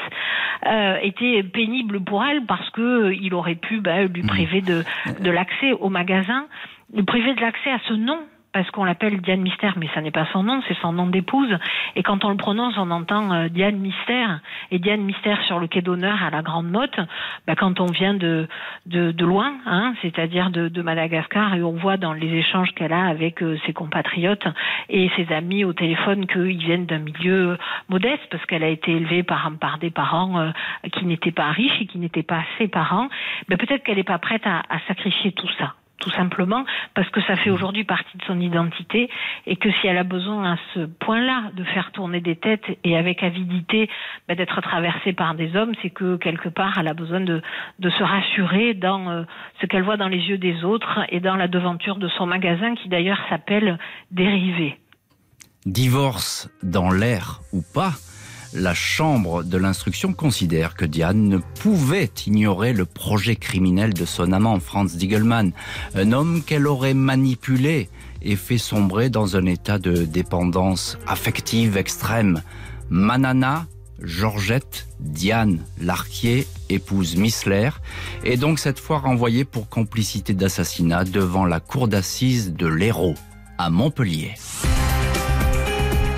euh, 0.67 0.97
était 1.01 1.43
pénible 1.43 2.03
pour 2.03 2.23
elle 2.23 2.45
parce 2.45 2.69
que 2.71 2.81
euh, 2.81 3.15
il 3.15 3.33
aurait 3.33 3.55
pu 3.55 3.79
bah, 3.79 4.03
lui 4.03 4.23
mmh. 4.23 4.27
priver 4.27 4.61
de, 4.61 4.83
de 5.19 5.31
l'accès 5.31 5.71
au 5.73 5.89
magasin, 5.89 6.45
lui 6.93 7.03
priver 7.03 7.33
de 7.33 7.41
l'accès 7.41 7.71
à 7.71 7.79
ce 7.87 7.93
nom 7.93 8.19
parce 8.53 8.69
qu'on 8.71 8.83
l'appelle 8.83 9.21
Diane 9.21 9.41
Mystère, 9.41 9.75
mais 9.77 9.87
ça 9.93 10.01
n'est 10.01 10.11
pas 10.11 10.27
son 10.33 10.43
nom, 10.43 10.61
c'est 10.67 10.77
son 10.79 10.91
nom 10.91 11.07
d'épouse. 11.07 11.57
Et 11.95 12.03
quand 12.03 12.25
on 12.25 12.29
le 12.29 12.37
prononce, 12.37 12.73
on 12.77 12.91
entend 12.91 13.31
euh, 13.31 13.47
Diane 13.47 13.77
Mystère. 13.77 14.41
Et 14.71 14.79
Diane 14.79 15.01
Mystère 15.01 15.41
sur 15.43 15.59
le 15.59 15.67
quai 15.67 15.81
d'honneur 15.81 16.21
à 16.21 16.29
la 16.29 16.41
Grande 16.41 16.69
Motte, 16.69 16.99
bah, 17.47 17.55
quand 17.55 17.79
on 17.79 17.85
vient 17.85 18.13
de, 18.13 18.47
de, 18.85 19.11
de 19.11 19.25
loin, 19.25 19.53
hein, 19.65 19.93
c'est-à-dire 20.01 20.49
de, 20.49 20.67
de, 20.67 20.81
Madagascar, 20.81 21.55
et 21.55 21.63
on 21.63 21.71
voit 21.73 21.97
dans 21.97 22.13
les 22.13 22.27
échanges 22.27 22.71
qu'elle 22.75 22.93
a 22.93 23.05
avec 23.05 23.41
euh, 23.41 23.57
ses 23.65 23.73
compatriotes 23.73 24.47
et 24.89 25.09
ses 25.15 25.31
amis 25.33 25.63
au 25.63 25.73
téléphone 25.73 26.27
qu'ils 26.27 26.57
viennent 26.57 26.85
d'un 26.85 26.99
milieu 26.99 27.57
modeste, 27.89 28.23
parce 28.29 28.45
qu'elle 28.45 28.63
a 28.63 28.69
été 28.69 28.91
élevée 28.91 29.23
par, 29.23 29.49
par 29.59 29.77
des 29.77 29.91
parents 29.91 30.39
euh, 30.39 30.51
qui 30.91 31.05
n'étaient 31.05 31.31
pas 31.31 31.51
riches 31.51 31.81
et 31.81 31.85
qui 31.85 31.99
n'étaient 31.99 32.23
pas 32.23 32.43
ses 32.57 32.67
parents, 32.67 33.07
bah, 33.47 33.55
peut-être 33.57 33.83
qu'elle 33.83 33.97
n'est 33.97 34.03
pas 34.03 34.19
prête 34.19 34.45
à, 34.45 34.63
à 34.69 34.79
sacrifier 34.87 35.31
tout 35.31 35.49
ça 35.57 35.75
tout 36.01 36.09
simplement 36.11 36.65
parce 36.95 37.09
que 37.09 37.21
ça 37.21 37.37
fait 37.37 37.49
aujourd'hui 37.49 37.85
partie 37.85 38.17
de 38.17 38.23
son 38.23 38.39
identité 38.39 39.09
et 39.47 39.55
que 39.55 39.71
si 39.71 39.87
elle 39.87 39.97
a 39.97 40.03
besoin 40.03 40.53
à 40.53 40.57
ce 40.73 40.85
point-là 40.85 41.51
de 41.55 41.63
faire 41.63 41.91
tourner 41.91 42.19
des 42.19 42.35
têtes 42.35 42.65
et 42.83 42.97
avec 42.97 43.23
avidité 43.23 43.89
bah, 44.27 44.35
d'être 44.35 44.59
traversée 44.61 45.13
par 45.13 45.35
des 45.35 45.55
hommes, 45.55 45.73
c'est 45.81 45.91
que 45.91 46.17
quelque 46.17 46.49
part 46.49 46.77
elle 46.79 46.87
a 46.87 46.93
besoin 46.93 47.21
de, 47.21 47.41
de 47.79 47.89
se 47.89 48.03
rassurer 48.03 48.73
dans 48.73 49.09
euh, 49.09 49.23
ce 49.61 49.67
qu'elle 49.67 49.83
voit 49.83 49.97
dans 49.97 50.09
les 50.09 50.19
yeux 50.19 50.37
des 50.37 50.63
autres 50.63 50.99
et 51.09 51.19
dans 51.19 51.35
la 51.35 51.47
devanture 51.47 51.97
de 51.97 52.09
son 52.09 52.25
magasin 52.25 52.75
qui 52.75 52.89
d'ailleurs 52.89 53.21
s'appelle 53.29 53.77
Dérivé. 54.09 54.77
Divorce 55.65 56.49
dans 56.63 56.89
l'air 56.89 57.41
ou 57.53 57.61
pas 57.73 57.91
la 58.53 58.73
Chambre 58.73 59.43
de 59.43 59.57
l'instruction 59.57 60.13
considère 60.13 60.75
que 60.75 60.85
Diane 60.85 61.27
ne 61.27 61.37
pouvait 61.37 62.11
ignorer 62.25 62.73
le 62.73 62.85
projet 62.85 63.35
criminel 63.35 63.93
de 63.93 64.05
son 64.05 64.31
amant 64.31 64.59
Franz 64.59 64.97
Diegelmann, 64.97 65.53
un 65.95 66.11
homme 66.11 66.43
qu'elle 66.43 66.67
aurait 66.67 66.93
manipulé 66.93 67.89
et 68.21 68.35
fait 68.35 68.57
sombrer 68.57 69.09
dans 69.09 69.37
un 69.37 69.45
état 69.45 69.79
de 69.79 70.03
dépendance 70.03 70.97
affective 71.07 71.77
extrême. 71.77 72.41
Manana, 72.89 73.67
Georgette, 74.01 74.87
Diane 74.99 75.59
Larquier, 75.79 76.47
épouse 76.69 77.15
Missler, 77.15 77.69
est 78.25 78.37
donc 78.37 78.59
cette 78.59 78.79
fois 78.79 78.99
renvoyée 78.99 79.45
pour 79.45 79.69
complicité 79.69 80.33
d'assassinat 80.33 81.05
devant 81.05 81.45
la 81.45 81.59
cour 81.59 81.87
d'assises 81.87 82.53
de 82.53 82.67
l'Hérault, 82.67 83.15
à 83.57 83.69
Montpellier. 83.69 84.33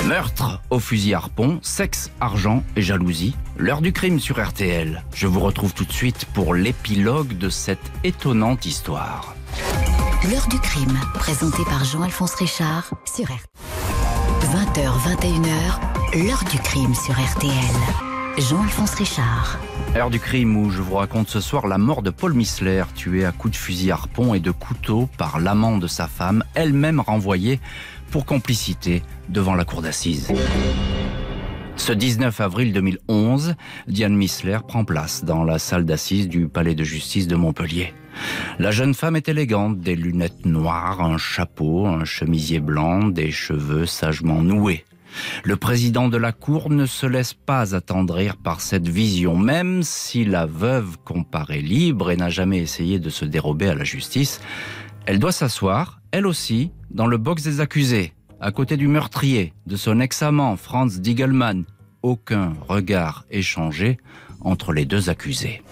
Meurtre 0.07 0.59
au 0.69 0.79
fusil 0.79 1.13
harpon, 1.13 1.59
sexe, 1.61 2.11
argent 2.19 2.61
et 2.75 2.81
jalousie. 2.81 3.35
L'heure 3.57 3.81
du 3.81 3.93
crime 3.93 4.19
sur 4.19 4.43
RTL. 4.43 5.01
Je 5.13 5.27
vous 5.27 5.39
retrouve 5.39 5.73
tout 5.73 5.85
de 5.85 5.93
suite 5.93 6.25
pour 6.33 6.53
l'épilogue 6.53 7.37
de 7.37 7.49
cette 7.49 7.91
étonnante 8.03 8.65
histoire. 8.65 9.33
L'heure 10.29 10.47
du 10.49 10.59
crime, 10.59 10.99
présentée 11.13 11.63
par 11.63 11.85
Jean-Alphonse 11.85 12.35
Richard 12.35 12.91
sur 13.05 13.25
RTL. 13.25 13.37
20h, 14.41 14.91
21h, 15.15 16.25
l'heure 16.25 16.43
du 16.51 16.59
crime 16.59 16.93
sur 16.95 17.13
RTL. 17.13 18.03
Jean-Alphonse 18.37 18.95
Richard. 18.95 19.59
Heure 19.95 20.09
du 20.09 20.19
crime 20.19 20.57
où 20.57 20.71
je 20.71 20.81
vous 20.81 20.95
raconte 20.95 21.29
ce 21.29 21.39
soir 21.39 21.67
la 21.67 21.77
mort 21.77 22.01
de 22.01 22.09
Paul 22.09 22.33
Missler, 22.33 22.83
tué 22.95 23.25
à 23.25 23.31
coups 23.31 23.53
de 23.53 23.57
fusil 23.57 23.91
harpon 23.91 24.33
et 24.33 24.39
de 24.39 24.49
couteau 24.49 25.07
par 25.17 25.39
l'amant 25.39 25.77
de 25.77 25.85
sa 25.85 26.07
femme, 26.07 26.43
elle-même 26.55 26.99
renvoyée 26.99 27.59
pour 28.13 28.27
complicité 28.27 29.01
devant 29.27 29.55
la 29.55 29.65
cour 29.65 29.81
d'assises. 29.81 30.31
Ce 31.77 31.91
19 31.91 32.41
avril 32.41 32.71
2011, 32.71 33.55
Diane 33.87 34.15
Missler 34.15 34.59
prend 34.67 34.85
place 34.85 35.25
dans 35.25 35.43
la 35.43 35.57
salle 35.57 35.83
d'assises 35.83 36.29
du 36.29 36.47
palais 36.47 36.75
de 36.75 36.83
justice 36.83 37.27
de 37.27 37.35
Montpellier. 37.35 37.91
La 38.59 38.69
jeune 38.69 38.93
femme 38.93 39.15
est 39.15 39.29
élégante, 39.29 39.79
des 39.79 39.95
lunettes 39.95 40.45
noires, 40.45 41.01
un 41.01 41.17
chapeau, 41.17 41.87
un 41.87 42.05
chemisier 42.05 42.59
blanc, 42.59 43.07
des 43.07 43.31
cheveux 43.31 43.87
sagement 43.87 44.43
noués. 44.43 44.85
Le 45.43 45.55
président 45.55 46.07
de 46.07 46.17
la 46.17 46.33
Cour 46.33 46.69
ne 46.69 46.85
se 46.85 47.07
laisse 47.07 47.33
pas 47.33 47.75
attendrir 47.75 48.37
par 48.37 48.61
cette 48.61 48.87
vision, 48.87 49.35
même 49.35 49.81
si 49.81 50.23
la 50.23 50.45
veuve 50.45 50.97
comparaît 51.03 51.61
libre 51.61 52.11
et 52.11 52.15
n'a 52.15 52.29
jamais 52.29 52.59
essayé 52.59 52.99
de 52.99 53.09
se 53.09 53.25
dérober 53.25 53.69
à 53.69 53.75
la 53.75 53.83
justice. 53.83 54.39
Elle 55.07 55.17
doit 55.17 55.31
s'asseoir, 55.31 56.02
elle 56.13 56.27
aussi, 56.27 56.69
dans 56.91 57.07
le 57.07 57.17
box 57.17 57.41
des 57.41 57.59
accusés, 57.59 58.13
à 58.39 58.51
côté 58.51 58.77
du 58.77 58.87
meurtrier, 58.87 59.51
de 59.65 59.75
son 59.75 59.99
ex-amant 59.99 60.55
Franz 60.57 61.01
Diegelmann. 61.01 61.63
Aucun 62.03 62.53
regard 62.69 63.25
échangé 63.31 63.97
entre 64.39 64.73
les 64.73 64.85
deux 64.85 65.09
accusés. 65.09 65.63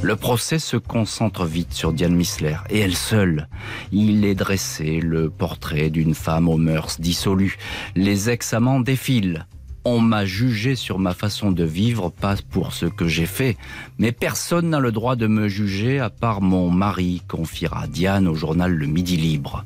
Le 0.00 0.16
procès 0.16 0.58
se 0.58 0.78
concentre 0.78 1.44
vite 1.44 1.74
sur 1.74 1.92
Diane 1.92 2.14
Missler, 2.14 2.56
et 2.70 2.78
elle 2.78 2.96
seule. 2.96 3.46
Il 3.92 4.24
est 4.24 4.34
dressé 4.34 5.00
le 5.00 5.28
portrait 5.28 5.90
d'une 5.90 6.14
femme 6.14 6.48
aux 6.48 6.56
mœurs 6.56 6.98
dissolues. 6.98 7.58
Les 7.94 8.30
ex-amants 8.30 8.80
défilent. 8.80 9.44
On 9.84 10.00
m'a 10.00 10.26
jugé 10.26 10.74
sur 10.74 10.98
ma 10.98 11.14
façon 11.14 11.52
de 11.52 11.64
vivre, 11.64 12.10
pas 12.10 12.36
pour 12.50 12.74
ce 12.74 12.84
que 12.84 13.08
j'ai 13.08 13.24
fait, 13.24 13.56
mais 13.98 14.12
personne 14.12 14.68
n'a 14.68 14.78
le 14.78 14.92
droit 14.92 15.16
de 15.16 15.26
me 15.26 15.48
juger 15.48 15.98
à 15.98 16.10
part 16.10 16.42
mon 16.42 16.70
mari, 16.70 17.22
confiera 17.26 17.86
Diane 17.86 18.28
au 18.28 18.34
journal 18.34 18.74
Le 18.74 18.86
Midi 18.86 19.16
Libre. 19.16 19.64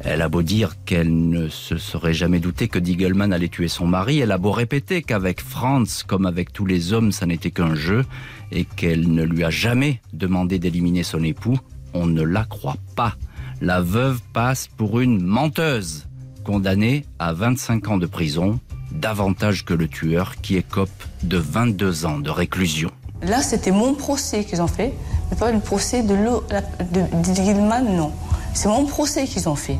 Elle 0.00 0.20
a 0.20 0.28
beau 0.28 0.42
dire 0.42 0.74
qu'elle 0.84 1.30
ne 1.30 1.48
se 1.48 1.78
serait 1.78 2.12
jamais 2.12 2.40
doutée 2.40 2.68
que 2.68 2.78
Diegelman 2.78 3.32
allait 3.32 3.48
tuer 3.48 3.68
son 3.68 3.86
mari, 3.86 4.18
elle 4.18 4.32
a 4.32 4.38
beau 4.38 4.52
répéter 4.52 5.02
qu'avec 5.02 5.40
Franz, 5.40 6.04
comme 6.06 6.26
avec 6.26 6.52
tous 6.52 6.66
les 6.66 6.92
hommes, 6.92 7.10
ça 7.10 7.24
n'était 7.24 7.52
qu'un 7.52 7.74
jeu, 7.74 8.04
et 8.50 8.66
qu'elle 8.66 9.14
ne 9.14 9.22
lui 9.22 9.44
a 9.44 9.50
jamais 9.50 10.02
demandé 10.12 10.58
d'éliminer 10.58 11.04
son 11.04 11.22
époux, 11.24 11.58
on 11.94 12.04
ne 12.04 12.22
la 12.22 12.44
croit 12.44 12.76
pas. 12.96 13.16
La 13.62 13.80
veuve 13.80 14.20
passe 14.34 14.66
pour 14.66 15.00
une 15.00 15.24
menteuse, 15.24 16.06
condamnée 16.44 17.06
à 17.18 17.32
25 17.32 17.88
ans 17.88 17.98
de 17.98 18.06
prison 18.06 18.60
davantage 18.92 19.64
que 19.64 19.74
le 19.74 19.88
tueur 19.88 20.36
qui 20.42 20.56
écope 20.56 20.90
de 21.22 21.38
22 21.38 22.06
ans 22.06 22.18
de 22.18 22.30
réclusion. 22.30 22.90
Là, 23.22 23.42
c'était 23.42 23.70
mon 23.70 23.94
procès 23.94 24.44
qu'ils 24.44 24.60
ont 24.62 24.66
fait, 24.66 24.92
mais 25.30 25.36
pas 25.36 25.52
le 25.52 25.60
procès 25.60 26.02
de, 26.02 26.14
de, 26.14 27.90
non. 27.96 28.12
C'est 28.54 28.68
mon 28.68 28.84
procès 28.84 29.26
qu'ils 29.26 29.48
ont 29.48 29.54
fait. 29.54 29.78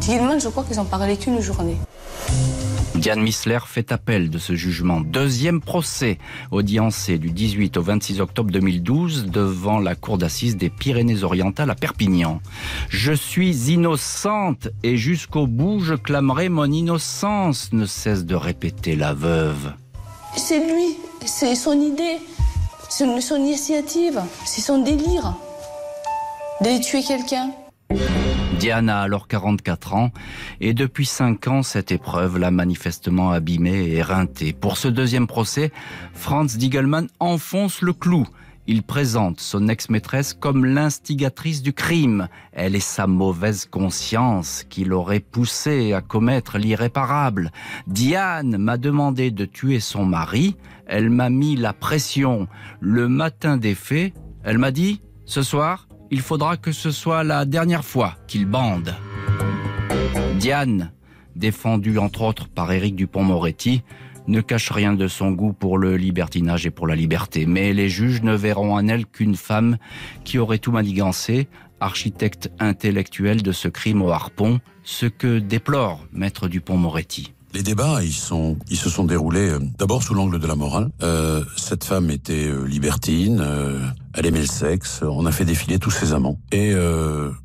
Gilman, 0.00 0.40
je 0.40 0.48
crois 0.48 0.64
qu'ils 0.64 0.78
n'ont 0.78 0.84
parlé 0.84 1.16
qu'une 1.16 1.40
journée. 1.40 1.76
Diane 3.00 3.22
Missler 3.22 3.60
fait 3.66 3.92
appel 3.92 4.28
de 4.28 4.36
ce 4.36 4.54
jugement. 4.54 5.00
Deuxième 5.00 5.62
procès 5.62 6.18
audiencé 6.50 7.16
du 7.16 7.30
18 7.30 7.78
au 7.78 7.82
26 7.82 8.20
octobre 8.20 8.50
2012 8.50 9.24
devant 9.24 9.78
la 9.78 9.94
cour 9.94 10.18
d'assises 10.18 10.58
des 10.58 10.68
Pyrénées-Orientales 10.68 11.70
à 11.70 11.74
Perpignan. 11.74 12.42
Je 12.90 13.14
suis 13.14 13.70
innocente 13.72 14.68
et 14.82 14.98
jusqu'au 14.98 15.46
bout 15.46 15.80
je 15.80 15.94
clamerai 15.94 16.50
mon 16.50 16.70
innocence, 16.70 17.72
ne 17.72 17.86
cesse 17.86 18.26
de 18.26 18.34
répéter 18.34 18.96
la 18.96 19.14
veuve. 19.14 19.72
C'est 20.36 20.58
lui, 20.58 20.98
c'est 21.24 21.54
son 21.54 21.80
idée, 21.80 22.18
c'est 22.90 23.20
son 23.22 23.36
initiative, 23.36 24.20
c'est 24.44 24.60
son 24.60 24.82
délire 24.82 25.36
d'aller 26.60 26.80
tuer 26.80 27.02
quelqu'un. 27.02 27.50
Diane 28.60 28.90
a 28.90 29.00
alors 29.00 29.26
44 29.26 29.94
ans 29.94 30.10
et 30.60 30.74
depuis 30.74 31.06
5 31.06 31.48
ans, 31.48 31.62
cette 31.62 31.92
épreuve 31.92 32.36
l'a 32.36 32.50
manifestement 32.50 33.30
abîmée 33.30 33.86
et 33.86 33.94
éreintée. 33.94 34.52
Pour 34.52 34.76
ce 34.76 34.86
deuxième 34.86 35.26
procès, 35.26 35.72
Franz 36.12 36.58
Diegelmann 36.58 37.08
enfonce 37.20 37.80
le 37.80 37.94
clou. 37.94 38.26
Il 38.66 38.82
présente 38.82 39.40
son 39.40 39.66
ex-maîtresse 39.68 40.34
comme 40.34 40.66
l'instigatrice 40.66 41.62
du 41.62 41.72
crime. 41.72 42.28
Elle 42.52 42.76
est 42.76 42.80
sa 42.80 43.06
mauvaise 43.06 43.64
conscience 43.64 44.66
qui 44.68 44.84
l'aurait 44.84 45.20
poussé 45.20 45.94
à 45.94 46.02
commettre 46.02 46.58
l'irréparable. 46.58 47.52
Diane 47.86 48.58
m'a 48.58 48.76
demandé 48.76 49.30
de 49.30 49.46
tuer 49.46 49.80
son 49.80 50.04
mari. 50.04 50.58
Elle 50.86 51.08
m'a 51.08 51.30
mis 51.30 51.56
la 51.56 51.72
pression. 51.72 52.46
Le 52.78 53.08
matin 53.08 53.56
des 53.56 53.74
faits, 53.74 54.12
elle 54.44 54.58
m'a 54.58 54.70
dit, 54.70 55.00
ce 55.24 55.42
soir, 55.42 55.88
il 56.10 56.20
faudra 56.20 56.56
que 56.56 56.72
ce 56.72 56.90
soit 56.90 57.24
la 57.24 57.44
dernière 57.44 57.84
fois 57.84 58.16
qu'il 58.26 58.46
bande. 58.46 58.94
Diane, 60.38 60.92
défendue 61.36 61.98
entre 61.98 62.22
autres 62.22 62.48
par 62.48 62.72
Éric 62.72 62.96
Dupont-Moretti, 62.96 63.82
ne 64.26 64.40
cache 64.40 64.70
rien 64.70 64.92
de 64.92 65.08
son 65.08 65.32
goût 65.32 65.52
pour 65.52 65.78
le 65.78 65.96
libertinage 65.96 66.66
et 66.66 66.70
pour 66.70 66.86
la 66.86 66.94
liberté. 66.94 67.46
Mais 67.46 67.72
les 67.72 67.88
juges 67.88 68.22
ne 68.22 68.34
verront 68.34 68.74
en 68.74 68.86
elle 68.88 69.06
qu'une 69.06 69.36
femme 69.36 69.76
qui 70.24 70.38
aurait 70.38 70.58
tout 70.58 70.72
manigancé, 70.72 71.48
architecte 71.80 72.50
intellectuel 72.58 73.42
de 73.42 73.52
ce 73.52 73.68
crime 73.68 74.02
au 74.02 74.10
harpon, 74.10 74.60
ce 74.82 75.06
que 75.06 75.38
déplore 75.38 76.06
maître 76.12 76.48
Dupont-Moretti. 76.48 77.32
Les 77.52 77.62
débats, 77.64 78.02
ils 78.02 78.12
sont, 78.12 78.56
ils 78.68 78.76
se 78.76 78.88
sont 78.88 79.04
déroulés 79.04 79.50
euh, 79.50 79.58
d'abord 79.78 80.04
sous 80.04 80.14
l'angle 80.14 80.38
de 80.38 80.46
la 80.46 80.54
morale. 80.54 80.88
Euh, 81.02 81.44
cette 81.56 81.82
femme 81.82 82.08
était 82.10 82.46
euh, 82.46 82.64
libertine, 82.64 83.44
elle 84.14 84.26
aimait 84.26 84.40
le 84.40 84.46
sexe. 84.46 85.00
On 85.02 85.26
a 85.26 85.32
fait 85.32 85.44
défiler 85.44 85.78
tous 85.78 85.90
ses 85.90 86.12
amants 86.12 86.38
et 86.52 86.74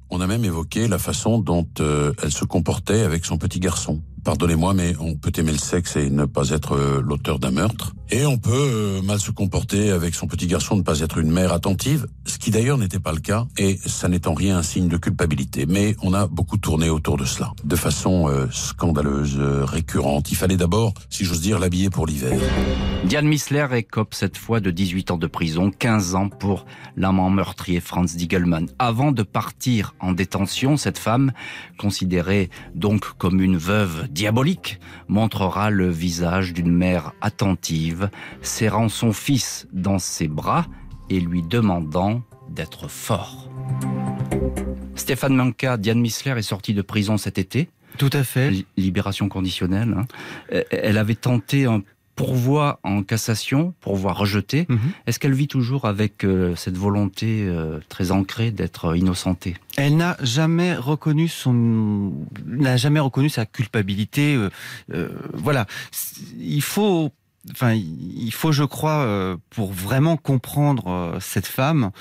on 0.09 0.21
a 0.21 0.27
même 0.27 0.45
évoqué 0.45 0.87
la 0.87 0.97
façon 0.97 1.39
dont 1.39 1.67
elle 1.79 2.31
se 2.31 2.45
comportait 2.45 3.01
avec 3.01 3.25
son 3.25 3.37
petit 3.37 3.59
garçon. 3.59 4.01
Pardonnez-moi, 4.25 4.73
mais 4.73 4.93
on 4.99 5.15
peut 5.15 5.31
aimer 5.37 5.53
le 5.53 5.57
sexe 5.57 5.95
et 5.95 6.09
ne 6.09 6.25
pas 6.25 6.49
être 6.49 7.01
l'auteur 7.01 7.39
d'un 7.39 7.51
meurtre. 7.51 7.93
Et 8.11 8.23
on 8.27 8.37
peut 8.37 8.51
euh, 8.53 9.01
mal 9.01 9.19
se 9.19 9.31
comporter 9.31 9.89
avec 9.89 10.13
son 10.13 10.27
petit 10.27 10.45
garçon, 10.45 10.75
ne 10.75 10.83
pas 10.83 10.99
être 10.99 11.17
une 11.17 11.31
mère 11.31 11.51
attentive, 11.51 12.05
ce 12.25 12.37
qui 12.37 12.51
d'ailleurs 12.51 12.77
n'était 12.77 12.99
pas 12.99 13.11
le 13.11 13.19
cas, 13.19 13.47
et 13.57 13.79
ça 13.83 14.07
n'est 14.07 14.27
en 14.27 14.35
rien 14.35 14.59
un 14.59 14.63
signe 14.63 14.87
de 14.87 14.97
culpabilité. 14.97 15.65
Mais 15.65 15.95
on 16.03 16.13
a 16.13 16.27
beaucoup 16.27 16.57
tourné 16.57 16.89
autour 16.89 17.17
de 17.17 17.25
cela, 17.25 17.53
de 17.63 17.75
façon 17.75 18.29
euh, 18.29 18.45
scandaleuse, 18.51 19.37
euh, 19.39 19.65
récurrente. 19.65 20.31
Il 20.31 20.35
fallait 20.35 20.55
d'abord, 20.55 20.93
si 21.09 21.25
j'ose 21.25 21.41
dire, 21.41 21.57
l'habiller 21.57 21.89
pour 21.89 22.05
l'hiver. 22.05 22.39
Diane 23.05 23.27
Missler 23.27 23.65
écope 23.73 24.13
cette 24.13 24.37
fois 24.37 24.59
de 24.59 24.69
18 24.69 25.11
ans 25.11 25.17
de 25.17 25.27
prison, 25.27 25.71
15 25.71 26.13
ans 26.13 26.29
pour 26.29 26.65
l'amant 26.95 27.31
meurtrier 27.31 27.79
Franz 27.79 28.15
Diegelmann. 28.15 28.67
Avant 28.77 29.11
de 29.11 29.23
partir 29.23 29.95
en 29.99 30.11
détention, 30.11 30.77
cette 30.77 30.99
femme, 30.99 31.31
considérée 31.77 32.49
donc 32.73 33.17
comme 33.17 33.41
une 33.41 33.57
veuve 33.57 34.07
diabolique, 34.09 34.79
montrera 35.07 35.69
le 35.69 35.89
visage 35.89 36.53
d'une 36.53 36.71
mère 36.71 37.13
attentive 37.21 38.09
serrant 38.41 38.89
son 38.89 39.13
fils 39.13 39.67
dans 39.71 39.99
ses 39.99 40.27
bras 40.27 40.65
et 41.09 41.19
lui 41.19 41.41
demandant 41.41 42.23
d'être 42.49 42.87
fort. 42.89 43.49
Stéphane 44.95 45.35
Manca, 45.35 45.77
Diane 45.77 45.99
Missler 45.99 46.31
est 46.37 46.41
sortie 46.41 46.73
de 46.73 46.81
prison 46.81 47.17
cet 47.17 47.37
été. 47.37 47.69
Tout 47.97 48.09
à 48.13 48.23
fait. 48.23 48.51
libération 48.75 49.29
conditionnelle. 49.29 49.95
Hein. 49.97 50.63
Elle 50.69 50.97
avait 50.97 51.15
tenté 51.15 51.65
un 51.65 51.81
pourvoi 52.15 52.79
en 52.83 53.03
cassation, 53.03 53.73
pourvoi 53.81 54.13
rejeté. 54.13 54.65
Mhm. 54.69 54.79
Est-ce 55.05 55.19
qu'elle 55.19 55.33
vit 55.33 55.47
toujours 55.47 55.85
avec 55.85 56.23
euh, 56.23 56.55
cette 56.55 56.77
volonté 56.77 57.45
euh, 57.45 57.79
très 57.89 58.11
ancrée 58.11 58.51
d'être 58.51 58.95
innocentée? 58.95 59.55
Elle 59.77 59.97
n'a 59.97 60.15
jamais 60.21 60.75
reconnu 60.75 61.27
son, 61.27 62.13
n'a 62.45 62.77
jamais 62.77 63.01
reconnu 63.01 63.29
sa 63.29 63.45
culpabilité. 63.45 64.37
Euh, 64.93 65.09
voilà, 65.33 65.65
il 66.39 66.61
faut 66.61 67.11
enfin, 67.51 67.73
il 67.73 68.31
faut, 68.31 68.51
je 68.51 68.63
crois, 68.63 69.37
pour 69.51 69.71
vraiment 69.71 70.17
comprendre 70.17 71.15
cette 71.21 71.45
femme, 71.45 71.91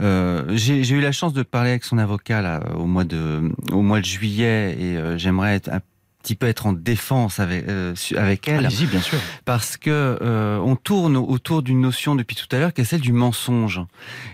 j'ai 0.00 0.90
eu 0.90 1.00
la 1.02 1.12
chance 1.12 1.34
de 1.34 1.42
parler 1.42 1.70
avec 1.70 1.84
son 1.84 1.98
avocat 1.98 2.40
là, 2.40 2.62
au 2.74 2.86
mois 2.86 3.04
de, 3.04 3.52
au 3.72 3.82
mois 3.82 4.00
de 4.00 4.06
juillet, 4.06 4.74
et 4.80 5.18
j'aimerais 5.18 5.56
être 5.56 5.68
un 5.68 5.80
petit 6.26 6.34
peu 6.34 6.48
être 6.48 6.66
en 6.66 6.72
défense 6.72 7.38
avec 7.38 7.68
euh, 7.68 7.94
avec 8.16 8.48
elle. 8.48 8.66
Allez-y, 8.66 8.86
bien 8.86 9.00
sûr. 9.00 9.18
Parce 9.44 9.76
que 9.76 10.18
euh, 10.20 10.58
on 10.58 10.74
tourne 10.74 11.16
autour 11.16 11.62
d'une 11.62 11.80
notion 11.80 12.16
depuis 12.16 12.34
tout 12.34 12.48
à 12.50 12.58
l'heure 12.58 12.72
qui 12.72 12.80
est 12.80 12.84
celle 12.84 13.00
du 13.00 13.12
mensonge. 13.12 13.80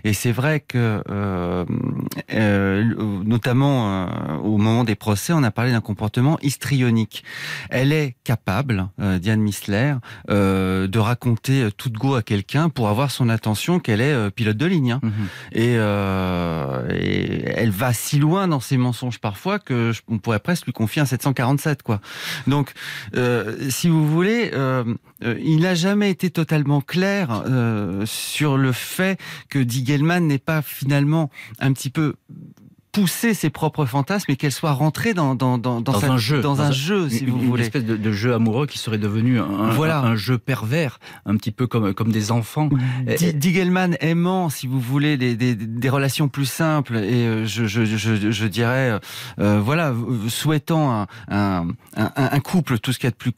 Et 0.03 0.13
c'est 0.13 0.31
vrai 0.31 0.59
que 0.59 1.03
euh, 1.09 1.65
notamment 3.23 4.07
au 4.43 4.57
moment 4.57 4.83
des 4.83 4.95
procès, 4.95 5.33
on 5.33 5.43
a 5.43 5.51
parlé 5.51 5.71
d'un 5.71 5.81
comportement 5.81 6.39
histrionique. 6.41 7.23
Elle 7.69 7.91
est 7.91 8.15
capable, 8.23 8.87
Diane 9.19 9.41
Missler, 9.41 9.95
de 10.29 10.97
raconter 10.97 11.69
toute 11.77 11.93
go 11.93 12.15
à 12.15 12.23
quelqu'un 12.23 12.69
pour 12.69 12.89
avoir 12.89 13.11
son 13.11 13.29
attention 13.29 13.79
qu'elle 13.79 14.01
est 14.01 14.31
pilote 14.31 14.57
de 14.57 14.65
ligne. 14.65 14.93
Hein. 14.93 14.99
Mhm. 15.03 15.11
et, 15.51 15.73
et, 15.73 17.49
elle 17.55 17.71
va 17.71 17.93
si 17.93 18.17
loin 18.17 18.47
dans 18.47 18.59
ses 18.59 18.77
mensonges 18.77 19.19
parfois 19.19 19.59
que 19.59 19.91
on 20.07 20.17
pourrait 20.17 20.39
presque 20.39 20.65
lui 20.65 20.73
confier 20.73 21.01
un 21.01 21.05
747 21.05 21.82
Donc, 22.47 22.71
euh, 23.15 23.69
si 23.69 23.89
vous 23.89 24.07
voulez, 24.07 24.51
euh, 24.53 24.83
euh, 25.23 25.35
il 25.43 25.61
n'a 25.61 25.75
jamais 25.75 26.09
été 26.09 26.29
totalement 26.29 26.81
clair 26.81 27.43
sur 28.05 28.57
le 28.57 28.71
fait 28.71 29.19
que 29.49 29.59
Digelman 29.59 30.25
n'est 30.27 30.37
pas 30.39 30.61
finalement 30.61 31.29
un 31.59 31.73
petit 31.73 31.89
peu 31.89 32.15
pousser 32.93 33.33
ses 33.33 33.49
propres 33.49 33.85
fantasmes 33.85 34.31
et 34.31 34.35
qu'elle 34.35 34.51
soit 34.51 34.71
rentrée 34.71 35.13
dans, 35.13 35.33
dans, 35.33 35.57
dans, 35.57 35.81
dans, 35.81 36.05
un 36.05 36.17
jeu, 36.17 36.41
dans, 36.41 36.61
un, 36.61 36.71
jeu, 36.71 37.09
si 37.09 37.25
vous 37.25 37.39
voulez. 37.39 37.63
Une 37.63 37.65
espèce 37.65 37.83
de, 37.83 37.97
de, 37.97 38.11
jeu 38.11 38.33
amoureux 38.33 38.67
qui 38.67 38.77
serait 38.77 38.99
devenu 38.99 39.39
un, 39.39 39.71
voilà. 39.71 39.99
un, 39.99 40.15
jeu 40.15 40.37
pervers, 40.37 40.99
un 41.25 41.35
petit 41.35 41.51
peu 41.51 41.65
comme, 41.65 41.93
comme 41.95 42.11
des 42.11 42.31
enfants. 42.31 42.69
Digelman 43.33 43.97
aimant, 43.99 44.49
si 44.49 44.67
vous 44.67 44.79
voulez, 44.79 45.17
des, 45.17 45.35
des, 45.35 45.55
des 45.55 45.89
relations 45.89 46.29
plus 46.29 46.45
simples 46.45 46.97
et 46.97 47.47
je, 47.47 47.65
je, 47.65 47.83
je, 47.83 48.31
je 48.31 48.45
dirais, 48.45 48.99
euh, 49.39 49.59
voilà, 49.59 49.93
souhaitant 50.29 50.91
un, 50.91 51.07
un, 51.27 51.67
un, 51.95 52.39
couple 52.39 52.77
tout 52.77 52.93
ce 52.93 52.99
qu'il 52.99 53.07
y 53.07 53.09
a 53.09 53.11
de 53.11 53.15
plus 53.15 53.33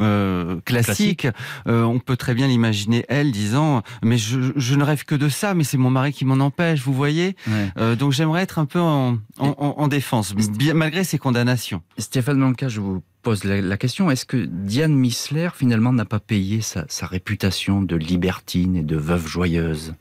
euh, 0.00 0.60
classique, 0.64 1.26
euh, 1.66 1.82
on 1.82 1.98
peut 1.98 2.16
très 2.16 2.34
bien 2.34 2.46
l'imaginer 2.46 3.04
elle 3.08 3.32
disant 3.32 3.82
mais 4.02 4.18
je, 4.18 4.52
je, 4.56 4.74
ne 4.74 4.84
rêve 4.84 5.04
que 5.04 5.14
de 5.14 5.28
ça, 5.28 5.54
mais 5.54 5.64
c'est 5.64 5.76
mon 5.76 5.90
mari 5.90 6.12
qui 6.12 6.24
m'en 6.24 6.44
empêche, 6.44 6.80
vous 6.82 6.92
voyez. 6.92 7.36
Euh, 7.78 7.96
donc 7.96 8.12
j'aimerais 8.12 8.42
être 8.42 8.58
un 8.58 8.66
peu 8.66 8.80
en, 8.80 9.18
en, 9.38 9.54
en 9.58 9.88
défense, 9.88 10.34
bien, 10.34 10.74
malgré 10.74 11.04
ces 11.04 11.18
condamnations. 11.18 11.82
Stéphane 11.98 12.38
Manca, 12.38 12.68
je 12.68 12.80
vous 12.80 13.02
pose 13.22 13.44
la, 13.44 13.60
la 13.60 13.76
question 13.76 14.10
est-ce 14.10 14.26
que 14.26 14.36
Diane 14.36 14.94
Missler 14.94 15.50
finalement 15.54 15.92
n'a 15.92 16.04
pas 16.04 16.18
payé 16.18 16.60
sa, 16.60 16.84
sa, 16.88 17.06
réputation 17.06 17.80
de 17.80 17.94
libertine 17.94 18.76
et 18.76 18.82
de 18.82 18.96
veuve 18.96 19.26
joyeuse? 19.26 19.94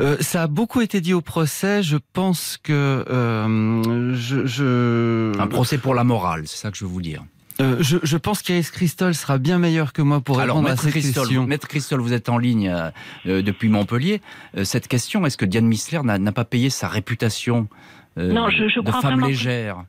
Euh, 0.00 0.16
Ça 0.20 0.44
a 0.44 0.46
beaucoup 0.46 0.80
été 0.80 1.00
dit 1.00 1.12
au 1.12 1.20
procès. 1.20 1.82
Je 1.82 1.98
pense 2.14 2.58
que 2.62 3.04
je, 3.06 4.46
je, 4.46 5.38
un 5.38 5.46
procès 5.46 5.78
pour 5.78 5.94
la 5.94 6.04
morale, 6.04 6.44
c'est 6.46 6.58
ça 6.58 6.70
que 6.70 6.78
je 6.78 6.84
veux 6.84 6.90
vous 6.90 7.02
dire. 7.02 7.22
Euh, 7.60 7.76
je, 7.80 7.98
je, 8.02 8.16
pense 8.16 8.42
qu'Iris 8.42 8.70
Christol 8.72 9.14
sera 9.14 9.38
bien 9.38 9.58
meilleur 9.58 9.92
que 9.92 10.02
moi 10.02 10.20
pour 10.20 10.38
répondre 10.38 10.68
à 10.68 10.76
cette 10.76 10.90
Christol, 10.90 11.24
question. 11.24 11.46
Maître 11.46 11.68
Christol, 11.68 12.00
vous 12.00 12.12
êtes 12.12 12.28
en 12.28 12.38
ligne 12.38 12.68
euh, 12.68 12.90
euh 13.26 13.42
depuis 13.42 13.68
Montpellier. 13.68 14.20
Euh, 14.56 14.64
cette 14.64 14.88
question, 14.88 15.24
est-ce 15.24 15.36
que 15.36 15.44
Diane 15.44 15.66
Missler 15.66 16.00
n'a 16.02 16.32
pas 16.32 16.44
payé 16.44 16.70
sa 16.70 16.88
réputation 16.88 17.68
non, 18.16 18.48
je, 18.48 18.68
je 18.68 18.80
de 18.80 18.92
femme 18.92 19.26
légère? 19.26 19.84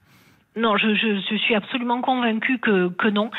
Non, 0.58 0.78
je, 0.78 0.96
je, 0.96 1.20
je, 1.30 1.36
suis 1.36 1.54
absolument 1.54 2.00
convaincue 2.00 2.60
que, 2.60 2.88
que 2.88 3.10
non. 3.10 3.30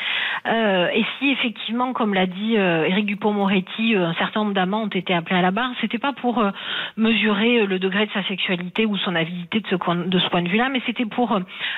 Euh, 0.45 0.87
et 0.93 1.03
si 1.17 1.31
effectivement, 1.31 1.91
comme 1.93 2.13
l'a 2.13 2.27
dit 2.27 2.57
euh, 2.57 2.85
Éric 2.85 3.07
Dupont-Moretti, 3.07 3.95
euh, 3.95 4.09
un 4.09 4.13
certain 4.13 4.41
nombre 4.41 4.53
d'amants 4.53 4.83
ont 4.83 4.87
été 4.87 5.15
appelés 5.15 5.37
à 5.37 5.41
la 5.41 5.49
barre, 5.49 5.71
c'était 5.81 5.97
pas 5.97 6.13
pour 6.13 6.37
euh, 6.37 6.51
mesurer 6.95 7.65
le 7.65 7.79
degré 7.79 8.05
de 8.05 8.11
sa 8.11 8.23
sexualité 8.25 8.85
ou 8.85 8.97
son 8.97 9.15
avidité 9.15 9.61
de 9.61 9.67
ce, 9.67 9.75
de 9.75 10.19
ce 10.19 10.29
point 10.29 10.43
de 10.43 10.49
vue-là, 10.49 10.69
mais 10.69 10.79
c'était 10.85 11.05
pour 11.05 11.29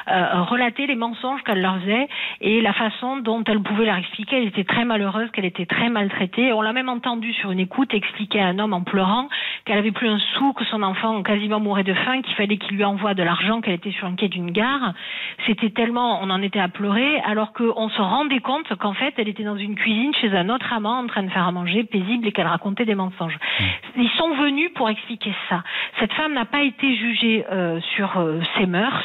relater 0.07 0.87
les 0.87 0.95
mensonges 0.95 1.41
qu'elle 1.43 1.61
leur 1.61 1.79
faisait 1.79 2.07
et 2.41 2.61
la 2.61 2.73
façon 2.73 3.17
dont 3.17 3.43
elle 3.45 3.61
pouvait 3.61 3.85
leur 3.85 3.97
expliquer. 3.97 4.37
Elle 4.37 4.47
était 4.47 4.65
très 4.65 4.83
malheureuse, 4.83 5.31
qu'elle 5.31 5.45
était 5.45 5.65
très 5.65 5.89
maltraitée. 5.89 6.51
On 6.51 6.61
l'a 6.61 6.73
même 6.73 6.89
entendu 6.89 7.31
sur 7.33 7.51
une 7.51 7.59
écoute 7.59 7.93
expliquer 7.93 8.41
à 8.41 8.47
un 8.47 8.59
homme 8.59 8.73
en 8.73 8.81
pleurant 8.81 9.29
qu'elle 9.65 9.77
avait 9.77 9.91
plus 9.91 10.09
un 10.09 10.19
sou, 10.19 10.53
que 10.53 10.65
son 10.65 10.83
enfant 10.83 11.21
quasiment 11.23 11.59
mourait 11.59 11.83
de 11.83 11.93
faim, 11.93 12.21
qu'il 12.21 12.35
fallait 12.35 12.57
qu'il 12.57 12.75
lui 12.75 12.83
envoie 12.83 13.13
de 13.13 13.23
l'argent, 13.23 13.61
qu'elle 13.61 13.75
était 13.75 13.91
sur 13.91 14.07
un 14.07 14.15
quai 14.15 14.27
d'une 14.27 14.51
gare 14.51 14.93
c'était 15.45 15.69
tellement, 15.69 16.19
on 16.21 16.29
en 16.29 16.41
était 16.41 16.59
à 16.59 16.67
pleurer, 16.67 17.19
alors 17.21 17.53
qu'on 17.53 17.89
se 17.89 18.01
rendait 18.01 18.39
compte 18.39 18.73
qu'en 18.75 18.93
fait, 18.93 19.13
elle 19.17 19.27
était 19.27 19.43
dans 19.43 19.57
une 19.57 19.75
cuisine 19.75 20.13
chez 20.15 20.35
un 20.35 20.49
autre 20.49 20.71
amant 20.73 20.99
en 20.99 21.07
train 21.07 21.23
de 21.23 21.29
faire 21.29 21.47
à 21.47 21.51
manger 21.51 21.83
paisible 21.83 22.27
et 22.27 22.31
qu'elle 22.31 22.47
racontait 22.47 22.85
des 22.85 22.95
mensonges. 22.95 23.37
Mmh. 23.59 23.63
Ils 23.97 24.09
sont 24.17 24.35
venus 24.35 24.71
pour 24.75 24.89
expliquer 24.89 25.33
ça. 25.49 25.63
Cette 25.99 26.13
femme 26.13 26.33
n'a 26.33 26.45
pas 26.45 26.61
été 26.61 26.95
jugée 26.95 27.45
euh, 27.51 27.79
sur 27.95 28.17
euh, 28.17 28.39
ses 28.57 28.65
mœurs. 28.65 29.03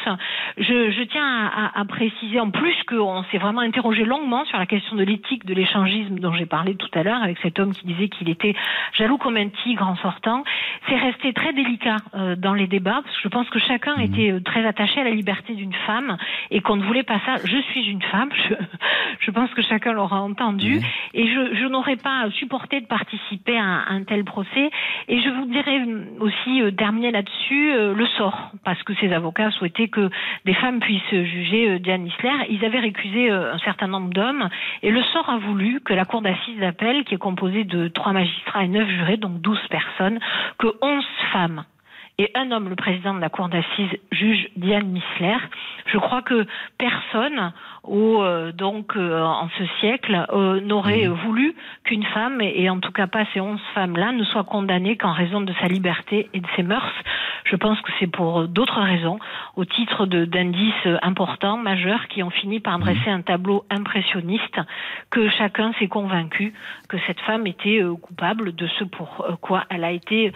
Je, 0.57 0.91
je 0.91 1.03
tiens 1.03 1.25
à, 1.25 1.79
à, 1.79 1.85
préciser 1.85 2.39
en 2.39 2.49
plus 2.49 2.75
qu'on 2.87 3.23
s'est 3.31 3.37
vraiment 3.37 3.61
interrogé 3.61 4.05
longuement 4.05 4.45
sur 4.45 4.57
la 4.57 4.65
question 4.65 4.95
de 4.95 5.03
l'éthique 5.03 5.45
de 5.45 5.53
l'échangisme 5.53 6.19
dont 6.19 6.33
j'ai 6.33 6.45
parlé 6.45 6.75
tout 6.75 6.89
à 6.93 7.03
l'heure 7.03 7.21
avec 7.21 7.37
cet 7.41 7.59
homme 7.59 7.73
qui 7.73 7.85
disait 7.87 8.09
qu'il 8.09 8.29
était 8.29 8.55
jaloux 8.93 9.17
comme 9.17 9.37
un 9.37 9.49
tigre 9.49 9.87
en 9.87 9.95
sortant. 9.97 10.43
C'est 10.87 10.97
resté 10.97 11.33
très 11.33 11.53
délicat 11.53 11.97
euh, 12.13 12.35
dans 12.35 12.53
les 12.53 12.67
débats 12.67 13.01
parce 13.03 13.15
que 13.17 13.23
je 13.23 13.27
pense 13.29 13.49
que 13.49 13.59
chacun 13.59 13.97
mmh. 13.97 14.01
était 14.01 14.31
euh, 14.31 14.39
très 14.39 14.65
attaché 14.65 15.01
à 15.01 15.03
la 15.03 15.11
liberté 15.11 15.53
d'une 15.53 15.73
femme 15.73 16.14
et 16.51 16.61
qu'on 16.61 16.75
ne 16.75 16.83
voulait 16.83 17.03
pas 17.03 17.19
ça. 17.25 17.37
Je 17.43 17.57
suis 17.71 17.85
une 17.85 18.01
femme, 18.01 18.29
je, 18.33 18.55
je 19.19 19.31
pense 19.31 19.49
que 19.53 19.61
chacun 19.61 19.93
l'aura 19.93 20.21
entendu, 20.21 20.81
et 21.13 21.27
je, 21.27 21.55
je 21.55 21.65
n'aurais 21.67 21.95
pas 21.95 22.29
supporté 22.31 22.81
de 22.81 22.85
participer 22.85 23.57
à 23.57 23.63
un, 23.63 23.97
un, 23.97 24.03
tel 24.03 24.23
procès. 24.23 24.69
Et 25.07 25.21
je 25.21 25.29
vous 25.29 25.45
dirais 25.45 25.81
aussi 26.19 26.61
euh, 26.61 26.71
terminer 26.71 27.11
là-dessus 27.11 27.73
euh, 27.73 27.93
le 27.93 28.05
sort, 28.17 28.51
parce 28.63 28.81
que 28.83 28.93
ces 28.95 29.11
avocats 29.13 29.51
souhaitaient 29.51 29.87
que 29.87 30.09
des 30.45 30.53
femmes 30.53 30.79
puissent 30.79 31.01
juger 31.11 31.69
euh, 31.69 31.79
Diane 31.79 32.07
Isler. 32.07 32.45
Ils 32.49 32.63
avaient 32.65 32.79
récusé 32.79 33.29
un 33.29 33.57
certain 33.59 33.87
nombre 33.87 34.09
d'hommes, 34.09 34.49
et 34.81 34.91
le 34.91 35.01
sort 35.03 35.29
a 35.29 35.37
voulu 35.37 35.81
que 35.81 35.93
la 35.93 36.05
cour 36.05 36.21
d'assises 36.21 36.59
d'appel, 36.59 37.03
qui 37.03 37.15
est 37.15 37.19
composée 37.19 37.63
de 37.63 37.87
trois 37.87 38.13
magistrats 38.13 38.63
et 38.63 38.67
neuf 38.67 38.87
jurés, 38.87 39.17
donc 39.17 39.41
douze 39.41 39.59
personnes, 39.69 40.19
que 40.57 40.67
onze 40.81 41.05
femmes 41.31 41.65
et 42.17 42.31
un 42.35 42.51
homme, 42.51 42.69
le 42.69 42.75
président 42.75 43.13
de 43.13 43.19
la 43.19 43.29
cour 43.29 43.49
d'assises, 43.49 43.97
juge 44.11 44.47
Diane 44.55 44.87
Missler. 44.87 45.37
Je 45.87 45.97
crois 45.97 46.21
que 46.21 46.45
personne 46.77 47.51
euh, 47.87 48.51
donc 48.51 48.95
euh, 48.95 49.21
en 49.21 49.49
ce 49.57 49.65
siècle 49.79 50.25
euh, 50.31 50.59
n'aurait 50.61 51.07
mmh. 51.07 51.13
voulu 51.25 51.55
qu'une 51.83 52.03
femme 52.03 52.41
et, 52.41 52.69
en 52.69 52.79
tout 52.79 52.91
cas 52.91 53.07
pas 53.07 53.25
ces 53.33 53.39
onze 53.39 53.59
femmes-là 53.73 54.11
ne 54.11 54.23
soient 54.23 54.43
condamnées 54.43 54.97
qu'en 54.97 55.13
raison 55.13 55.41
de 55.41 55.53
sa 55.59 55.67
liberté 55.67 56.29
et 56.33 56.39
de 56.39 56.47
ses 56.55 56.63
mœurs. 56.63 56.91
Je 57.43 57.55
pense 57.55 57.79
que 57.81 57.91
c'est 57.99 58.07
pour 58.07 58.47
d'autres 58.47 58.81
raisons, 58.81 59.19
au 59.55 59.65
titre 59.65 60.07
d'indices 60.07 60.87
importants, 61.03 61.57
majeurs, 61.57 62.07
qui 62.07 62.23
ont 62.23 62.31
fini 62.31 62.59
par 62.59 62.79
dresser 62.79 63.09
un 63.09 63.21
tableau 63.21 63.65
impressionniste, 63.69 64.59
que 65.11 65.29
chacun 65.29 65.71
s'est 65.73 65.87
convaincu 65.87 66.53
que 66.89 66.97
cette 67.05 67.19
femme 67.19 67.45
était 67.45 67.83
coupable 68.01 68.55
de 68.55 68.65
ce 68.79 68.83
pour 68.83 69.27
quoi 69.41 69.65
elle 69.69 69.83
a 69.83 69.91
été 69.91 70.31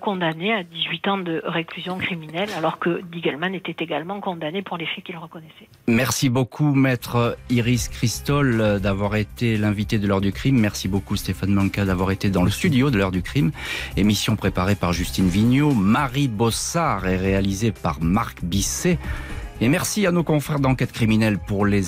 condamnée 0.00 0.54
à 0.54 0.62
18 0.62 1.08
ans 1.08 1.18
de 1.24 1.42
réclusion 1.44 1.98
criminelle, 1.98 2.48
alors 2.56 2.78
que 2.78 3.02
Diegelman 3.10 3.54
était 3.54 3.82
également 3.82 4.20
condamné 4.20 4.62
pour 4.62 4.76
les 4.76 4.86
faits 4.86 5.04
qu'il 5.04 5.16
reconnaissait. 5.16 5.68
Merci 5.88 6.28
beaucoup, 6.28 6.74
maître 6.74 7.36
Iris 7.50 7.88
Christol, 7.88 8.80
d'avoir 8.80 9.16
été 9.16 9.56
l'invité 9.56 9.98
de 9.98 10.06
l'heure 10.06 10.20
du 10.20 10.32
crime. 10.32 10.58
Merci 10.58 10.88
beaucoup, 10.88 11.16
Stéphane 11.16 11.52
Manca, 11.52 11.84
d'avoir 11.84 12.10
été 12.10 12.30
dans 12.30 12.44
le 12.44 12.50
studio 12.50 12.90
de 12.90 12.98
l'heure 12.98 13.10
du 13.10 13.22
crime. 13.22 13.50
Émission 13.96 14.36
préparée 14.36 14.76
par 14.76 14.92
Justine 14.92 15.28
Vignot. 15.28 15.72
Marie 15.72 16.28
Bossard 16.28 17.06
est 17.06 17.16
réalisée 17.16 17.72
par 17.72 18.00
Marc 18.00 18.44
Bisset. 18.44 18.98
Et 19.60 19.68
merci 19.68 20.06
à 20.06 20.12
nos 20.12 20.24
confrères 20.24 20.60
d'enquête 20.60 20.92
criminelle 20.92 21.38
pour 21.38 21.64
les, 21.64 21.82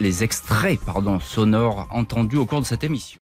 les 0.00 0.24
extraits 0.24 0.80
pardon, 0.84 1.20
sonores 1.20 1.86
entendus 1.90 2.38
au 2.38 2.46
cours 2.46 2.60
de 2.60 2.66
cette 2.66 2.84
émission. 2.84 3.18